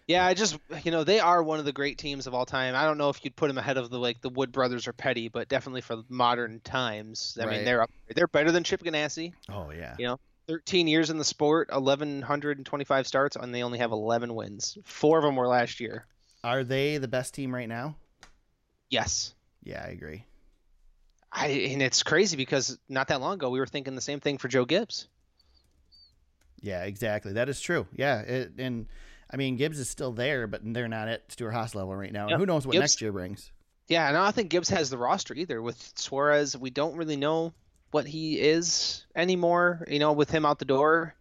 Yeah, 0.07 0.25
I 0.25 0.33
just 0.33 0.57
you 0.83 0.91
know 0.91 1.03
they 1.03 1.19
are 1.19 1.43
one 1.43 1.59
of 1.59 1.65
the 1.65 1.73
great 1.73 1.97
teams 1.97 2.27
of 2.27 2.33
all 2.33 2.45
time. 2.45 2.75
I 2.75 2.85
don't 2.85 2.97
know 2.97 3.09
if 3.09 3.23
you'd 3.25 3.35
put 3.35 3.47
them 3.49 3.57
ahead 3.57 3.75
of 3.77 3.89
the 3.89 3.99
like 3.99 4.21
the 4.21 4.29
Wood 4.29 4.51
brothers 4.53 4.87
or 4.87 4.93
Petty, 4.93 5.27
but 5.27 5.49
definitely 5.49 5.81
for 5.81 5.97
modern 6.09 6.61
times. 6.61 7.37
I 7.39 7.43
Right. 7.45 7.55
mean, 7.57 7.65
they're 7.65 7.81
up. 7.81 7.91
They're 8.15 8.27
better 8.27 8.51
than 8.51 8.63
Chip 8.63 8.83
Ganassi. 8.83 9.33
oh 9.49 9.71
yeah. 9.71 9.95
You 9.99 10.07
know, 10.07 10.19
13 10.47 10.87
years 10.87 11.09
in 11.09 11.17
the 11.17 11.25
sport, 11.25 11.67
1125 11.71 13.05
starts, 13.05 13.35
and 13.35 13.53
they 13.53 13.63
only 13.63 13.79
have 13.79 13.91
11 13.91 14.33
wins. 14.33 14.77
Four 14.85 15.17
of 15.17 15.25
them 15.25 15.35
were 15.35 15.47
last 15.47 15.81
year. 15.81 16.05
Are 16.41 16.63
they 16.63 16.97
the 16.99 17.09
best 17.09 17.33
team 17.33 17.53
right 17.53 17.67
now? 17.67 17.97
Yes. 18.89 19.33
Yeah, 19.63 19.83
I 19.85 19.89
agree. 19.89 20.23
I 21.29 21.47
and 21.47 21.81
it's 21.81 22.03
crazy 22.03 22.37
because 22.37 22.79
not 22.87 23.09
that 23.09 23.19
long 23.19 23.33
ago 23.33 23.49
we 23.49 23.59
were 23.59 23.65
thinking 23.67 23.95
the 23.95 24.01
same 24.01 24.21
thing 24.21 24.37
for 24.37 24.47
Joe 24.47 24.63
Gibbs. 24.63 25.09
Yeah, 26.61 26.83
exactly. 26.83 27.33
That 27.33 27.49
is 27.49 27.59
true. 27.59 27.85
Yeah, 27.93 28.21
it, 28.21 28.53
and 28.57 28.87
I 29.29 29.37
mean 29.37 29.57
Gibbs 29.57 29.79
is 29.79 29.89
still 29.89 30.11
there, 30.11 30.47
but 30.47 30.61
they're 30.63 30.87
not 30.87 31.07
at 31.07 31.31
Stewart 31.31 31.53
Haas 31.53 31.75
level 31.75 31.95
right 31.95 32.11
now. 32.11 32.23
And 32.23 32.31
Yep. 32.31 32.39
Who 32.39 32.45
knows 32.45 32.65
what 32.65 32.73
Gibbs- 32.73 32.81
next 32.81 33.01
year 33.01 33.11
brings? 33.11 33.51
Yeah, 33.87 34.07
and 34.07 34.17
I 34.17 34.25
don't 34.25 34.35
think 34.35 34.49
Gibbs 34.49 34.69
has 34.69 34.89
the 34.89 34.97
roster 34.97 35.33
either. 35.33 35.61
With 35.61 35.93
Suarez, 35.95 36.57
we 36.57 36.69
don't 36.69 36.97
really 36.97 37.15
know 37.15 37.53
what 37.91 38.05
he 38.05 38.39
is 38.39 39.05
anymore. 39.15 39.85
You 39.87 39.99
know, 39.99 40.11
with 40.13 40.29
him 40.29 40.45
out 40.45 40.59
the 40.59 40.65
door. 40.65 41.15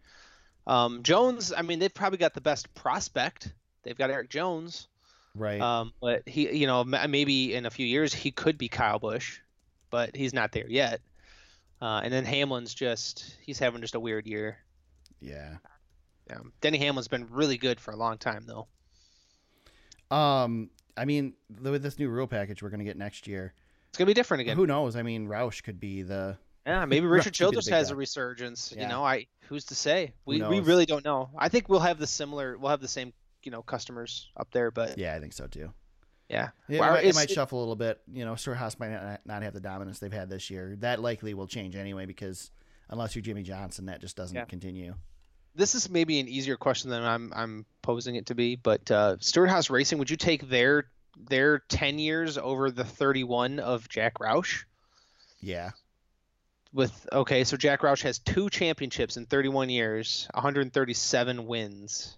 Um, 0.67 1.05
Jones, 1.05 1.53
I 1.57 1.63
mean, 1.63 1.79
they've 1.79 1.95
probably 1.95 2.19
got 2.19 2.35
the 2.35 2.41
best 2.41 2.75
prospect. 2.75 3.53
They've 3.85 3.97
got 3.97 4.11
Erik 4.11 4.31
Jones. 4.31 4.89
Right. 5.37 5.61
Um, 5.61 5.93
but 6.01 6.29
he, 6.29 6.51
you 6.57 6.67
know, 6.67 6.83
maybe 6.83 7.55
in 7.55 7.67
a 7.67 7.71
few 7.71 7.87
years 7.87 8.13
he 8.13 8.33
could 8.33 8.59
be 8.59 8.69
Kyle 8.69 8.99
Busch, 8.99 9.39
but 9.91 10.17
he's 10.17 10.33
not 10.35 10.51
there 10.51 10.69
yet. 10.69 11.01
Uh, 11.81 12.01
and 12.03 12.13
then 12.13 12.25
Hamlin's 12.25 12.75
just 12.75 13.37
he's 13.43 13.59
having 13.61 13.81
just 13.81 13.95
a 13.95 14.01
weird 14.01 14.27
year. 14.27 14.59
yeah. 15.21 15.57
Yeah. 16.29 16.39
Denny 16.61 16.79
Hamlin's 16.79 17.09
been 17.09 17.29
really 17.31 17.57
good 17.59 17.81
for 17.81 17.93
a 17.93 17.97
long 17.97 18.19
time 18.19 18.45
though. 18.47 18.67
Um, 20.11 20.71
I 20.97 21.05
mean, 21.05 21.35
with 21.61 21.83
this 21.83 21.99
new 21.99 22.09
rule 22.09 22.27
package 22.27 22.63
we're 22.63 22.71
gonna 22.71 22.85
get 22.85 22.97
next 22.97 23.27
year, 23.27 23.55
It's 23.89 23.99
gonna 23.99 24.07
be 24.07 24.15
different 24.15 24.43
again. 24.43 24.57
who 24.57 24.67
knows? 24.67 24.97
I 24.97 25.03
mean, 25.03 25.27
Roush 25.29 25.63
could 25.63 25.81
be 25.81 26.03
the 26.03 26.37
Yeah, 26.65 26.85
maybe 26.87 27.07
Richard 27.07 27.35
Childress 27.35 27.69
has 27.69 27.89
guy. 27.89 27.93
a 27.93 27.97
resurgence. 27.97 28.73
Yeah. 28.75 28.83
You 28.83 28.89
know, 28.89 29.05
I 29.05 29.27
who's 29.49 29.65
to 29.67 29.75
say? 29.75 30.15
We 30.25 30.43
we 30.43 30.61
really 30.61 30.87
don't 30.87 31.05
know. 31.05 31.31
I 31.37 31.49
think 31.49 31.69
we'll 31.69 31.81
have 31.81 31.99
the 31.99 32.07
similar. 32.07 32.57
We'll 32.59 32.71
have 32.71 32.81
the 32.81 32.89
same 32.89 33.13
you 33.43 33.51
know 33.51 33.63
customers 33.63 34.31
up 34.37 34.51
there, 34.53 34.71
but 34.71 34.99
yeah, 34.99 35.15
I 35.15 35.21
think 35.21 35.33
so 35.33 35.47
too. 35.47 35.73
yeah. 36.29 36.49
Yeah, 36.69 36.81
Well, 36.81 36.95
it, 36.97 37.15
might, 37.15 37.31
it 37.31 37.35
shuffle 37.35 37.59
a 37.59 37.61
little 37.61 37.77
bit. 37.77 38.01
You 38.13 38.25
know, 38.25 38.35
Haas 38.35 38.79
might 38.81 38.91
not, 38.91 39.21
not 39.25 39.43
have 39.43 39.55
the 39.55 39.61
dominance 39.61 40.01
they've 40.01 40.13
had 40.13 40.29
this 40.29 40.51
year. 40.51 40.75
That 40.81 41.01
likely 41.01 41.35
will 41.35 41.47
change 41.47 41.77
anyway 41.77 42.07
because 42.07 42.51
unless 42.89 43.15
you're 43.15 43.23
Jimmie 43.23 43.45
Johnson, 43.45 43.87
that 43.87 44.01
just 44.01 44.17
doesn't 44.17 44.35
Yeah. 44.37 44.45
continue. 44.47 44.95
This 45.57 45.75
is 45.75 45.89
maybe 45.89 46.21
an 46.21 46.29
easier 46.29 46.57
question 46.57 46.91
than 46.91 47.03
I'm 47.03 47.33
I'm 47.35 47.67
posing 47.83 48.17
it 48.17 48.27
to 48.27 48.35
be, 48.35 48.57
but 48.57 48.91
uh, 48.91 49.17
Stewart 49.21 49.49
Haas 49.49 49.71
Racing, 49.71 49.99
would 49.99 50.11
you 50.11 50.17
take 50.17 50.49
their 50.49 50.85
their 51.29 51.61
ten 51.61 51.99
years 51.99 52.37
over 52.37 52.71
the 52.71 52.85
thirty 52.85 53.25
one 53.25 53.59
of 53.59 53.89
Jack 53.89 54.19
Roush? 54.19 54.65
Yeah, 55.41 55.71
With 56.73 57.09
okay, 57.13 57.45
so 57.45 57.57
Jack 57.57 57.81
Roush 57.81 58.03
has 58.03 58.19
two 58.19 58.51
championships 58.51 59.17
in 59.17 59.27
thirty 59.27 59.49
one 59.49 59.71
years, 59.71 60.29
137 60.35 61.47
wins, 61.47 62.17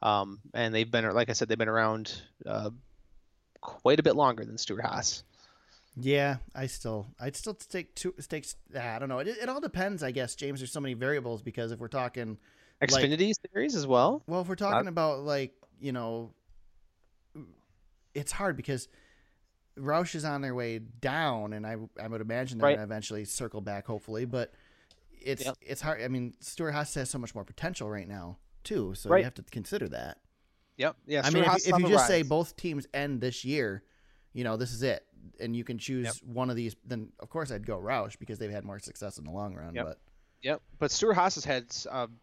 um, 0.00 0.38
and 0.54 0.74
they've 0.74 0.90
been 0.90 1.10
like 1.10 1.28
I 1.28 1.32
said, 1.34 1.48
they've 1.48 1.58
been 1.58 1.68
around 1.68 2.14
uh, 2.46 2.70
quite 3.60 4.00
a 4.00 4.02
bit 4.02 4.16
longer 4.16 4.44
than 4.44 4.56
Stewart 4.58 4.82
Haas. 4.84 5.24
yeah. 5.96 6.36
I 6.54 6.66
still, 6.66 7.06
I'd 7.20 7.36
still 7.36 7.54
take 7.54 7.94
two 7.94 8.14
stakes. 8.18 8.56
I 8.78 8.98
don't 8.98 9.08
know. 9.08 9.18
It, 9.18 9.28
it 9.28 9.48
all 9.48 9.60
depends, 9.60 10.02
I 10.02 10.10
guess, 10.10 10.34
James. 10.34 10.60
There's 10.60 10.72
so 10.72 10.80
many 10.80 10.94
variables 10.94 11.42
because 11.42 11.72
if 11.72 11.78
we're 11.78 11.88
talking, 11.88 12.38
Like- 12.90 13.04
Xfinity 13.04 13.32
series 13.52 13.74
as 13.76 13.86
well. 13.86 14.22
well, 14.26 14.40
if 14.40 14.48
we're 14.48 14.54
talking 14.56 14.88
about 14.88 15.20
like 15.20 15.54
you 15.80 15.92
know, 15.92 16.32
it's 18.14 18.32
hard 18.32 18.56
because 18.56 18.88
Roush 19.78 20.14
is 20.14 20.24
on 20.24 20.42
their 20.42 20.54
way 20.54 20.78
down, 20.78 21.52
and 21.52 21.66
I 21.66 21.76
I 22.00 22.08
would 22.08 22.20
imagine 22.20 22.58
they're 22.58 22.66
Right. 22.68 22.74
gonna 22.76 22.84
eventually 22.84 23.24
circle 23.24 23.60
back, 23.60 23.86
hopefully. 23.86 24.24
But 24.24 24.52
it's 25.20 25.44
Yep. 25.44 25.56
it's 25.62 25.80
hard. 25.80 26.02
I 26.02 26.08
mean, 26.08 26.34
Stewart 26.40 26.74
Haas 26.74 26.94
has 26.94 27.08
so 27.10 27.18
much 27.18 27.34
more 27.34 27.44
potential 27.44 27.88
right 27.88 28.08
now 28.08 28.38
too, 28.64 28.94
so 28.94 29.10
Right. 29.10 29.18
you 29.18 29.24
have 29.24 29.34
to 29.34 29.42
consider 29.44 29.88
that. 29.88 30.18
Yep. 30.76 30.96
Yeah. 31.06 31.22
I 31.24 31.30
mean, 31.30 31.44
Haas 31.44 31.66
if, 31.66 31.74
if 31.74 31.80
you 31.80 31.88
just 31.88 32.06
say 32.06 32.22
both 32.22 32.56
teams 32.56 32.86
end 32.92 33.20
this 33.20 33.44
year, 33.44 33.82
you 34.32 34.44
know, 34.44 34.56
this 34.56 34.72
is 34.72 34.82
it, 34.82 35.06
and 35.40 35.54
you 35.56 35.64
can 35.64 35.78
choose 35.78 36.06
Yep. 36.06 36.34
one 36.34 36.50
of 36.50 36.56
these, 36.56 36.76
then 36.84 37.12
of 37.20 37.28
course 37.30 37.50
I'd 37.50 37.66
go 37.66 37.78
Roush 37.78 38.18
because 38.18 38.38
they've 38.38 38.50
had 38.50 38.64
more 38.64 38.78
success 38.78 39.18
in 39.18 39.24
the 39.24 39.30
long 39.30 39.54
run. 39.54 39.74
Yep. 39.74 39.86
But 39.86 39.98
Yep. 40.42 40.62
But 40.78 40.90
Stewart 40.90 41.14
Haas 41.14 41.36
has 41.36 41.44
had 41.44 41.74
um, 41.88 42.18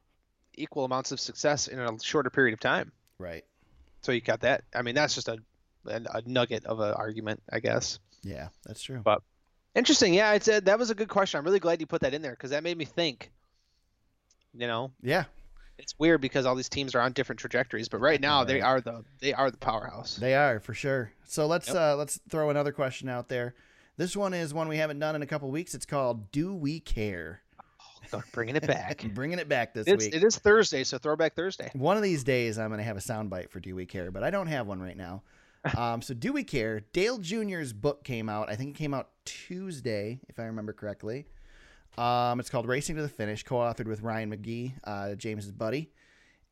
equal 0.55 0.85
amounts 0.85 1.12
of 1.12 1.19
success 1.19 1.67
in 1.67 1.79
a 1.79 1.99
shorter 2.01 2.29
period 2.29 2.53
of 2.53 2.59
time. 2.59 2.91
right, 3.17 3.43
So 4.01 4.12
you 4.12 4.21
got 4.21 4.41
that. 4.41 4.63
I 4.75 4.81
mean, 4.81 4.95
that's 4.95 5.15
just 5.15 5.27
a 5.27 5.38
a, 5.85 6.21
nugget 6.25 6.65
of 6.65 6.79
an 6.81 6.93
argument, 6.93 7.41
I 7.51 7.59
guess. 7.62 7.99
yeah, 8.21 8.49
that's 8.65 8.81
true. 8.83 8.99
But 9.03 9.21
interesting. 9.75 10.13
Yeah, 10.13 10.33
it's 10.33 10.47
a, 10.47 10.59
that 10.62 10.77
was 10.77 10.89
a 10.89 10.95
good 10.95 11.07
question. 11.09 11.38
I'm 11.39 11.45
really 11.45 11.59
glad 11.59 11.79
you 11.79 11.88
put 11.88 12.01
that 12.01 12.13
in 12.13 12.21
there 12.21 12.31
because 12.33 12.49
that 12.51 12.63
made 12.63 12.77
me 12.77 12.85
think. 12.85 13.31
You 14.53 14.67
know, 14.67 14.91
Yeah, 15.01 15.25
it's 15.77 15.93
weird 15.99 16.21
because 16.21 16.45
all 16.45 16.55
these 16.55 16.69
teams 16.69 16.95
are 16.95 17.01
on 17.01 17.13
different 17.13 17.39
trajectories, 17.39 17.88
but 17.88 17.99
right 17.99 18.19
now 18.19 18.43
they 18.43 18.62
are 18.62 18.81
the 18.81 19.03
they 19.19 19.33
are 19.33 19.49
the 19.51 19.57
powerhouse. 19.57 20.15
they 20.17 20.33
are 20.35 20.59
for 20.59 20.73
sure. 20.73 21.12
So 21.25 21.45
let's 21.47 21.67
Yep. 21.67 21.75
uh, 21.77 21.95
let's 21.95 22.19
throw 22.29 22.49
another 22.49 22.71
question 22.71 23.07
out 23.09 23.29
there. 23.29 23.53
This 23.97 24.15
one 24.17 24.33
is 24.33 24.53
one 24.53 24.67
we 24.67 24.77
haven't 24.77 24.99
done 24.99 25.15
in 25.15 25.21
a 25.21 25.27
couple 25.27 25.49
weeks. 25.51 25.73
It's 25.75 25.85
called 25.85 26.31
"Do 26.31 26.53
We 26.53 26.79
Care?" 26.79 27.41
So 28.09 28.23
bringing 28.33 28.55
it 28.55 28.65
back. 28.65 29.05
Bringing 29.13 29.39
it 29.39 29.47
back 29.47 29.73
this 29.73 29.87
it's, 29.87 30.05
week. 30.05 30.15
it 30.15 30.23
is 30.23 30.37
Thursday, 30.37 30.83
so 30.83 30.97
Throwback 30.97 31.35
Thursday. 31.35 31.69
One 31.73 31.95
of 31.97 32.03
these 32.03 32.23
days, 32.23 32.57
I'm 32.57 32.69
going 32.69 32.79
to 32.79 32.83
have 32.83 32.97
a 32.97 33.01
soundbite 33.01 33.49
for 33.49 33.59
Do 33.59 33.75
We 33.75 33.85
Care, 33.85 34.09
but 34.11 34.23
I 34.23 34.31
don't 34.31 34.47
have 34.47 34.67
one 34.67 34.81
right 34.81 34.97
now. 34.97 35.23
Um, 35.77 36.01
so, 36.01 36.13
Do 36.13 36.31
We 36.31 36.45
Care? 36.45 36.79
Dale 36.93 37.17
Jr.'s 37.17 37.73
book 37.73 38.05
came 38.05 38.29
out. 38.29 38.49
I 38.49 38.55
think 38.55 38.75
it 38.75 38.79
came 38.79 38.93
out 38.93 39.09
Tuesday, 39.25 40.21
if 40.29 40.39
I 40.39 40.43
remember 40.43 40.71
correctly. 40.71 41.25
Um, 41.97 42.39
it's 42.39 42.49
called 42.49 42.65
Racing 42.65 42.95
to 42.95 43.01
the 43.01 43.09
Finish, 43.09 43.43
co 43.43 43.55
authored 43.55 43.87
with 43.87 44.01
Ryan 44.01 44.31
McGee, 44.33 44.71
uh, 44.85 45.15
James's 45.15 45.51
buddy. 45.51 45.91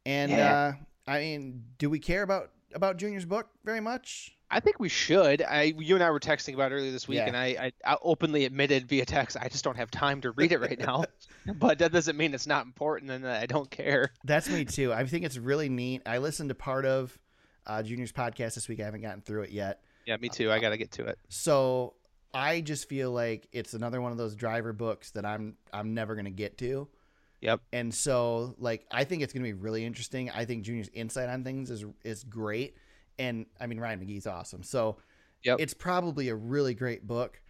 And 0.06 0.30
Yeah. 0.32 0.54
uh, 0.54 0.74
I 1.10 1.20
mean, 1.20 1.64
do 1.78 1.90
we 1.90 2.00
care 2.00 2.22
about, 2.22 2.52
about 2.74 2.98
Junior's 2.98 3.26
book 3.26 3.48
very 3.64 3.80
much? 3.82 4.34
I 4.50 4.62
think 4.62 4.80
we 4.80 4.88
should. 4.90 5.42
I 5.42 5.74
you 5.78 5.96
and 5.96 6.04
I 6.04 6.10
were 6.10 6.20
texting 6.22 6.54
about 6.54 6.72
it 6.72 6.76
earlier 6.76 6.92
this 6.92 7.08
week, 7.08 7.18
Yeah. 7.18 7.28
and 7.28 7.36
I, 7.36 7.72
I, 7.86 7.94
I 7.94 7.98
openly 8.02 8.46
admitted 8.46 8.88
via 8.88 9.06
text 9.06 9.36
I 9.40 9.50
just 9.50 9.64
don't 9.64 9.76
have 9.76 9.92
time 9.92 10.22
to 10.22 10.32
read 10.32 10.52
it 10.54 10.60
right 10.60 10.80
now. 10.80 11.04
but 11.56 11.80
that 11.80 11.92
doesn't 11.92 12.16
mean 12.18 12.34
it's 12.34 12.48
not 12.48 12.66
important 12.66 13.12
and 13.12 13.26
that 13.26 13.42
I 13.42 13.46
don't 13.46 13.70
care. 13.70 14.12
That's 14.24 14.50
me 14.50 14.64
too. 14.64 14.94
I 14.94 15.06
think 15.06 15.26
it's 15.26 15.38
really 15.38 15.68
neat. 15.70 16.02
I 16.06 16.20
listened 16.20 16.50
to 16.50 16.56
part 16.56 16.86
of 16.86 17.18
uh, 17.66 17.84
Junior's 17.84 18.14
podcast 18.14 18.56
this 18.56 18.70
week. 18.70 18.80
I 18.80 18.86
haven't 18.86 19.02
gotten 19.02 19.22
through 19.22 19.42
it 19.44 19.50
yet. 19.52 19.82
Yeah, 20.06 20.16
me 20.16 20.30
too. 20.30 20.50
I 20.50 20.60
got 20.60 20.70
to 20.70 20.78
get 20.78 20.92
to 20.94 21.06
it. 21.08 21.20
So 21.28 21.96
I 22.34 22.62
just 22.62 22.88
feel 22.88 23.12
like 23.12 23.50
it's 23.52 23.74
another 23.74 24.00
one 24.00 24.14
of 24.14 24.18
those 24.18 24.36
driver 24.36 24.72
books 24.72 25.12
that 25.12 25.26
I'm 25.26 25.56
I'm 25.74 25.94
never 25.94 26.16
gonna 26.16 26.30
get 26.30 26.58
to. 26.60 26.88
Yep. 27.42 27.62
And 27.72 27.94
so 27.94 28.56
like 28.58 28.86
I 28.92 29.04
think 29.04 29.22
it's 29.24 29.34
gonna 29.34 29.44
be 29.44 29.54
really 29.54 29.86
interesting. 29.86 30.30
I 30.32 30.46
think 30.46 30.64
Junior's 30.64 30.90
insight 30.94 31.30
on 31.30 31.44
things 31.44 31.70
is 31.70 31.86
is 32.04 32.24
great. 32.24 32.76
And 33.20 33.46
I 33.60 33.68
mean 33.68 33.80
Ryan 33.80 34.00
McGee's 34.00 34.28
awesome. 34.28 34.64
So 34.64 34.98
Yep. 35.44 35.60
it's 35.60 35.74
probably 35.74 36.30
a 36.30 36.36
really 36.36 36.74
great 36.74 37.06
book. 37.08 37.42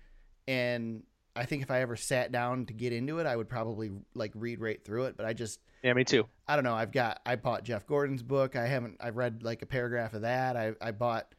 And 0.47 1.04
I 1.36 1.45
think 1.45 1.62
if 1.62 1.71
I 1.71 1.82
ever 1.82 1.95
sat 1.95 2.32
down 2.32 2.65
to 2.65 2.73
get 2.73 2.91
into 2.93 3.19
it, 3.19 3.26
I 3.28 3.36
would 3.36 3.47
probably 3.47 3.91
like 4.13 4.32
read 4.36 4.60
right 4.60 4.84
through 4.84 5.06
it. 5.06 5.15
But 5.17 5.26
I 5.26 5.34
just 5.34 5.60
Yeah, 5.84 5.93
me 5.93 6.04
too. 6.04 6.28
I 6.47 6.56
don't 6.56 6.63
know. 6.65 6.73
I've 6.76 6.91
got 6.91 7.21
I 7.26 7.36
bought 7.36 7.63
Jeff 7.63 7.86
Gordon's 7.88 8.23
book. 8.23 8.56
I 8.56 8.65
haven't 8.67 8.97
I've 9.00 9.15
read 9.17 9.43
like 9.43 9.62
a 9.62 9.65
paragraph 9.65 10.13
of 10.13 10.21
that. 10.23 10.58
I 10.58 10.73
I 10.82 10.91
bought 10.91 11.34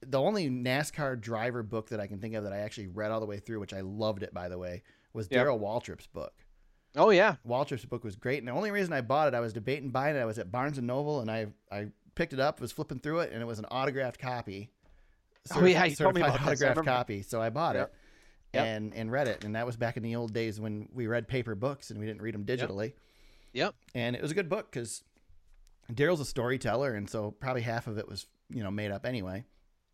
the 0.00 0.20
only 0.20 0.48
NASCAR 0.48 1.20
driver 1.20 1.62
book 1.62 1.90
that 1.90 2.00
I 2.00 2.06
can 2.06 2.20
think 2.20 2.34
of 2.34 2.44
that 2.44 2.52
I 2.52 2.58
actually 2.58 2.88
read 2.88 3.10
all 3.12 3.20
the 3.20 3.26
way 3.26 3.38
through, 3.38 3.60
which 3.60 3.72
I 3.74 3.82
loved 3.82 4.22
it 4.22 4.32
by 4.32 4.48
the 4.48 4.58
way, 4.58 4.82
was 5.12 5.28
Yep. 5.30 5.38
Darrell 5.40 5.60
Waltrip's 5.60 6.06
book. 6.06 6.32
Oh 6.96 7.10
yeah. 7.10 7.36
Waltrip's 7.46 7.84
book 7.84 8.04
was 8.04 8.16
great, 8.16 8.38
and 8.38 8.48
the 8.48 8.52
only 8.52 8.70
reason 8.70 8.92
I 8.92 9.00
bought 9.00 9.28
it, 9.28 9.34
I 9.34 9.40
was 9.40 9.52
debating 9.52 9.90
buying 9.90 10.16
it. 10.16 10.20
I 10.20 10.24
was 10.26 10.38
at 10.38 10.52
Barnes 10.52 10.78
and 10.78 10.86
Noble, 10.86 11.20
and 11.20 11.30
I 11.30 11.46
I 11.70 11.86
picked 12.14 12.32
it 12.32 12.40
up, 12.40 12.60
was 12.60 12.72
flipping 12.72 12.98
through 12.98 13.20
it, 13.20 13.32
and 13.32 13.40
it 13.40 13.46
was 13.46 13.58
an 13.58 13.64
autographed 13.70 14.18
copy. 14.20 14.70
Oh, 15.54 15.64
yeah, 15.64 15.84
you 15.84 15.96
told 15.96 16.14
me 16.14 16.20
about 16.20 16.40
autographed 16.42 16.84
copy. 16.84 17.22
So 17.22 17.40
I 17.42 17.50
bought 17.50 17.74
Yep. 17.76 17.88
it. 17.88 17.94
Yep. 18.58 18.66
And 18.66 18.94
and 18.94 19.10
read 19.10 19.28
it, 19.28 19.44
and 19.44 19.56
that 19.56 19.64
was 19.64 19.76
back 19.76 19.96
in 19.96 20.02
the 20.02 20.16
old 20.16 20.34
days 20.34 20.60
when 20.60 20.88
we 20.92 21.06
read 21.06 21.26
paper 21.26 21.54
books 21.54 21.90
and 21.90 21.98
we 21.98 22.04
didn't 22.04 22.20
read 22.20 22.34
them 22.34 22.44
digitally 22.44 22.92
Yep. 23.54 23.74
and 23.94 24.14
it 24.14 24.20
was 24.20 24.30
a 24.30 24.34
good 24.34 24.50
book 24.50 24.70
because 24.70 25.02
Darrell's 25.92 26.20
a 26.20 26.24
storyteller, 26.26 26.94
and 26.94 27.08
so 27.08 27.30
probably 27.30 27.62
half 27.62 27.86
of 27.86 27.96
it 27.96 28.06
was 28.06 28.26
you 28.50 28.62
know 28.62 28.70
made 28.70 28.90
up 28.90 29.06
anyway. 29.06 29.44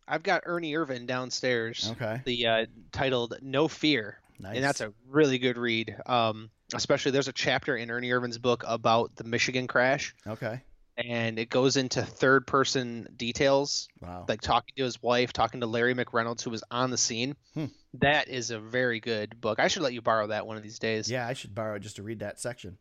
I've 0.07 0.23
got 0.23 0.43
Ernie 0.45 0.73
Irvan 0.73 1.05
downstairs. 1.07 1.89
Okay, 1.93 2.21
The 2.25 2.47
uh, 2.47 2.65
titled 2.91 3.37
"No 3.41 3.69
Fear," 3.69 4.19
nice. 4.39 4.55
and 4.55 4.63
that's 4.63 4.81
a 4.81 4.91
really 5.07 5.37
good 5.39 5.57
read. 5.57 5.95
Um, 6.05 6.49
especially 6.73 7.11
there's 7.11 7.27
a 7.27 7.33
chapter 7.33 7.75
in 7.75 7.89
Ernie 7.91 8.09
Irvan's 8.09 8.37
book 8.37 8.63
about 8.67 9.15
the 9.15 9.23
Michigan 9.23 9.67
crash, 9.67 10.15
okay. 10.27 10.61
and 10.97 11.39
it 11.39 11.49
goes 11.49 11.77
into 11.77 12.01
third 12.03 12.45
person 12.47 13.07
details 13.15 13.87
Wow. 14.01 14.25
like 14.27 14.41
talking 14.41 14.73
to 14.77 14.83
his 14.83 15.01
wife, 15.01 15.33
talking 15.33 15.61
to 15.61 15.65
Larry 15.67 15.93
McReynolds, 15.95 16.41
who 16.43 16.49
was 16.51 16.63
on 16.71 16.91
the 16.91 16.97
scene. 16.97 17.35
Hmm. 17.53 17.65
That 17.95 18.27
is 18.27 18.51
a 18.51 18.59
very 18.59 18.99
good 18.99 19.39
book. 19.41 19.59
I 19.59 19.67
should 19.67 19.81
let 19.81 19.93
you 19.93 20.01
borrow 20.01 20.27
that 20.27 20.45
one 20.45 20.57
of 20.57 20.63
these 20.63 20.77
days. 20.79 21.09
yeah, 21.09 21.27
I 21.27 21.33
should 21.33 21.55
borrow 21.55 21.75
it 21.75 21.79
just 21.79 21.95
to 21.97 22.03
read 22.03 22.19
that 22.19 22.39
section. 22.39 22.77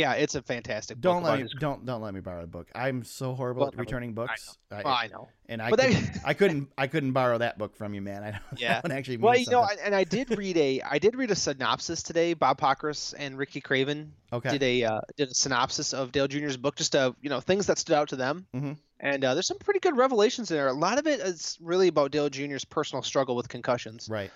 Yeah, 0.00 0.14
it's 0.14 0.34
a 0.34 0.40
fantastic 0.42 0.96
book. 0.96 1.02
Don't 1.02 1.22
let 1.22 1.36
me 1.36 1.42
his- 1.42 1.54
don't 1.60 1.84
don't 1.84 2.00
let 2.00 2.14
me 2.14 2.20
borrow 2.20 2.40
the 2.40 2.46
book. 2.46 2.68
I'm 2.74 3.04
so 3.04 3.34
horrible 3.34 3.60
Well, 3.60 3.68
at 3.68 3.78
returning 3.78 4.14
books. 4.14 4.56
I 4.70 4.82
Well, 4.82 4.94
I 4.94 5.06
know. 5.08 5.28
and 5.46 5.60
I 5.60 5.68
But 5.68 5.80
could, 5.80 5.92
that- 5.92 6.20
I 6.24 6.32
couldn't 6.34 6.72
I 6.78 6.86
couldn't 6.86 7.12
borrow 7.12 7.36
that 7.38 7.58
book 7.58 7.76
from 7.76 7.92
you, 7.92 8.00
man. 8.00 8.22
I 8.22 8.30
know 8.30 8.38
Yeah. 8.56 8.74
that 8.74 8.84
one 8.84 8.92
actually 8.92 9.18
Well, 9.18 9.36
you 9.36 9.46
know. 9.50 9.60
I- 9.60 9.76
and 9.84 9.94
I 9.94 10.04
did 10.04 10.36
read 10.38 10.56
a 10.56 10.80
I 10.82 10.98
did 10.98 11.16
read 11.16 11.30
a 11.30 11.36
synopsis 11.36 12.02
today. 12.02 12.32
Bob 12.34 12.58
Pockrass 12.58 13.14
and 13.18 13.36
Ricky 13.36 13.60
Craven 13.60 14.12
okay. 14.32 14.50
did 14.50 14.62
a 14.62 14.84
uh, 14.84 15.00
did 15.18 15.28
a 15.30 15.34
synopsis 15.34 15.92
of 15.92 16.12
Dale 16.12 16.28
Jr.'s 16.28 16.56
book, 16.56 16.76
just 16.76 16.96
uh 16.96 17.12
you 17.20 17.28
know 17.28 17.40
things 17.40 17.66
that 17.66 17.78
stood 17.78 17.94
out 17.96 18.08
to 18.08 18.16
them. 18.16 18.46
Mhm. 18.54 18.78
And 19.00 19.24
uh, 19.24 19.32
there's 19.34 19.46
some 19.46 19.58
pretty 19.58 19.80
good 19.80 19.96
revelations 19.96 20.50
in 20.50 20.56
there. 20.58 20.68
A 20.68 20.72
lot 20.72 20.98
of 20.98 21.06
it 21.06 21.20
is 21.20 21.56
really 21.60 21.88
about 21.88 22.10
Dale 22.10 22.28
Jr.'s 22.30 22.64
personal 22.64 23.02
struggle 23.02 23.34
with 23.36 23.48
concussions 23.48 24.08
right. 24.10 24.30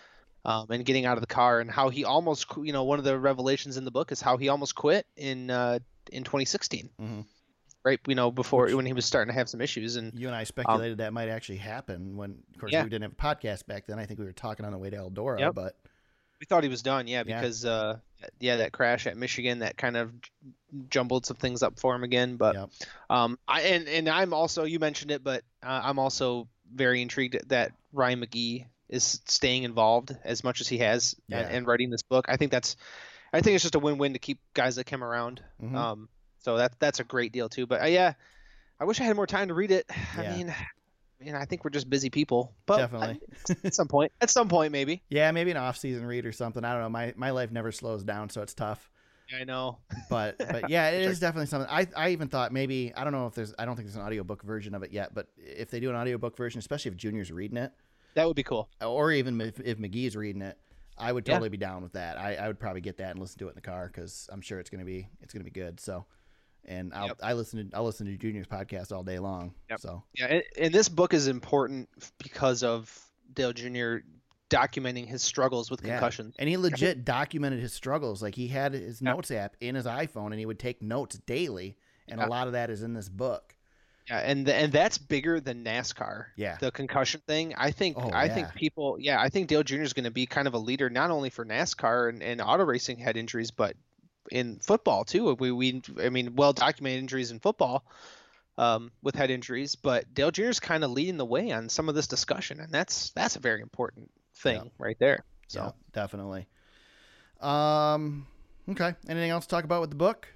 Um, 0.45 0.67
and 0.71 0.85
getting 0.85 1.07
out 1.07 1.17
of 1.17 1.21
the 1.23 1.27
car, 1.27 1.61
and 1.61 1.71
how 1.71 1.89
he 1.89 2.05
almost 2.05 2.47
you 2.63 2.73
know 2.73 2.85
one 2.85 2.99
of 2.99 3.05
the 3.05 3.19
revelations 3.19 3.77
in 3.77 3.85
the 3.85 3.91
book 3.91 4.13
is 4.13 4.21
how 4.21 4.37
he 4.37 4.49
almost 4.49 4.75
quit 4.75 5.07
in 5.17 5.51
uh, 5.51 5.79
in 6.13 6.25
2016. 6.25 6.91
Mhm. 7.01 7.25
Right, 7.85 8.01
you 8.07 8.15
know, 8.15 8.31
before 8.31 8.65
Which- 8.65 8.75
when 8.75 8.87
he 8.87 8.95
was 8.95 9.05
starting 9.05 9.31
to 9.31 9.39
have 9.39 9.47
some 9.51 9.61
issues, 9.61 9.97
and 9.97 10.19
You 10.19 10.27
and 10.29 10.35
I 10.35 10.45
speculated 10.45 10.99
that 10.99 11.13
might 11.13 11.29
actually 11.29 11.59
happen 11.59 12.17
when, 12.17 12.43
of 12.55 12.59
course, 12.61 12.73
Um, 12.73 12.79
Yeah. 12.79 12.83
we 12.85 12.89
didn't 12.89 13.03
have 13.03 13.13
a 13.13 13.37
podcast 13.37 13.67
back 13.67 13.87
then. 13.87 13.99
I 13.99 14.07
think 14.07 14.19
we 14.19 14.25
were 14.25 14.33
talking 14.33 14.65
on 14.65 14.73
the 14.73 14.79
way 14.79 14.89
to 14.89 14.97
Eldora, 14.97 15.39
Yep. 15.39 15.55
but 15.55 15.77
we 16.41 16.47
thought 16.47 16.63
he 16.63 16.71
was 16.71 16.81
done. 16.83 17.07
Yeah, 17.09 17.25
Yeah. 17.27 17.39
because 17.41 17.67
uh, 17.67 17.99
yeah, 18.41 18.57
that 18.57 18.73
crash 18.73 19.07
at 19.07 19.19
Michigan 19.19 19.59
that 19.59 19.77
kind 19.77 19.99
of 19.99 20.15
jumbled 20.89 21.27
some 21.27 21.37
things 21.37 21.63
up 21.63 21.79
for 21.79 21.95
him 21.95 22.05
again. 22.05 22.37
But 22.37 22.55
Yep. 22.55 22.71
um, 23.11 23.39
I 23.47 23.61
and 23.63 23.87
and 23.87 24.09
I'm 24.09 24.33
also 24.33 24.65
you 24.65 24.79
mentioned 24.79 25.11
it, 25.11 25.23
but 25.23 25.43
uh, 25.63 25.81
I'm 25.85 25.99
also 25.99 26.49
very 26.73 27.03
intrigued 27.03 27.49
that 27.51 27.73
Ryan 27.93 28.21
McGee 28.23 28.65
is 28.89 29.21
staying 29.27 29.63
involved 29.63 30.17
as 30.25 30.45
much 30.45 30.61
as 30.61 30.69
he 30.69 30.79
has 30.79 31.15
Yeah. 31.29 31.41
and, 31.41 31.57
and 31.57 31.67
writing 31.67 31.91
this 31.91 32.03
book. 32.03 32.27
I 32.29 32.37
think 32.37 32.51
that's 32.53 32.77
I 33.33 33.41
think 33.41 33.55
it's 33.57 33.65
just 33.65 33.75
a 33.75 33.81
win-win 33.81 34.13
to 34.13 34.19
keep 34.19 34.39
guys 34.55 34.77
like 34.77 34.89
him 34.89 35.03
around. 35.03 35.43
Mhm. 35.63 35.75
Um, 35.75 36.09
so 36.39 36.57
that 36.59 36.79
that's 36.79 37.01
a 37.01 37.05
great 37.05 37.33
deal 37.33 37.49
too. 37.49 37.67
But 37.67 37.83
uh, 37.83 37.87
yeah, 37.87 38.13
I 38.79 38.85
wish 38.85 39.01
I 39.01 39.05
had 39.05 39.17
more 39.17 39.27
time 39.27 39.49
to 39.49 39.55
read 39.55 39.71
it. 39.71 39.87
Yeah. 40.17 40.33
I 40.33 40.37
mean. 40.37 40.55
You 41.21 41.33
know, 41.33 41.39
I 41.39 41.47
think 41.47 41.65
we're 41.65 41.71
just 41.71 41.89
busy 41.89 42.11
people, 42.11 42.53
but 42.67 42.77
Definitely. 42.79 43.21
at 43.65 43.73
some 43.73 43.89
point, 43.89 44.13
at 44.21 44.29
some 44.29 44.49
point, 44.49 44.73
maybe. 44.73 45.01
yeah, 45.09 45.31
maybe 45.31 45.53
an 45.53 45.57
off-season 45.57 46.05
read 46.05 46.27
or 46.27 46.33
something. 46.33 46.65
I 46.65 46.73
don't 46.75 46.83
know. 46.83 46.89
My 46.91 47.15
my 47.17 47.31
life 47.31 47.51
never 47.51 47.73
slows 47.73 48.03
down, 48.05 48.29
so 48.29 48.43
it's 48.43 48.53
tough. 48.53 48.91
I 49.41 49.45
know. 49.45 49.79
but 50.11 50.37
but 50.37 50.69
yeah, 50.69 50.91
it 50.91 51.03
is 51.03 51.21
definitely 51.21 51.47
something. 51.47 51.71
I 51.71 51.87
I 51.97 52.11
even 52.11 52.29
thought 52.29 52.53
maybe 52.53 52.93
I 52.95 53.05
don't 53.05 53.13
know 53.15 53.27
if 53.27 53.35
there's 53.35 53.55
I 53.59 53.65
don't 53.65 53.75
think 53.75 53.87
there's 53.89 53.97
an 53.97 54.03
audiobook 54.03 54.43
version 54.43 54.75
of 54.75 54.83
it 54.83 54.91
yet, 54.93 55.15
but 55.15 55.29
if 55.39 55.71
they 55.71 55.81
do 55.81 55.89
an 55.89 55.97
audiobook 55.97 56.37
version, 56.37 56.59
especially 56.59 56.91
if 56.91 56.97
Junior's 56.99 57.33
reading 57.33 57.57
it, 57.57 57.73
That 58.15 58.27
would 58.27 58.37
be 58.37 58.43
cool. 58.43 58.69
or 58.81 59.11
even 59.13 59.41
if, 59.41 59.59
if 59.61 59.79
McGee's 59.79 60.17
reading 60.17 60.43
it, 60.43 60.59
I 60.97 61.13
would 61.13 61.27
Yeah. 61.27 61.35
totally 61.35 61.49
be 61.49 61.57
down 61.57 61.83
with 61.83 61.95
that. 61.95 62.19
I, 62.19 62.35
I 62.37 62.47
would 62.47 62.59
probably 62.61 62.81
get 62.81 62.99
that 62.99 63.11
and 63.11 63.19
listen 63.21 63.39
to 63.41 63.47
it 63.47 63.51
in 63.51 63.55
the 63.57 63.61
car 63.61 63.87
because 63.93 64.29
I'm 64.33 64.41
sure 64.41 64.61
it's 64.61 64.71
gonna 64.71 64.85
be 64.85 65.09
it's 65.21 65.35
gonna 65.35 65.45
be 65.45 65.51
good. 65.51 65.81
So, 65.81 66.07
and 66.65 66.95
I'll 66.95 67.09
Yep. 67.09 67.19
I 67.23 67.33
listen 67.33 67.69
to 67.71 67.77
I'll 67.77 67.85
listen 67.85 68.07
to 68.07 68.17
Junior's 68.17 68.47
podcast 68.47 68.93
all 68.93 69.03
day 69.03 69.19
long. 69.19 69.55
Yep. 69.71 69.81
So 69.81 70.05
Yeah, 70.17 70.27
and, 70.27 70.43
and 70.61 70.75
this 70.75 70.89
book 70.89 71.13
is 71.13 71.27
important 71.27 71.89
because 72.23 72.63
of 72.63 72.97
Dale 73.33 73.53
Jr. 73.53 74.07
documenting 74.51 75.07
his 75.09 75.23
struggles 75.23 75.71
with 75.71 75.83
Yeah. 75.85 75.95
concussions. 75.99 76.37
and 76.39 76.49
he 76.49 76.57
legit 76.57 77.05
documented 77.05 77.59
his 77.61 77.73
struggles. 77.73 78.23
Like 78.23 78.37
he 78.37 78.47
had 78.47 78.75
his 78.75 79.03
Yeah. 79.03 79.13
notes 79.15 79.31
app 79.33 79.57
in 79.61 79.75
his 79.75 79.87
iPhone 79.87 80.27
and 80.27 80.39
he 80.39 80.47
would 80.47 80.61
take 80.61 80.81
notes 80.81 81.19
daily, 81.27 81.77
and 82.07 82.21
Yeah. 82.21 82.27
a 82.27 82.29
lot 82.29 82.47
of 82.47 82.53
that 82.53 82.71
is 82.71 82.83
in 82.83 82.93
this 82.95 83.09
book. 83.09 83.54
Yeah, 84.09 84.19
and 84.19 84.45
th- 84.47 84.65
and 84.65 84.73
that's 84.73 84.99
bigger 84.99 85.41
than 85.41 85.65
NASCAR. 85.65 86.27
Yeah. 86.37 86.59
The 86.61 86.71
concussion 86.71 87.23
thing. 87.27 87.55
I 87.57 87.71
think 87.71 87.97
Oh, 87.99 88.11
I 88.13 88.29
think 88.29 88.55
people. 88.55 88.97
Yeah, 89.01 89.21
I 89.21 89.31
think 89.31 89.49
Dale 89.49 89.63
Jr. 89.63 89.81
is 89.83 89.93
going 89.95 90.05
to 90.05 90.11
be 90.11 90.27
kind 90.27 90.47
of 90.47 90.55
a 90.55 90.59
leader 90.59 90.91
not 90.91 91.11
only 91.11 91.31
for 91.31 91.45
NASCAR 91.45 92.11
and, 92.11 92.23
and 92.23 92.41
auto 92.43 92.65
racing 92.65 92.99
head 92.99 93.17
injuries, 93.17 93.51
but 93.51 93.77
in 94.31 94.59
football 94.59 95.05
too. 95.05 95.35
We 95.35 95.53
we 95.53 95.83
I 96.03 96.11
mean 96.11 96.35
well 96.37 96.53
documented 96.53 96.99
injuries 97.01 97.31
in 97.31 97.41
football. 97.41 97.85
Um, 98.57 98.93
with 99.03 99.17
head 99.17 99.31
injuries, 99.33 99.75
but 99.75 100.15
Dale 100.15 100.31
Jr. 100.31 100.45
is 100.45 100.61
kind 100.61 100.85
of 100.85 100.93
leading 100.93 101.17
the 101.17 101.25
way 101.25 101.51
on 101.51 101.69
some 101.69 101.89
of 101.89 101.97
this 101.97 102.07
discussion, 102.07 102.61
and 102.61 102.71
that's 102.71 103.11
that's 103.11 103.35
a 103.35 103.41
very 103.41 103.61
important 103.61 104.13
thing 104.37 104.63
Yeah. 104.63 104.71
right 104.79 104.97
there. 105.01 105.25
So 105.49 105.61
Yeah, 105.65 105.71
definitely. 105.93 106.47
Um. 107.41 108.27
Okay. 108.69 108.95
Anything 109.09 109.31
else 109.31 109.47
to 109.47 109.51
talk 109.51 109.65
about 109.65 109.81
with 109.81 109.91
the 109.91 109.97
book? 109.97 110.29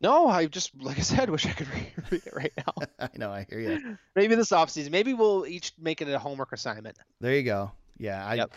No, 0.00 0.28
I 0.28 0.46
just 0.46 0.70
like 0.80 0.98
I 0.98 1.02
said, 1.02 1.28
wish 1.30 1.46
I 1.46 1.52
could 1.52 1.68
read, 2.10 2.22
it 2.24 2.32
right 2.34 2.52
now. 2.56 2.86
I 3.00 3.08
know. 3.16 3.30
I 3.30 3.46
hear 3.48 3.60
you. 3.60 3.98
Maybe 4.16 4.34
this 4.34 4.52
off 4.52 4.70
season. 4.70 4.92
Maybe 4.92 5.12
we'll 5.14 5.46
each 5.46 5.72
make 5.78 6.00
it 6.00 6.08
a 6.08 6.18
homework 6.18 6.52
assignment. 6.52 6.96
There 7.20 7.34
you 7.34 7.42
go. 7.42 7.70
Yeah. 7.98 8.26
I. 8.26 8.34
Yep. 8.34 8.54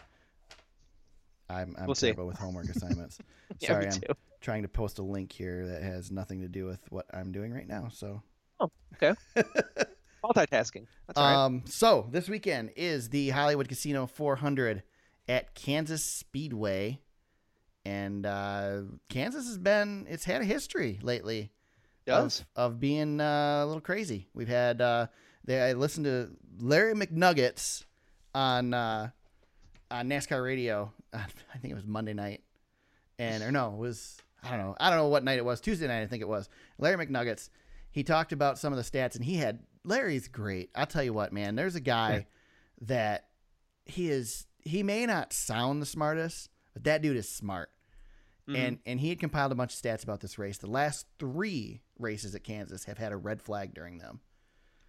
I'm, 1.49 1.75
I'm 1.77 1.85
We'll 1.85 1.95
see. 1.95 2.07
terrible 2.07 2.27
with 2.27 2.37
homework 2.37 2.69
assignments. 2.69 3.19
Yeah, 3.59 3.67
Sorry, 3.67 3.85
I'm 3.87 3.91
too. 3.91 4.13
trying 4.41 4.61
to 4.63 4.69
post 4.69 4.97
a 4.97 5.03
link 5.03 5.31
here 5.31 5.67
that 5.67 5.83
has 5.83 6.09
nothing 6.09 6.41
to 6.41 6.47
do 6.47 6.65
with 6.65 6.79
what 6.89 7.05
I'm 7.13 7.31
doing 7.31 7.53
right 7.53 7.67
now. 7.67 7.89
So. 7.93 8.23
Oh, 8.59 8.71
okay. 8.95 9.13
Multitasking. 10.23 10.87
That's 11.07 11.17
all 11.19 11.23
right. 11.23 11.35
Um. 11.45 11.63
So 11.65 12.07
this 12.09 12.29
weekend 12.29 12.71
is 12.77 13.09
the 13.09 13.29
Hollywood 13.29 13.67
Casino 13.67 14.07
400 14.07 14.83
at 15.27 15.53
Kansas 15.53 16.03
Speedway, 16.03 16.99
and 17.85 18.25
uh, 18.25 18.81
Kansas 19.09 19.47
has 19.47 19.57
been 19.57 20.05
it's 20.09 20.25
had 20.25 20.41
a 20.41 20.45
history 20.45 20.99
lately. 21.01 21.51
Of, 22.55 22.73
of 22.73 22.79
being 22.79 23.21
uh, 23.21 23.61
a 23.63 23.65
little 23.65 23.81
crazy. 23.81 24.27
We've 24.33 24.47
had 24.47 24.81
uh, 24.81 25.07
they, 25.45 25.61
I 25.61 25.73
listened 25.73 26.05
to 26.05 26.31
Larry 26.59 26.93
McNuggets 26.93 27.85
on 28.35 28.73
uh, 28.73 29.09
on 29.89 30.09
NASCAR 30.09 30.43
radio. 30.43 30.91
I 31.13 31.25
think 31.61 31.71
it 31.71 31.75
was 31.75 31.85
Monday 31.85 32.13
night, 32.13 32.43
and 33.19 33.43
or 33.43 33.51
no, 33.51 33.73
it 33.73 33.77
was 33.77 34.17
I 34.43 34.51
don't 34.51 34.59
know. 34.59 34.75
I 34.79 34.89
don't 34.89 34.99
know 34.99 35.07
what 35.07 35.23
night 35.23 35.37
it 35.37 35.45
was. 35.45 35.61
Tuesday 35.61 35.87
night, 35.87 36.01
I 36.01 36.07
think 36.07 36.21
it 36.21 36.27
was. 36.27 36.49
Larry 36.77 37.05
McNuggets. 37.05 37.49
He 37.91 38.03
talked 38.03 38.31
about 38.33 38.57
some 38.57 38.73
of 38.73 38.77
the 38.77 38.83
stats, 38.83 39.15
and 39.15 39.23
he 39.23 39.35
had 39.35 39.59
Larry's 39.85 40.27
great. 40.27 40.71
I'll 40.75 40.87
tell 40.87 41.03
you 41.03 41.13
what, 41.13 41.31
man. 41.31 41.55
There's 41.55 41.75
a 41.75 41.81
guy 41.81 42.25
that 42.81 43.27
he 43.85 44.09
is. 44.09 44.45
He 44.59 44.81
may 44.83 45.05
not 45.05 45.31
sound 45.31 45.81
the 45.81 45.85
smartest, 45.85 46.49
but 46.73 46.85
that 46.85 47.01
dude 47.01 47.17
is 47.17 47.29
smart 47.29 47.69
Mhm. 48.47 48.55
and 48.57 48.79
and 48.85 48.99
he 48.99 49.09
had 49.09 49.19
compiled 49.19 49.51
a 49.51 49.55
bunch 49.55 49.73
of 49.73 49.81
stats 49.81 50.03
about 50.03 50.19
this 50.19 50.37
race. 50.37 50.57
The 50.57 50.67
last 50.67 51.07
three 51.19 51.81
races 51.97 52.35
at 52.35 52.43
Kansas 52.43 52.83
have 52.85 52.97
had 52.97 53.11
a 53.11 53.17
red 53.17 53.41
flag 53.41 53.73
during 53.73 53.97
them. 53.99 54.19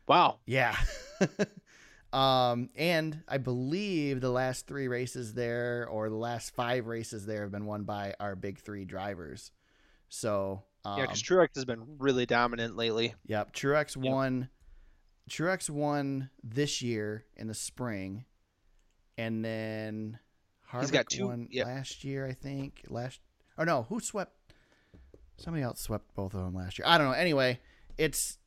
wow. 0.08 0.38
Yeah. 0.44 0.76
um, 2.12 2.70
and 2.76 3.22
I 3.26 3.38
believe 3.38 4.20
the 4.20 4.30
last 4.30 4.66
three 4.66 4.86
races 4.88 5.34
there, 5.34 5.86
or 5.88 6.08
the 6.08 6.14
last 6.16 6.54
five 6.54 6.86
races 6.86 7.26
there, 7.26 7.42
have 7.42 7.50
been 7.52 7.66
won 7.66 7.84
by 7.84 8.14
our 8.20 8.36
big 8.36 8.58
three 8.58 8.84
drivers. 8.84 9.50
So, 10.08 10.62
um, 10.84 10.98
Yeah, 10.98 11.04
because 11.06 11.22
Truex 11.22 11.54
has 11.56 11.64
been 11.64 11.98
really 11.98 12.26
dominant 12.26 12.76
lately. 12.76 13.14
Yep, 13.26 13.52
Truex 13.54 13.96
Yep. 13.96 14.12
won 14.12 14.48
Truex 15.30 15.70
won 15.70 16.28
this 16.42 16.82
year 16.82 17.24
in 17.36 17.46
the 17.46 17.54
spring, 17.54 18.26
and 19.16 19.42
then 19.42 20.18
Harvick 20.70 20.80
He's 20.82 20.90
got 20.90 21.08
two- 21.08 21.28
won 21.28 21.48
yep. 21.50 21.66
last 21.66 22.04
year, 22.04 22.26
I 22.26 22.34
think. 22.34 22.82
Last 22.90 23.20
or 23.58 23.64
no, 23.64 23.84
who 23.88 24.00
swept? 24.00 24.32
Somebody 25.36 25.62
else 25.64 25.80
swept 25.80 26.14
both 26.14 26.34
of 26.34 26.44
them 26.44 26.54
last 26.54 26.78
year. 26.78 26.86
I 26.86 26.96
don't 26.98 27.08
know. 27.08 27.12
Anyway, 27.12 27.60
it's 27.98 28.38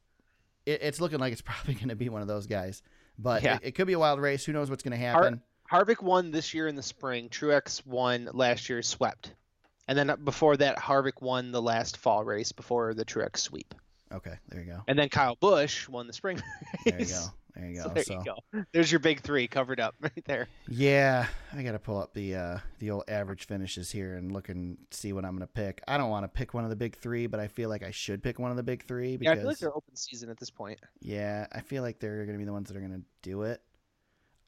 it, 0.65 0.81
it's 0.81 1.01
looking 1.01 1.19
like 1.19 1.33
it's 1.33 1.41
probably 1.45 1.73
going 1.73 1.89
to 1.89 1.95
be 1.95 2.09
one 2.09 2.21
of 2.21 2.27
those 2.27 2.47
guys, 2.47 2.81
but 3.19 3.43
Yeah. 3.43 3.55
it, 3.55 3.61
it 3.63 3.71
could 3.75 3.87
be 3.87 3.93
a 3.93 3.99
wild 3.99 4.19
race. 4.21 4.45
Who 4.45 4.53
knows 4.53 4.69
what's 4.69 4.83
going 4.83 4.97
to 4.97 5.05
happen? 5.05 5.41
Harvick 5.71 6.01
won 6.01 6.31
this 6.31 6.53
year 6.53 6.67
in 6.67 6.75
the 6.75 6.83
spring. 6.83 7.27
Truex 7.27 7.85
won 7.85 8.29
last 8.33 8.69
year, 8.69 8.81
swept. 8.81 9.33
And 9.89 9.97
then 9.97 10.13
before 10.23 10.55
that, 10.57 10.77
Harvick 10.77 11.21
won 11.21 11.51
the 11.51 11.61
last 11.61 11.97
fall 11.97 12.23
race 12.23 12.51
before 12.53 12.93
the 12.93 13.03
Truex 13.03 13.37
sweep. 13.37 13.73
Okay, 14.13 14.33
there 14.47 14.61
you 14.61 14.67
go. 14.71 14.81
And 14.87 14.97
then 14.97 15.09
Kyle 15.09 15.35
Busch 15.35 15.89
won 15.89 16.07
the 16.07 16.13
spring 16.13 16.37
race. 16.37 16.43
There 16.85 16.99
you 17.01 17.05
go. 17.05 17.25
There 17.57 17.67
you 17.69 17.75
go. 17.77 17.83
So 17.83 17.89
there 17.89 18.03
So, 18.03 18.13
you 18.13 18.23
go. 18.53 18.63
There's 18.71 18.91
your 18.91 18.99
big 18.99 19.21
three 19.21 19.47
covered 19.47 19.79
up 19.79 19.95
right 20.01 20.23
there. 20.25 20.47
yeah, 20.69 21.25
I 21.53 21.63
got 21.63 21.71
to 21.71 21.79
pull 21.79 21.97
up 21.99 22.13
the 22.13 22.35
uh, 22.35 22.57
the 22.79 22.91
old 22.91 23.03
average 23.07 23.47
finishes 23.47 23.91
here 23.91 24.15
and 24.15 24.31
look 24.31 24.49
and 24.49 24.77
see 24.91 25.11
what 25.13 25.25
I'm 25.25 25.31
going 25.31 25.41
to 25.47 25.53
pick. 25.53 25.81
I 25.87 25.97
don't 25.97 26.09
want 26.09 26.23
to 26.23 26.27
pick 26.27 26.53
one 26.53 26.63
of 26.63 26.69
the 26.69 26.75
big 26.75 26.95
three, 26.95 27.25
but 27.27 27.39
I 27.39 27.47
feel 27.47 27.69
like 27.69 27.83
I 27.83 27.91
should 27.91 28.21
pick 28.21 28.37
one 28.39 28.51
of 28.51 28.57
the 28.57 28.63
big 28.63 28.83
three 28.85 29.11
Yeah, 29.13 29.17
because 29.17 29.31
I 29.31 29.35
feel 29.37 29.47
like 29.47 29.57
they're 29.57 29.75
open 29.75 29.95
season 29.95 30.29
at 30.29 30.37
this 30.37 30.49
point. 30.51 30.79
Yeah, 31.01 31.47
I 31.51 31.61
feel 31.61 31.81
like 31.83 31.99
they're 31.99 32.17
going 32.25 32.35
to 32.37 32.39
be 32.39 32.45
the 32.45 32.53
ones 32.53 32.67
that 32.67 32.77
are 32.77 32.81
going 32.81 32.93
to 32.93 33.03
do 33.23 33.41
it. 33.43 33.61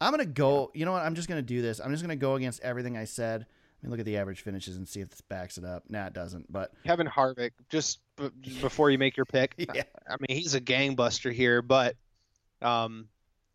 I'm 0.01 0.13
going 0.13 0.25
to 0.25 0.31
go, 0.31 0.71
you 0.73 0.85
know 0.85 0.91
what? 0.93 1.01
I'm 1.01 1.15
just 1.15 1.27
going 1.27 1.39
to 1.39 1.45
do 1.45 1.61
this. 1.61 1.81
I'm 1.81 1.91
just 1.91 2.03
going 2.03 2.17
to 2.17 2.21
go 2.21 2.35
against 2.35 2.61
everything 2.61 2.95
I 2.95 3.03
said. 3.05 3.41
I 3.41 3.85
mean, 3.85 3.91
look 3.91 3.99
at 3.99 4.05
the 4.05 4.17
average 4.17 4.41
finishes 4.41 4.77
and 4.77 4.87
see 4.87 5.01
if 5.01 5.09
this 5.09 5.19
backs 5.21 5.57
it 5.57 5.65
up. 5.65 5.83
Nah, 5.89 6.05
it 6.07 6.13
doesn't. 6.13 6.51
But 6.51 6.71
Kevin 6.85 7.07
Harvick, 7.07 7.51
just 7.69 7.99
b- 8.17 8.29
before 8.61 8.91
you 8.91 8.97
make 8.97 9.17
your 9.17 9.25
pick, 9.25 9.55
yeah, 9.57 9.83
I 10.09 10.15
mean, 10.19 10.37
he's 10.37 10.53
a 10.53 10.61
gangbuster 10.61 11.33
here, 11.33 11.61
but 11.61 11.95
um, 12.61 13.07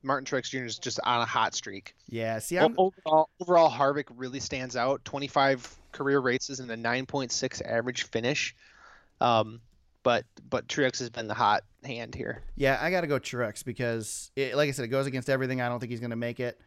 Martin 0.03 0.27
Truex 0.27 0.51
Jr. 0.51 0.65
is 0.65 0.79
just 0.79 1.01
on 1.05 1.21
a 1.23 1.25
hot 1.27 1.55
streak. 1.55 1.95
yeah. 2.09 2.39
See, 2.39 2.59
O- 2.59 2.67
I'm, 2.67 2.75
overall, 2.79 3.29
overall, 3.41 3.71
Harvick 3.71 4.05
really 4.17 4.41
stands 4.41 4.77
out. 4.77 5.05
25 5.05 5.77
career 5.93 6.19
races 6.21 6.61
and 6.61 6.71
a 6.71 6.77
9.6 6.77 7.63
average 7.65 8.05
finish. 8.05 8.55
Um, 9.21 9.61
but 10.03 10.25
but 10.51 10.69
Truex 10.69 10.99
has 10.99 11.09
been 11.09 11.29
the 11.29 11.35
hot 11.35 11.65
hand 11.83 12.15
here. 12.15 12.43
yeah, 12.57 12.79
I 12.81 12.91
got 12.91 13.03
to 13.03 13.07
go 13.07 13.19
Truex 13.19 13.65
because, 13.65 14.31
it, 14.37 14.55
like 14.55 14.69
I 14.69 14.73
said, 14.73 14.85
it 14.85 14.89
goes 14.89 15.07
against 15.07 15.31
everything. 15.31 15.61
I 15.63 15.69
don't 15.69 15.81
think 15.81 15.91
he's 15.91 16.01
going 16.01 16.11
to 16.11 16.17
make 16.17 16.41
it. 16.41 16.61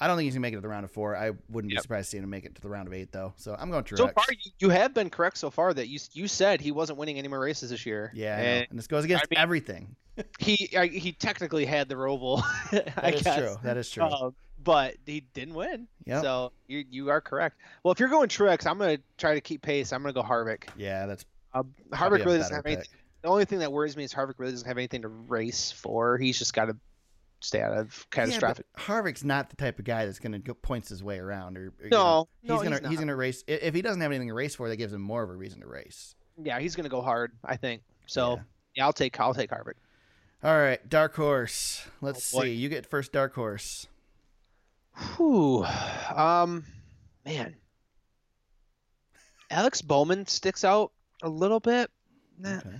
I 0.00 0.06
don't 0.08 0.16
think 0.16 0.24
he's 0.24 0.32
going 0.34 0.40
to 0.42 0.46
make 0.46 0.54
it 0.54 0.56
to 0.56 0.62
the 0.62 0.68
round 0.68 0.84
of 0.84 0.90
four. 0.90 1.14
I 1.14 1.32
wouldn't 1.50 1.70
be 1.70 1.76
surprised 1.76 2.06
to 2.10 2.16
see 2.16 2.18
him 2.22 2.30
make 2.30 2.46
it 2.46 2.54
to 2.54 2.60
the 2.62 2.70
round 2.70 2.88
of 2.88 2.94
eight, 2.94 3.12
though. 3.12 3.34
So 3.36 3.54
I'm 3.56 3.70
going 3.70 3.84
Truex. 3.84 3.98
So 3.98 4.08
far, 4.08 4.24
you, 4.30 4.50
you 4.58 4.68
have 4.70 4.94
been 4.94 5.10
correct 5.10 5.36
so 5.36 5.50
far 5.50 5.72
that 5.74 5.88
you 5.88 6.00
you 6.14 6.26
said 6.26 6.60
he 6.60 6.72
wasn't 6.72 6.98
winning 6.98 7.18
any 7.18 7.28
more 7.28 7.38
races 7.38 7.70
this 7.70 7.84
year. 7.86 8.10
yeah, 8.14 8.34
I 8.34 8.36
know. 8.38 8.48
and 8.48 8.66
and 8.70 8.78
this 8.78 8.86
goes 8.88 9.04
against 9.04 9.26
I 9.30 9.34
mean- 9.36 9.42
everything. 9.42 9.94
He 10.38 10.70
I, 10.76 10.86
he 10.86 11.12
technically 11.12 11.64
had 11.64 11.88
the 11.88 11.94
Roval. 11.94 12.42
That 12.70 12.92
I 12.96 13.10
is 13.10 13.22
guess. 13.22 13.36
true. 13.36 13.56
That 13.62 13.76
is 13.76 13.90
true. 13.90 14.04
Um, 14.04 14.34
but 14.62 14.96
he 15.06 15.22
didn't 15.32 15.54
win. 15.54 15.88
Yep. 16.06 16.22
So 16.22 16.52
you 16.68 16.84
you 16.90 17.10
are 17.10 17.20
correct. 17.20 17.56
Well, 17.82 17.92
if 17.92 18.00
you're 18.00 18.08
going 18.08 18.28
Truex, 18.28 18.66
I'm 18.66 18.78
gonna 18.78 18.98
try 19.18 19.34
to 19.34 19.40
keep 19.40 19.62
pace. 19.62 19.92
I'm 19.92 20.02
gonna 20.02 20.12
go 20.12 20.22
Harvick. 20.22 20.64
yeah, 20.76 21.06
that's 21.06 21.24
Uh, 21.54 21.62
Harvick 21.92 22.24
really 22.24 22.38
doesn't 22.38 22.54
have 22.54 22.66
anything. 22.66 22.84
The 23.22 23.28
only 23.28 23.44
thing 23.44 23.58
that 23.58 23.70
worries 23.70 23.96
me 23.96 24.04
is 24.04 24.14
Harvick 24.14 24.34
really 24.38 24.52
doesn't 24.52 24.66
have 24.66 24.78
anything 24.78 25.02
to 25.02 25.08
race 25.08 25.70
for. 25.70 26.16
He's 26.16 26.38
just 26.38 26.54
got 26.54 26.66
to 26.66 26.76
stay 27.40 27.60
out 27.60 27.76
of 27.76 28.06
catastrophic. 28.10 28.64
Yeah, 28.78 28.82
Harvick's 28.82 29.24
not 29.24 29.50
the 29.50 29.56
type 29.56 29.78
of 29.78 29.84
guy 29.84 30.06
that's 30.06 30.18
going 30.18 30.32
to 30.32 30.38
go 30.38 30.54
points 30.54 30.88
his 30.88 31.02
way 31.02 31.18
around. 31.18 31.58
Or, 31.58 31.72
or, 31.80 31.84
you 31.84 31.90
no, 31.90 31.98
know, 31.98 32.28
no, 32.44 32.54
he's 32.54 32.62
gonna 32.62 32.80
he's, 32.80 32.88
he's, 32.90 32.98
gonna 32.98 33.16
race. 33.16 33.44
If 33.46 33.74
he 33.74 33.82
doesn't 33.82 34.00
have 34.00 34.10
anything 34.10 34.28
to 34.28 34.34
race 34.34 34.54
for, 34.54 34.68
that 34.70 34.76
gives 34.76 34.94
him 34.94 35.02
more 35.02 35.22
of 35.22 35.28
a 35.28 35.34
reason 35.34 35.60
to 35.60 35.66
race. 35.66 36.14
Yeah, 36.42 36.58
he's 36.60 36.74
gonna 36.74 36.88
go 36.88 37.02
hard. 37.02 37.32
I 37.44 37.56
think. 37.56 37.82
So 38.06 38.36
Yeah. 38.36 38.42
yeah, 38.76 38.84
I'll 38.86 38.92
take 38.94 39.18
I'll 39.20 39.34
take 39.34 39.50
Harvick. 39.50 39.74
All 40.42 40.56
right, 40.58 40.86
dark 40.88 41.14
horse. 41.16 41.86
Let's 42.00 42.34
Oh, 42.34 42.42
see. 42.42 42.52
You 42.54 42.68
get 42.68 42.86
first 42.86 43.12
dark 43.12 43.34
horse. 43.34 43.86
Whew. 45.16 45.64
Um, 46.14 46.64
man. 47.24 47.56
Alex 49.50 49.82
Bowman 49.82 50.26
sticks 50.26 50.64
out 50.64 50.92
a 51.22 51.28
little 51.28 51.60
bit. 51.60 51.90
Nah, 52.38 52.58
Okay. 52.58 52.76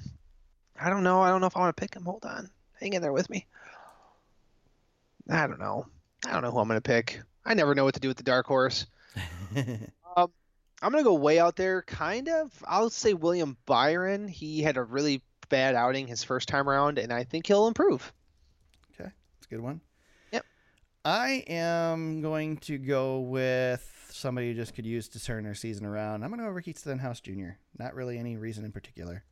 I 0.81 0.89
don't 0.89 1.03
know. 1.03 1.21
I 1.21 1.29
don't 1.29 1.43
know 1.43 1.47
if 1.49 1.57
I 1.57 1.61
want 1.61 1.77
to 1.77 1.81
pick 1.81 1.95
him. 1.95 2.05
Hold 2.05 2.25
on. 2.25 2.49
Hang 2.81 2.95
in 2.95 3.03
there 3.03 3.13
with 3.13 3.29
me. 3.29 3.47
I 5.29 5.47
don't 5.47 5.59
know. 5.61 5.87
I 6.27 6.33
don't 6.33 6.43
know 6.43 6.51
who 6.51 6.59
I'm 6.61 6.69
going 6.69 6.79
to 6.79 6.83
pick. 6.83 7.21
I 7.45 7.53
never 7.55 7.75
know 7.75 7.85
what 7.85 7.95
to 7.95 8.01
do 8.01 8.09
with 8.09 8.17
the 8.17 8.23
dark 8.23 8.47
horse. 8.47 8.87
Um, 10.17 10.33
I'm 10.83 10.91
going 10.91 11.05
to 11.05 11.09
go 11.09 11.15
way 11.15 11.39
out 11.39 11.55
there, 11.55 11.83
kind 11.83 12.29
of. 12.29 12.51
I'll 12.67 12.91
say 12.91 13.15
William 13.15 13.57
Byron. 13.65 14.27
He 14.27 14.61
had 14.61 14.77
a 14.77 14.83
really 14.83 15.23
bad 15.51 15.75
outing 15.75 16.07
his 16.07 16.25
first 16.25 16.49
time 16.49 16.69
around, 16.69 16.99
and 16.99 17.13
I 17.13 17.25
think 17.25 17.47
he'll 17.47 17.67
improve. 17.67 18.13
Okay. 18.95 19.11
That's 19.11 19.47
a 19.47 19.49
good 19.49 19.61
one. 19.61 19.83
Yep. 20.33 20.45
I 21.05 21.45
am 21.47 22.23
going 22.23 22.57
to 22.59 22.79
go 22.79 23.21
with 23.21 23.87
somebody 24.11 24.49
who 24.49 24.55
just 24.55 24.75
could 24.75 24.87
use 24.87 25.09
to 25.11 25.23
turn 25.23 25.45
their 25.45 25.55
season 25.55 25.85
around. 25.85 26.23
I'm 26.23 26.31
going 26.31 26.41
to 26.41 26.47
go 26.47 26.51
Ricky 26.51 26.73
Stenhouse 26.73 27.21
Jr. 27.21 27.51
Not 27.79 27.95
really 27.95 28.19
any 28.19 28.39
reason 28.39 28.65
in 28.65 28.73
particular. 28.73 29.25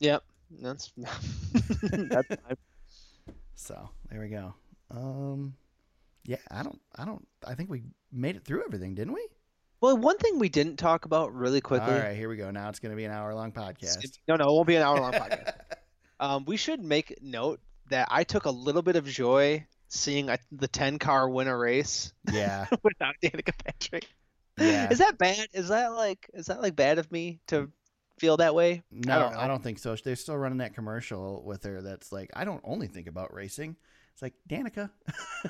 Yep. 0.00 0.24
That's 0.62 0.92
that's 0.96 2.28
fine. 2.28 2.56
So 3.54 3.90
there 4.10 4.20
we 4.20 4.28
go. 4.28 4.54
Um, 4.90 5.54
yeah, 6.24 6.36
I 6.50 6.62
don't, 6.62 6.80
I 6.94 7.04
don't, 7.04 7.26
I 7.46 7.54
think 7.54 7.70
we 7.70 7.82
made 8.12 8.36
it 8.36 8.44
through 8.44 8.64
everything, 8.64 8.94
didn't 8.94 9.14
we? 9.14 9.26
Well, 9.80 9.96
one 9.96 10.16
thing 10.18 10.38
we 10.38 10.48
didn't 10.48 10.76
talk 10.76 11.04
about 11.04 11.34
really 11.34 11.60
quickly. 11.60 11.92
All 11.92 11.98
right, 11.98 12.16
here 12.16 12.28
we 12.28 12.36
go. 12.36 12.50
Now 12.50 12.68
it's 12.68 12.78
going 12.78 12.90
to 12.92 12.96
be 12.96 13.04
an 13.04 13.12
hour 13.12 13.34
long 13.34 13.52
podcast. 13.52 14.18
No, 14.26 14.36
no, 14.36 14.44
it 14.44 14.52
won't 14.52 14.66
be 14.66 14.76
an 14.76 14.82
hour 14.82 14.98
long 14.98 15.12
podcast. 15.12 15.52
Um, 16.18 16.44
we 16.46 16.56
should 16.56 16.82
make 16.82 17.18
note 17.22 17.60
that 17.90 18.08
I 18.10 18.24
took 18.24 18.46
a 18.46 18.50
little 18.50 18.82
bit 18.82 18.96
of 18.96 19.06
joy 19.06 19.66
seeing 19.88 20.28
a, 20.28 20.38
the 20.50 20.68
10 20.68 20.98
car 20.98 21.28
win 21.28 21.46
a 21.46 21.56
race 21.56 22.12
yeah, 22.32 22.66
without 22.82 23.14
Danica 23.22 23.52
Patrick. 23.64 24.08
yeah. 24.58 24.90
Is 24.90 24.98
that 24.98 25.18
bad? 25.18 25.46
Is 25.52 25.68
that 25.68 25.92
like 25.92 26.30
is 26.32 26.46
that 26.46 26.62
like 26.62 26.74
bad 26.74 26.98
of 26.98 27.12
me 27.12 27.40
to 27.48 27.70
feel 28.18 28.38
that 28.38 28.54
way? 28.54 28.82
No, 28.90 29.20
don't 29.20 29.36
I 29.36 29.46
don't, 29.46 29.62
think 29.62 29.78
so. 29.78 29.94
They're 29.96 30.16
still 30.16 30.36
running 30.36 30.58
that 30.58 30.74
commercial 30.74 31.42
with 31.44 31.64
her 31.64 31.82
that's 31.82 32.12
like, 32.12 32.30
I 32.34 32.44
don't 32.44 32.62
only 32.64 32.86
think 32.86 33.06
about 33.06 33.34
racing. 33.34 33.76
It's 34.14 34.22
like, 34.22 34.34
Danica, 34.48 34.90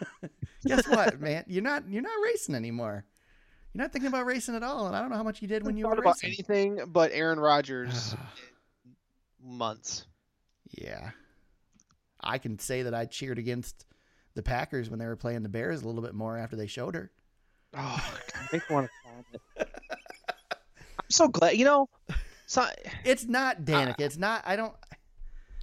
guess 0.66 0.88
what, 0.88 1.20
man? 1.20 1.44
You're 1.46 1.62
not 1.62 1.88
you're 1.88 2.02
not 2.02 2.18
racing 2.24 2.56
anymore. 2.56 3.04
You're 3.76 3.84
not 3.84 3.92
thinking 3.92 4.08
about 4.08 4.24
racing 4.24 4.54
at 4.54 4.62
all, 4.62 4.86
and 4.86 4.96
I 4.96 5.02
don't 5.02 5.10
know 5.10 5.16
how 5.16 5.22
much 5.22 5.42
you 5.42 5.48
did 5.48 5.62
when 5.62 5.76
you 5.76 5.86
were 5.86 5.92
about 5.92 6.16
racing. 6.22 6.28
anything 6.28 6.80
but 6.86 7.10
Aaron 7.12 7.38
Rodgers 7.38 8.14
months. 9.44 10.06
yeah. 10.70 11.10
I 12.18 12.38
can 12.38 12.58
say 12.58 12.84
that 12.84 12.94
I 12.94 13.04
cheered 13.04 13.38
against 13.38 13.84
the 14.34 14.42
Packers 14.42 14.88
when 14.88 14.98
they 14.98 15.04
were 15.04 15.14
playing 15.14 15.42
the 15.42 15.50
Bears 15.50 15.82
a 15.82 15.86
little 15.86 16.00
bit 16.00 16.14
more 16.14 16.38
after 16.38 16.56
they 16.56 16.66
showed 16.66 16.94
her. 16.94 17.10
Oh, 17.76 18.18
me 18.50 18.60
want 18.70 18.88
to. 19.58 19.66
I'm 19.66 21.10
so 21.10 21.28
glad. 21.28 21.58
You 21.58 21.66
know, 21.66 21.90
so, 22.46 22.64
It's 23.04 23.26
not 23.26 23.60
Danica. 23.60 24.00
it's 24.00 24.16
not 24.16 24.42
I 24.46 24.56
don't 24.56 24.74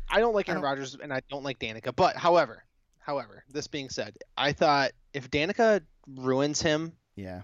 I 0.07 0.19
don't 0.19 0.35
like 0.35 0.49
Aaron 0.49 0.61
Rodgers 0.61 0.95
and 1.01 1.11
I 1.11 1.21
don't 1.31 1.43
like 1.43 1.57
Danica. 1.57 1.95
But 1.95 2.15
however, 2.15 2.63
however, 2.99 3.43
this 3.49 3.65
being 3.65 3.89
said, 3.89 4.15
I 4.37 4.53
thought 4.53 4.91
if 5.15 5.31
Danica 5.31 5.81
ruins 6.07 6.61
him, 6.61 6.93
yeah. 7.15 7.41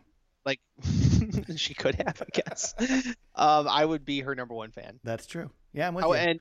Like 0.50 0.60
she 1.58 1.74
could 1.74 1.96
have, 1.96 2.22
I 2.22 2.42
guess, 2.42 2.74
um, 3.36 3.68
I 3.68 3.86
would 3.86 4.04
be 4.06 4.22
her 4.22 4.36
number 4.36 4.54
one 4.56 4.72
fan. 4.72 5.00
That's 5.04 5.26
true. 5.26 5.50
Yeah, 5.74 5.88
I'm 5.88 5.94
with 5.94 6.06
Oh, 6.06 6.14
you. 6.14 6.20
and 6.20 6.40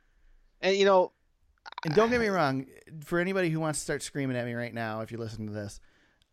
and 0.60 0.76
you 0.76 0.84
know, 0.84 1.12
And 1.84 1.94
don't 1.94 2.10
get 2.10 2.20
me 2.20 2.28
wrong, 2.28 2.66
for 3.04 3.18
anybody 3.18 3.50
who 3.50 3.60
wants 3.60 3.78
to 3.80 3.84
start 3.84 4.02
screaming 4.02 4.36
at 4.36 4.44
me 4.46 4.54
right 4.54 4.72
now, 4.74 5.00
if 5.02 5.10
you're 5.12 5.20
listening 5.20 5.48
to 5.48 5.54
this, 5.54 5.80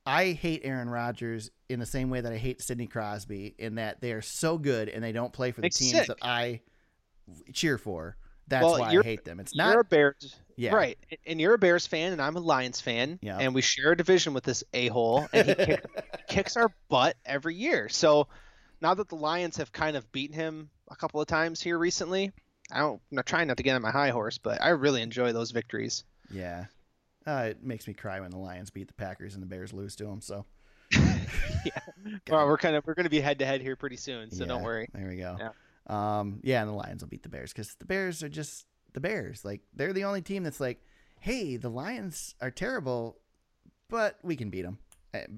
I 0.06 0.32
hate 0.32 0.62
Aaron 0.64 0.88
Rodgers 0.90 1.50
in 1.68 1.80
the 1.80 1.86
same 1.86 2.10
way 2.10 2.22
that 2.22 2.32
I 2.32 2.38
hate 2.38 2.62
Sidney 2.62 2.88
Crosby, 2.88 3.56
in 3.58 3.76
that 3.76 4.02
they 4.02 4.12
are 4.14 4.22
so 4.22 4.58
good 4.58 4.88
and 4.90 5.04
they 5.04 5.12
don't 5.12 5.34
play 5.34 5.52
for 5.52 5.62
the 5.62 5.70
teams 5.70 5.92
sick. 5.94 6.08
that 6.08 6.18
I 6.22 6.62
cheer 7.54 7.78
for. 7.78 8.16
That's 8.48 8.64
Well, 8.64 8.80
why 8.80 8.90
I 8.90 8.92
you're- 8.92 9.04
hate 9.04 9.24
them. 9.26 9.40
It's 9.40 9.54
you're 9.56 9.66
not 9.66 9.80
a 9.80 9.84
Bears, 9.84 10.36
yeah, 10.56 10.74
right? 10.76 10.98
And 11.26 11.42
you're 11.42 11.56
a 11.56 11.58
Bears 11.58 11.88
fan, 11.88 12.12
and 12.14 12.22
I'm 12.22 12.36
a 12.36 12.40
Lions 12.40 12.80
fan, 12.82 13.18
Yeah. 13.22 13.38
and 13.40 13.56
we 13.56 13.62
share 13.62 13.92
a 13.94 13.98
division 13.98 14.34
with 14.34 14.44
this 14.44 14.64
a 14.74 14.88
hole, 14.90 15.28
and 15.34 15.48
he 15.50 15.56
kicks, 15.56 15.86
kicks 16.28 16.58
our 16.58 16.72
butt 16.90 17.18
every 17.26 17.56
year. 17.56 17.90
So 17.90 18.28
now 18.82 18.94
that 18.94 19.10
the 19.10 19.16
Lions 19.16 19.58
have 19.58 19.72
kind 19.72 19.98
of 19.98 20.12
beaten 20.12 20.36
him 20.36 20.70
a 20.92 20.96
couple 20.96 21.20
of 21.22 21.28
times 21.28 21.60
here 21.62 21.78
recently, 21.80 22.32
I 22.72 22.80
don't, 22.80 23.02
I'm 23.12 23.16
not 23.16 23.26
trying 23.26 23.48
not 23.48 23.58
to 23.58 23.64
get 23.64 23.76
on 23.76 23.82
my 23.82 23.92
high 23.92 24.10
horse, 24.12 24.38
but 24.38 24.62
I 24.62 24.70
really 24.70 25.02
enjoy 25.02 25.34
those 25.34 25.52
victories. 25.52 26.04
yeah. 26.32 26.66
Uh, 27.28 27.48
it 27.50 27.64
makes 27.64 27.88
me 27.88 27.94
cry 27.96 28.20
when 28.20 28.30
the 28.30 28.38
Lions 28.38 28.70
beat 28.70 28.88
the 28.88 28.94
Packers 28.94 29.34
and 29.34 29.42
the 29.42 29.48
Bears 29.48 29.74
lose 29.74 29.96
to 29.96 30.04
them. 30.04 30.22
So 30.22 30.46
yeah. 30.92 31.10
Well, 32.30 32.46
we're 32.46 32.58
kind 32.60 32.76
of 32.76 32.86
we're 32.86 32.94
going 32.94 33.06
to 33.06 33.10
be 33.10 33.20
head 33.20 33.40
to 33.40 33.48
head 33.48 33.62
here 33.62 33.76
pretty 33.76 33.98
soon, 33.98 34.30
so 34.30 34.46
don't 34.46 34.62
worry. 34.62 34.88
There 34.94 35.08
we 35.08 35.16
go. 35.16 35.36
Yeah. 35.40 35.50
Um, 35.88 36.40
yeah, 36.44 36.62
and 36.62 36.70
the 36.70 36.74
Lions 36.74 37.02
will 37.02 37.10
beat 37.10 37.24
the 37.24 37.30
Bears 37.30 37.54
because 37.54 37.76
the 37.76 37.86
Bears 37.86 38.24
are 38.24 38.30
just 38.30 38.66
the 38.94 39.00
Bears. 39.00 39.46
Like 39.46 39.62
they're 39.74 39.94
the 39.94 40.06
only 40.06 40.22
team 40.22 40.44
that's 40.44 40.60
like, 40.60 40.80
hey, 41.20 41.58
the 41.58 41.70
Lions 41.70 42.36
are 42.42 42.52
terrible, 42.52 43.18
but 43.90 44.18
we 44.24 44.36
can 44.36 44.50
beat 44.50 44.64
them 44.64 44.80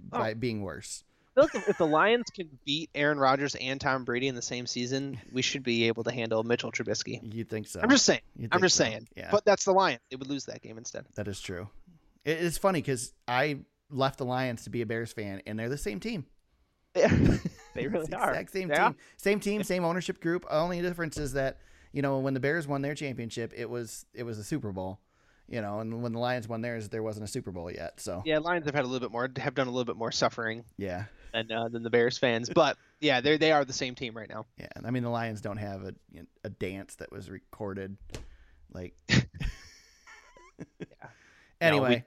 by 0.10 0.34
being 0.34 0.62
worse. 0.62 1.04
Like 1.36 1.54
if 1.54 1.78
the 1.78 1.86
Lions 1.86 2.26
can 2.34 2.50
beat 2.66 2.89
Aaron 2.95 3.20
Rodgers 3.20 3.54
and 3.56 3.80
Tom 3.80 4.06
Brady 4.06 4.28
in 4.28 4.34
the 4.34 4.41
same 4.41 4.66
season, 4.66 5.20
we 5.32 5.43
should 5.43 5.62
be 5.62 5.88
able 5.88 6.04
to 6.06 6.12
handle 6.12 6.43
Mitchell 6.43 6.72
Trubisky. 6.72 7.20
You 7.22 7.43
think 7.43 7.68
so? 7.68 7.80
I'm 7.80 7.91
just 7.91 8.06
saying. 8.06 8.22
I'm 8.52 8.62
just 8.62 8.76
so. 8.76 8.86
saying. 8.86 9.08
Yeah, 9.16 9.30
But 9.32 9.45
that's 9.45 9.64
the 9.64 9.72
Lions. 9.72 10.00
They 10.10 10.16
would 10.16 10.28
lose 10.28 10.45
that 10.45 10.64
game 10.64 10.80
instead. 10.80 11.06
that 11.16 11.28
is 11.28 11.39
true. 11.39 11.70
It's 12.26 12.58
funny 12.58 12.82
because 12.82 13.14
I 13.28 13.60
left 13.91 14.18
the 14.18 14.26
Lions 14.26 14.64
to 14.64 14.72
be 14.72 14.82
a 14.82 14.86
Bears 14.86 15.14
fan, 15.14 15.41
and 15.45 15.60
they're 15.60 15.70
the 15.70 15.78
same 15.78 16.00
team. 16.00 16.26
they 17.74 17.88
really 17.88 18.06
It's 18.06 18.14
are. 18.14 18.32
Exact 18.32 18.52
same 18.52 18.70
Yeah. 18.70 18.88
team. 18.89 18.95
Same 19.18 19.39
team, 19.39 19.64
same 19.74 19.86
ownership 19.86 20.20
group. 20.22 20.45
Only 20.50 20.82
difference 20.82 21.18
is 21.18 21.34
that 21.34 21.58
you 21.93 22.02
know 22.02 22.20
when 22.20 22.34
the 22.34 22.39
Bears 22.39 22.68
won 22.68 22.82
their 22.82 22.95
championship, 22.95 23.54
it 23.56 23.70
was 23.70 24.06
it 24.14 24.24
was 24.24 24.38
a 24.39 24.43
Super 24.43 24.72
Bowl. 24.72 25.00
You 25.50 25.62
know, 25.62 25.80
and 25.80 26.04
when 26.04 26.12
the 26.12 26.20
Lions 26.20 26.45
won 26.50 26.60
theirs, 26.62 26.89
there 26.89 27.02
wasn't 27.02 27.24
a 27.24 27.28
Super 27.28 27.52
Bowl 27.54 27.72
yet. 27.72 28.02
So 28.02 28.22
Yeah, 28.26 28.39
Lions 28.39 28.66
have 28.66 28.76
had 28.76 28.84
a 28.84 28.88
little 28.88 29.08
bit 29.08 29.14
more, 29.14 29.30
have 29.38 29.56
done 29.56 29.68
a 29.68 29.72
little 29.72 29.86
bit 29.86 29.95
more 29.95 30.12
suffering 30.12 30.66
yeah, 30.78 31.06
than 31.34 31.50
uh, 31.50 31.70
than 31.70 31.84
the 31.84 31.89
Bears 31.89 32.18
fans, 32.18 32.50
but 32.54 32.78
yeah, 33.00 33.22
they 33.22 33.38
they 33.38 33.54
are 33.54 33.64
the 33.64 33.72
same 33.72 33.95
team 33.95 34.18
right 34.18 34.28
now. 34.28 34.45
yeah. 34.58 34.68
I 34.84 34.91
mean, 34.91 35.04
the 35.04 35.10
Lions 35.10 35.39
don't 35.39 35.56
have 35.56 35.84
a 35.84 35.93
you 36.12 36.20
know, 36.20 36.26
a 36.43 36.50
dance 36.50 36.95
that 36.95 37.14
was 37.14 37.30
recorded, 37.30 37.95
like. 38.74 38.93
Anyway, 41.60 42.06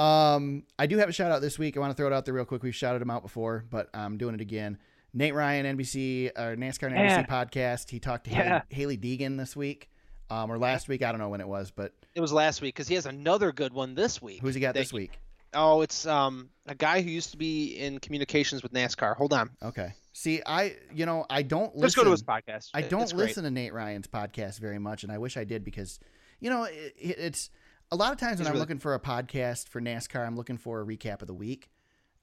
um, 0.00 0.64
I 0.78 0.86
do 0.86 0.96
have 0.98 1.08
a 1.08 1.12
shout 1.12 1.30
out 1.30 1.40
this 1.42 1.58
week. 1.58 1.76
I 1.76 1.80
want 1.80 1.90
to 1.90 1.96
throw 1.96 2.06
it 2.06 2.12
out 2.12 2.24
there 2.24 2.34
real 2.34 2.44
quick. 2.44 2.62
We've 2.62 2.74
shouted 2.74 3.02
him 3.02 3.10
out 3.10 3.22
before, 3.22 3.64
but 3.70 3.88
I'm 3.94 4.16
doing 4.16 4.34
it 4.34 4.40
again. 4.40 4.78
Nate 5.12 5.34
Ryan, 5.34 5.66
NBC 5.76 6.28
or 6.38 6.56
NASCAR 6.56 6.86
and 6.86 6.96
Yeah. 6.96 7.22
NBC 7.22 7.28
podcast. 7.28 7.90
He 7.90 7.98
talked 8.00 8.24
to 8.24 8.30
Yeah. 8.30 8.62
Hailie, 8.70 8.96
Hailie 8.96 9.18
Deegan 9.18 9.36
this 9.36 9.54
week, 9.56 9.90
um, 10.30 10.50
or 10.50 10.56
last 10.58 10.88
week. 10.88 11.02
I 11.02 11.10
don't 11.12 11.20
know 11.20 11.28
when 11.28 11.40
it 11.40 11.48
was, 11.48 11.70
but 11.70 11.92
It 12.14 12.20
was 12.20 12.32
last 12.32 12.60
week 12.62 12.74
because 12.74 12.88
he 12.88 12.94
has 12.94 13.06
another 13.06 13.52
good 13.52 13.72
one 13.72 13.94
this 13.94 14.22
week. 14.22 14.40
who's 14.40 14.54
he 14.54 14.60
got 14.60 14.74
this 14.74 14.90
he- 14.90 14.96
week? 14.96 15.18
Oh, 15.52 15.80
it's 15.82 16.06
um 16.06 16.48
a 16.66 16.76
guy 16.76 17.02
who 17.02 17.10
used 17.10 17.32
to 17.32 17.36
be 17.36 17.76
in 17.76 17.98
communications 17.98 18.62
with 18.62 18.72
NASCAR. 18.72 19.16
Hold 19.16 19.32
on, 19.32 19.50
Okay. 19.60 19.92
See, 20.12 20.40
I 20.46 20.76
you 20.94 21.06
know 21.06 21.26
I 21.28 21.42
don't 21.42 21.74
let's 21.76 21.96
listen. 21.96 22.00
go 22.02 22.04
to 22.04 22.10
his 22.12 22.22
podcast. 22.22 22.70
I 22.72 22.82
don't 22.82 23.02
it's 23.02 23.12
great. 23.12 23.26
listen 23.26 23.42
to 23.44 23.50
Nate 23.50 23.74
Ryan's 23.74 24.06
podcast 24.06 24.60
very 24.60 24.78
much, 24.78 25.02
and 25.02 25.10
I 25.10 25.18
wish 25.18 25.36
I 25.36 25.42
did 25.42 25.64
because, 25.64 25.98
you 26.38 26.50
know, 26.50 26.62
it, 26.64 26.94
it- 26.96 27.18
it's 27.18 27.50
a 27.92 27.96
lot 27.96 28.12
of 28.12 28.18
times 28.18 28.38
when 28.38 28.46
I'm 28.46 28.52
really- 28.52 28.60
looking 28.60 28.78
for 28.78 28.94
a 28.94 29.00
podcast 29.00 29.68
for 29.68 29.80
NASCAR, 29.80 30.26
I'm 30.26 30.36
looking 30.36 30.58
for 30.58 30.80
a 30.80 30.84
recap 30.86 31.22
of 31.22 31.28
the 31.28 31.34
week. 31.34 31.70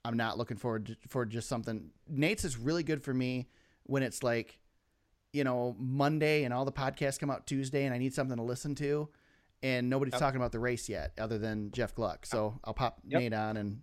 I'm 0.05 0.15
not 0.15 0.37
looking 0.37 0.57
forward 0.57 0.85
to, 0.87 0.95
for 1.09 1.25
just 1.25 1.49
something. 1.49 1.89
Nate's 2.07 2.45
is 2.45 2.57
really 2.57 2.83
good 2.83 3.03
for 3.03 3.13
me 3.13 3.47
when 3.83 4.03
it's 4.03 4.23
like, 4.23 4.59
you 5.33 5.43
know, 5.43 5.75
Monday 5.77 6.43
and 6.45 6.53
all 6.53 6.63
the 6.65 6.71
podcasts 6.71 7.19
come 7.19 7.29
out 7.29 7.45
Tuesday, 7.45 7.83
and 7.85 7.93
I 7.93 7.97
need 7.97 8.13
something 8.13 8.37
to 8.37 8.43
listen 8.43 8.75
to, 8.75 9.09
and 9.61 9.89
nobody's 9.89 10.13
Yep. 10.13 10.21
talking 10.21 10.37
about 10.37 10.51
the 10.53 10.59
race 10.59 10.87
yet, 10.87 11.11
other 11.17 11.37
than 11.37 11.71
Jeff 11.71 11.93
Gluck. 11.93 12.25
So 12.25 12.59
I'll 12.63 12.73
pop 12.73 13.01
Yep. 13.07 13.21
Nate 13.21 13.33
on 13.33 13.57
and 13.57 13.81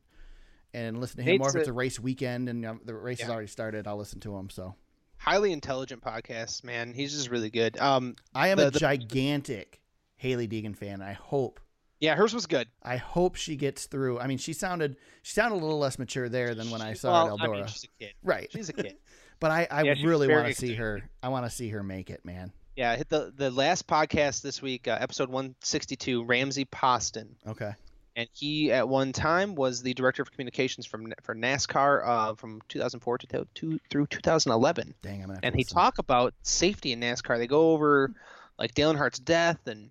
and 0.72 0.98
listen 1.00 1.18
to 1.18 1.22
him. 1.22 1.40
or 1.40 1.44
Nate's 1.44 1.54
if 1.54 1.60
it's 1.60 1.68
a- 1.68 1.72
race 1.72 2.00
weekend 2.00 2.48
and 2.48 2.64
the 2.84 2.94
race 2.94 3.20
has 3.20 3.30
already 3.30 3.46
started, 3.46 3.86
I'll 3.86 3.96
listen 3.96 4.18
to 4.20 4.34
him. 4.36 4.50
So 4.50 4.74
highly 5.18 5.52
intelligent 5.52 6.02
podcast, 6.02 6.64
man. 6.64 6.92
He's 6.94 7.12
just 7.12 7.30
really 7.30 7.50
good. 7.50 7.78
Um, 7.78 8.16
I 8.34 8.48
am 8.48 8.56
The- 8.58 8.68
a 8.68 8.70
the- 8.72 8.80
gigantic 8.80 9.80
Hailie 10.16 10.48
Deegan 10.48 10.74
fan. 10.76 11.00
I 11.00 11.12
hope 11.12 11.60
yeah, 12.00 12.14
hers 12.16 12.34
was 12.34 12.46
good. 12.46 12.68
I 12.82 12.96
hope 12.96 13.36
she 13.36 13.56
gets 13.56 13.86
through. 13.86 14.18
I 14.20 14.26
mean, 14.26 14.38
she 14.38 14.52
sounded 14.52 14.96
she 15.22 15.32
sounded 15.32 15.56
a 15.56 15.60
little 15.64 15.78
less 15.78 15.98
mature 15.98 16.28
there 16.28 16.54
than 16.54 16.70
when 16.70 16.82
I 16.82 16.92
She- 16.92 16.98
saw 17.00 17.26
her 17.26 17.32
at 17.32 17.38
Eldora. 17.38 17.48
I 17.48 17.56
mean, 17.58 17.66
she's 17.66 17.84
a 17.84 18.04
kid. 18.04 18.12
right. 18.22 18.48
She's 18.52 18.68
a 18.68 18.72
kid. 18.74 18.96
But 19.40 19.50
I, 19.50 19.66
I 19.70 19.82
Yeah, 19.82 19.94
really 20.04 20.28
want 20.28 20.46
to 20.46 20.54
see 20.54 20.74
her. 20.74 21.02
I 21.22 21.28
want 21.28 21.44
to 21.46 21.50
see 21.50 21.68
her 21.70 21.82
make 21.82 22.08
it, 22.10 22.24
man. 22.24 22.52
yeah, 22.76 22.94
hit 22.96 23.08
the 23.08 23.32
the 23.36 23.50
last 23.50 23.86
podcast 23.86 24.42
this 24.42 24.60
week, 24.62 24.86
uh, 24.88 24.96
episode 25.00 25.28
162, 25.28 26.24
Ramsey 26.24 26.64
Poston. 26.66 27.36
Okay. 27.46 27.72
and 28.16 28.28
he 28.32 28.70
at 28.70 28.88
one 28.88 29.12
time 29.12 29.54
was 29.56 29.82
the 29.82 29.92
director 29.94 30.22
of 30.22 30.30
communications 30.30 30.86
from 30.86 31.12
for 31.22 31.34
NASCAR 31.34 32.06
uh, 32.06 32.34
from 32.36 32.60
2004 32.68 33.18
to, 33.18 33.46
to 33.54 33.80
through 33.90 34.06
2011. 34.06 34.94
Dang, 35.02 35.14
I'm 35.14 35.20
gonna. 35.22 35.32
Have 35.34 35.40
to 35.40 35.46
And 35.46 35.54
he 35.56 35.62
listen. 35.62 35.74
talk 35.76 35.98
about 35.98 36.32
safety 36.42 36.92
in 36.92 37.00
NASCAR. 37.00 37.38
They 37.38 37.46
go 37.48 37.72
over 37.72 38.12
like 38.58 38.72
Dale 38.74 38.92
Earnhardt's 38.94 39.18
death 39.18 39.66
and 39.66 39.90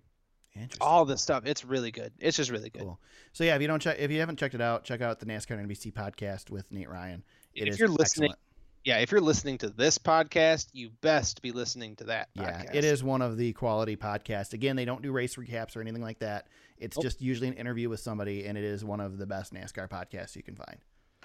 All 0.80 1.04
this 1.04 1.20
stuff. 1.22 1.44
It's 1.46 1.64
really 1.64 1.90
good. 1.90 2.12
It's 2.18 2.36
just 2.36 2.50
really 2.50 2.70
good. 2.70 2.82
Cool. 2.82 3.00
So 3.32 3.44
yeah, 3.44 3.56
if 3.56 3.62
you 3.62 3.68
don't 3.68 3.80
check, 3.80 3.98
if 3.98 4.10
you 4.10 4.20
haven't 4.20 4.38
checked 4.38 4.54
it 4.54 4.60
out, 4.60 4.84
check 4.84 5.00
out 5.00 5.20
the 5.20 5.26
NASCAR 5.26 5.58
NBC 5.64 5.92
podcast 5.92 6.50
with 6.50 6.70
Nate 6.70 6.88
Ryan. 6.88 7.22
It 7.54 7.68
If 7.68 7.74
is 7.74 7.78
you're 7.80 7.88
listening- 7.88 8.30
excellent. 8.30 8.38
Yeah, 8.84 8.98
if 8.98 9.10
you're 9.12 9.22
listening 9.22 9.56
to 9.58 9.70
this 9.70 9.96
podcast, 9.96 10.66
you 10.74 10.90
best 11.00 11.40
be 11.40 11.52
listening 11.52 11.96
to 11.96 12.04
that. 12.04 12.28
Yeah, 12.34 12.64
podcast. 12.64 12.74
it 12.74 12.84
is 12.84 13.02
one 13.02 13.22
of 13.22 13.38
the 13.38 13.54
quality 13.54 13.96
podcasts. 13.96 14.52
Again, 14.52 14.76
they 14.76 14.84
don't 14.84 15.00
do 15.00 15.10
race 15.10 15.36
recaps 15.36 15.74
or 15.74 15.80
anything 15.80 16.02
like 16.02 16.18
that. 16.18 16.48
It's 16.76 16.94
Nope. 16.98 17.04
just 17.04 17.22
usually 17.22 17.48
an 17.48 17.54
interview 17.54 17.88
with 17.88 18.00
somebody, 18.00 18.44
and 18.44 18.58
it 18.58 18.64
is 18.64 18.84
one 18.84 19.00
of 19.00 19.16
the 19.16 19.24
best 19.24 19.54
NASCAR 19.54 19.88
podcasts 19.88 20.36
you 20.36 20.42
can 20.42 20.54
find. 20.54 20.76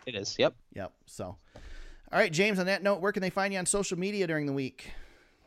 It 0.05 0.15
is. 0.15 0.37
Yep. 0.39 0.55
Yep. 0.73 0.93
So, 1.05 1.25
all 1.25 1.37
right, 2.13 2.31
James. 2.31 2.59
On 2.59 2.65
that 2.67 2.81
note, 2.81 3.01
where 3.01 3.11
can 3.11 3.21
they 3.21 3.29
find 3.29 3.51
you 3.51 3.59
on 3.59 3.65
social 3.65 3.99
media 3.99 4.25
during 4.25 4.45
the 4.45 4.53
week? 4.53 4.91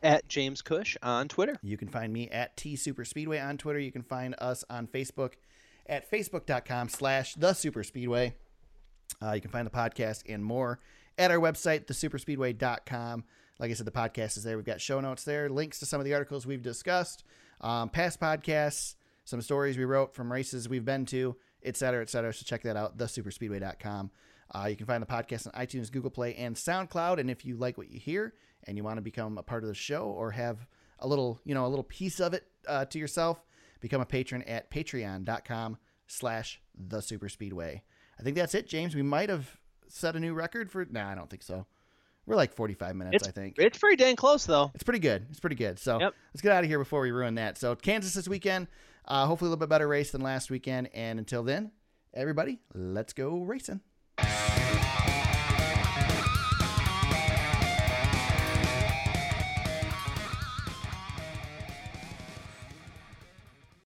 At 0.03 0.27
James 0.27 0.61
Cush 0.61 0.97
on 1.01 1.29
Twitter. 1.29 1.57
You 1.63 1.77
can 1.77 1.87
find 1.87 2.11
me 2.11 2.29
at 2.29 2.57
T 2.57 2.75
Super 2.75 3.05
Speedway 3.05 3.39
on 3.39 3.57
Twitter. 3.57 3.79
You 3.79 3.91
can 3.91 4.03
find 4.03 4.35
us 4.37 4.65
on 4.69 4.85
Facebook 4.85 5.33
at 5.87 6.09
facebook.com 6.11 6.89
slash 6.89 7.35
the 7.35 7.53
Super 7.53 7.83
Speedway. 7.83 8.35
Uh, 9.21 9.31
you 9.31 9.41
can 9.41 9.49
find 9.51 9.65
the 9.65 9.71
podcast 9.71 10.23
and 10.27 10.43
more 10.43 10.79
at 11.17 11.31
our 11.31 11.37
website, 11.37 11.85
thesuperspeedway.com. 11.85 13.23
Like 13.59 13.71
I 13.71 13.73
said, 13.73 13.87
the 13.87 13.91
podcast 13.91 14.37
is 14.37 14.43
there. 14.43 14.57
We've 14.57 14.65
got 14.65 14.81
show 14.81 14.99
notes 14.99 15.23
there, 15.23 15.49
links 15.49 15.79
to 15.79 15.85
some 15.85 16.01
of 16.01 16.05
the 16.05 16.13
articles 16.13 16.45
we've 16.45 16.61
discussed, 16.61 17.23
um, 17.61 17.89
past 17.89 18.19
podcasts, 18.19 18.95
some 19.25 19.41
stories 19.41 19.77
we 19.77 19.85
wrote 19.85 20.13
from 20.13 20.31
races 20.31 20.67
we've 20.67 20.83
been 20.83 21.05
to, 21.07 21.35
et 21.63 21.77
cetera, 21.77 22.01
et 22.01 22.09
cetera. 22.09 22.33
So 22.33 22.43
check 22.45 22.63
that 22.63 22.75
out, 22.75 22.97
thesuperspeedway.com. 22.97 24.11
Uh, 24.53 24.65
you 24.65 24.75
can 24.75 24.85
find 24.85 25.01
the 25.01 25.07
podcast 25.07 25.47
on 25.47 25.53
iTunes, 25.53 25.91
Google 25.91 26.11
Play, 26.11 26.35
and 26.35 26.55
SoundCloud. 26.55 27.19
And 27.19 27.29
if 27.29 27.45
you 27.45 27.55
like 27.55 27.77
what 27.77 27.89
you 27.89 27.99
hear 27.99 28.33
and 28.67 28.77
you 28.77 28.83
want 28.83 28.97
to 28.97 29.01
become 29.01 29.37
a 29.37 29.43
part 29.43 29.63
of 29.63 29.67
the 29.69 29.75
show 29.75 30.03
or 30.05 30.31
have 30.31 30.65
a 30.99 31.07
little, 31.07 31.39
you 31.45 31.53
know, 31.53 31.65
a 31.65 31.67
little 31.69 31.83
piece 31.83 32.19
of 32.19 32.33
it 32.33 32.45
uh, 32.67 32.85
to 32.85 32.97
yourself, 32.99 33.43
become 33.81 34.01
a 34.01 34.05
patron 34.05 34.41
at 34.43 34.69
patreon.com 34.71 35.77
slash 36.07 36.61
the 36.77 37.01
super 37.01 37.29
speedway. 37.29 37.83
I 38.19 38.23
think 38.23 38.35
that's 38.35 38.55
it, 38.55 38.67
James. 38.67 38.95
We 38.95 39.01
might 39.01 39.29
have 39.29 39.59
set 39.87 40.15
a 40.15 40.19
new 40.19 40.33
record 40.33 40.71
for, 40.71 40.85
nah, 40.89 41.09
I 41.09 41.15
don't 41.15 41.29
think 41.29 41.43
so. 41.43 41.65
We're 42.25 42.35
like 42.37 42.53
45 42.53 42.95
minutes, 42.95 43.15
It's 43.17 43.27
I 43.27 43.31
think. 43.31 43.55
it's 43.57 43.77
pretty 43.77 43.97
dang 43.97 44.15
close 44.15 44.45
though. 44.45 44.71
It's 44.73 44.83
pretty 44.83 44.99
good. 44.99 45.25
It's 45.29 45.41
pretty 45.41 45.57
good. 45.57 45.77
So 45.77 45.99
Yep. 45.99 46.13
let's 46.33 46.41
get 46.41 46.53
out 46.53 46.63
of 46.63 46.69
here 46.69 46.79
before 46.79 47.01
we 47.01 47.11
ruin 47.11 47.35
that. 47.35 47.57
So 47.57 47.75
Kansas 47.75 48.13
this 48.13 48.27
weekend. 48.29 48.67
Uh, 49.05 49.25
hopefully 49.25 49.47
a 49.47 49.49
little 49.49 49.59
bit 49.59 49.69
better 49.69 49.87
race 49.89 50.11
than 50.11 50.21
last 50.21 50.49
weekend. 50.49 50.89
And 50.93 51.19
until 51.19 51.43
then, 51.43 51.71
everybody, 52.13 52.59
let's 52.73 53.11
go 53.11 53.41
racing. 53.41 53.81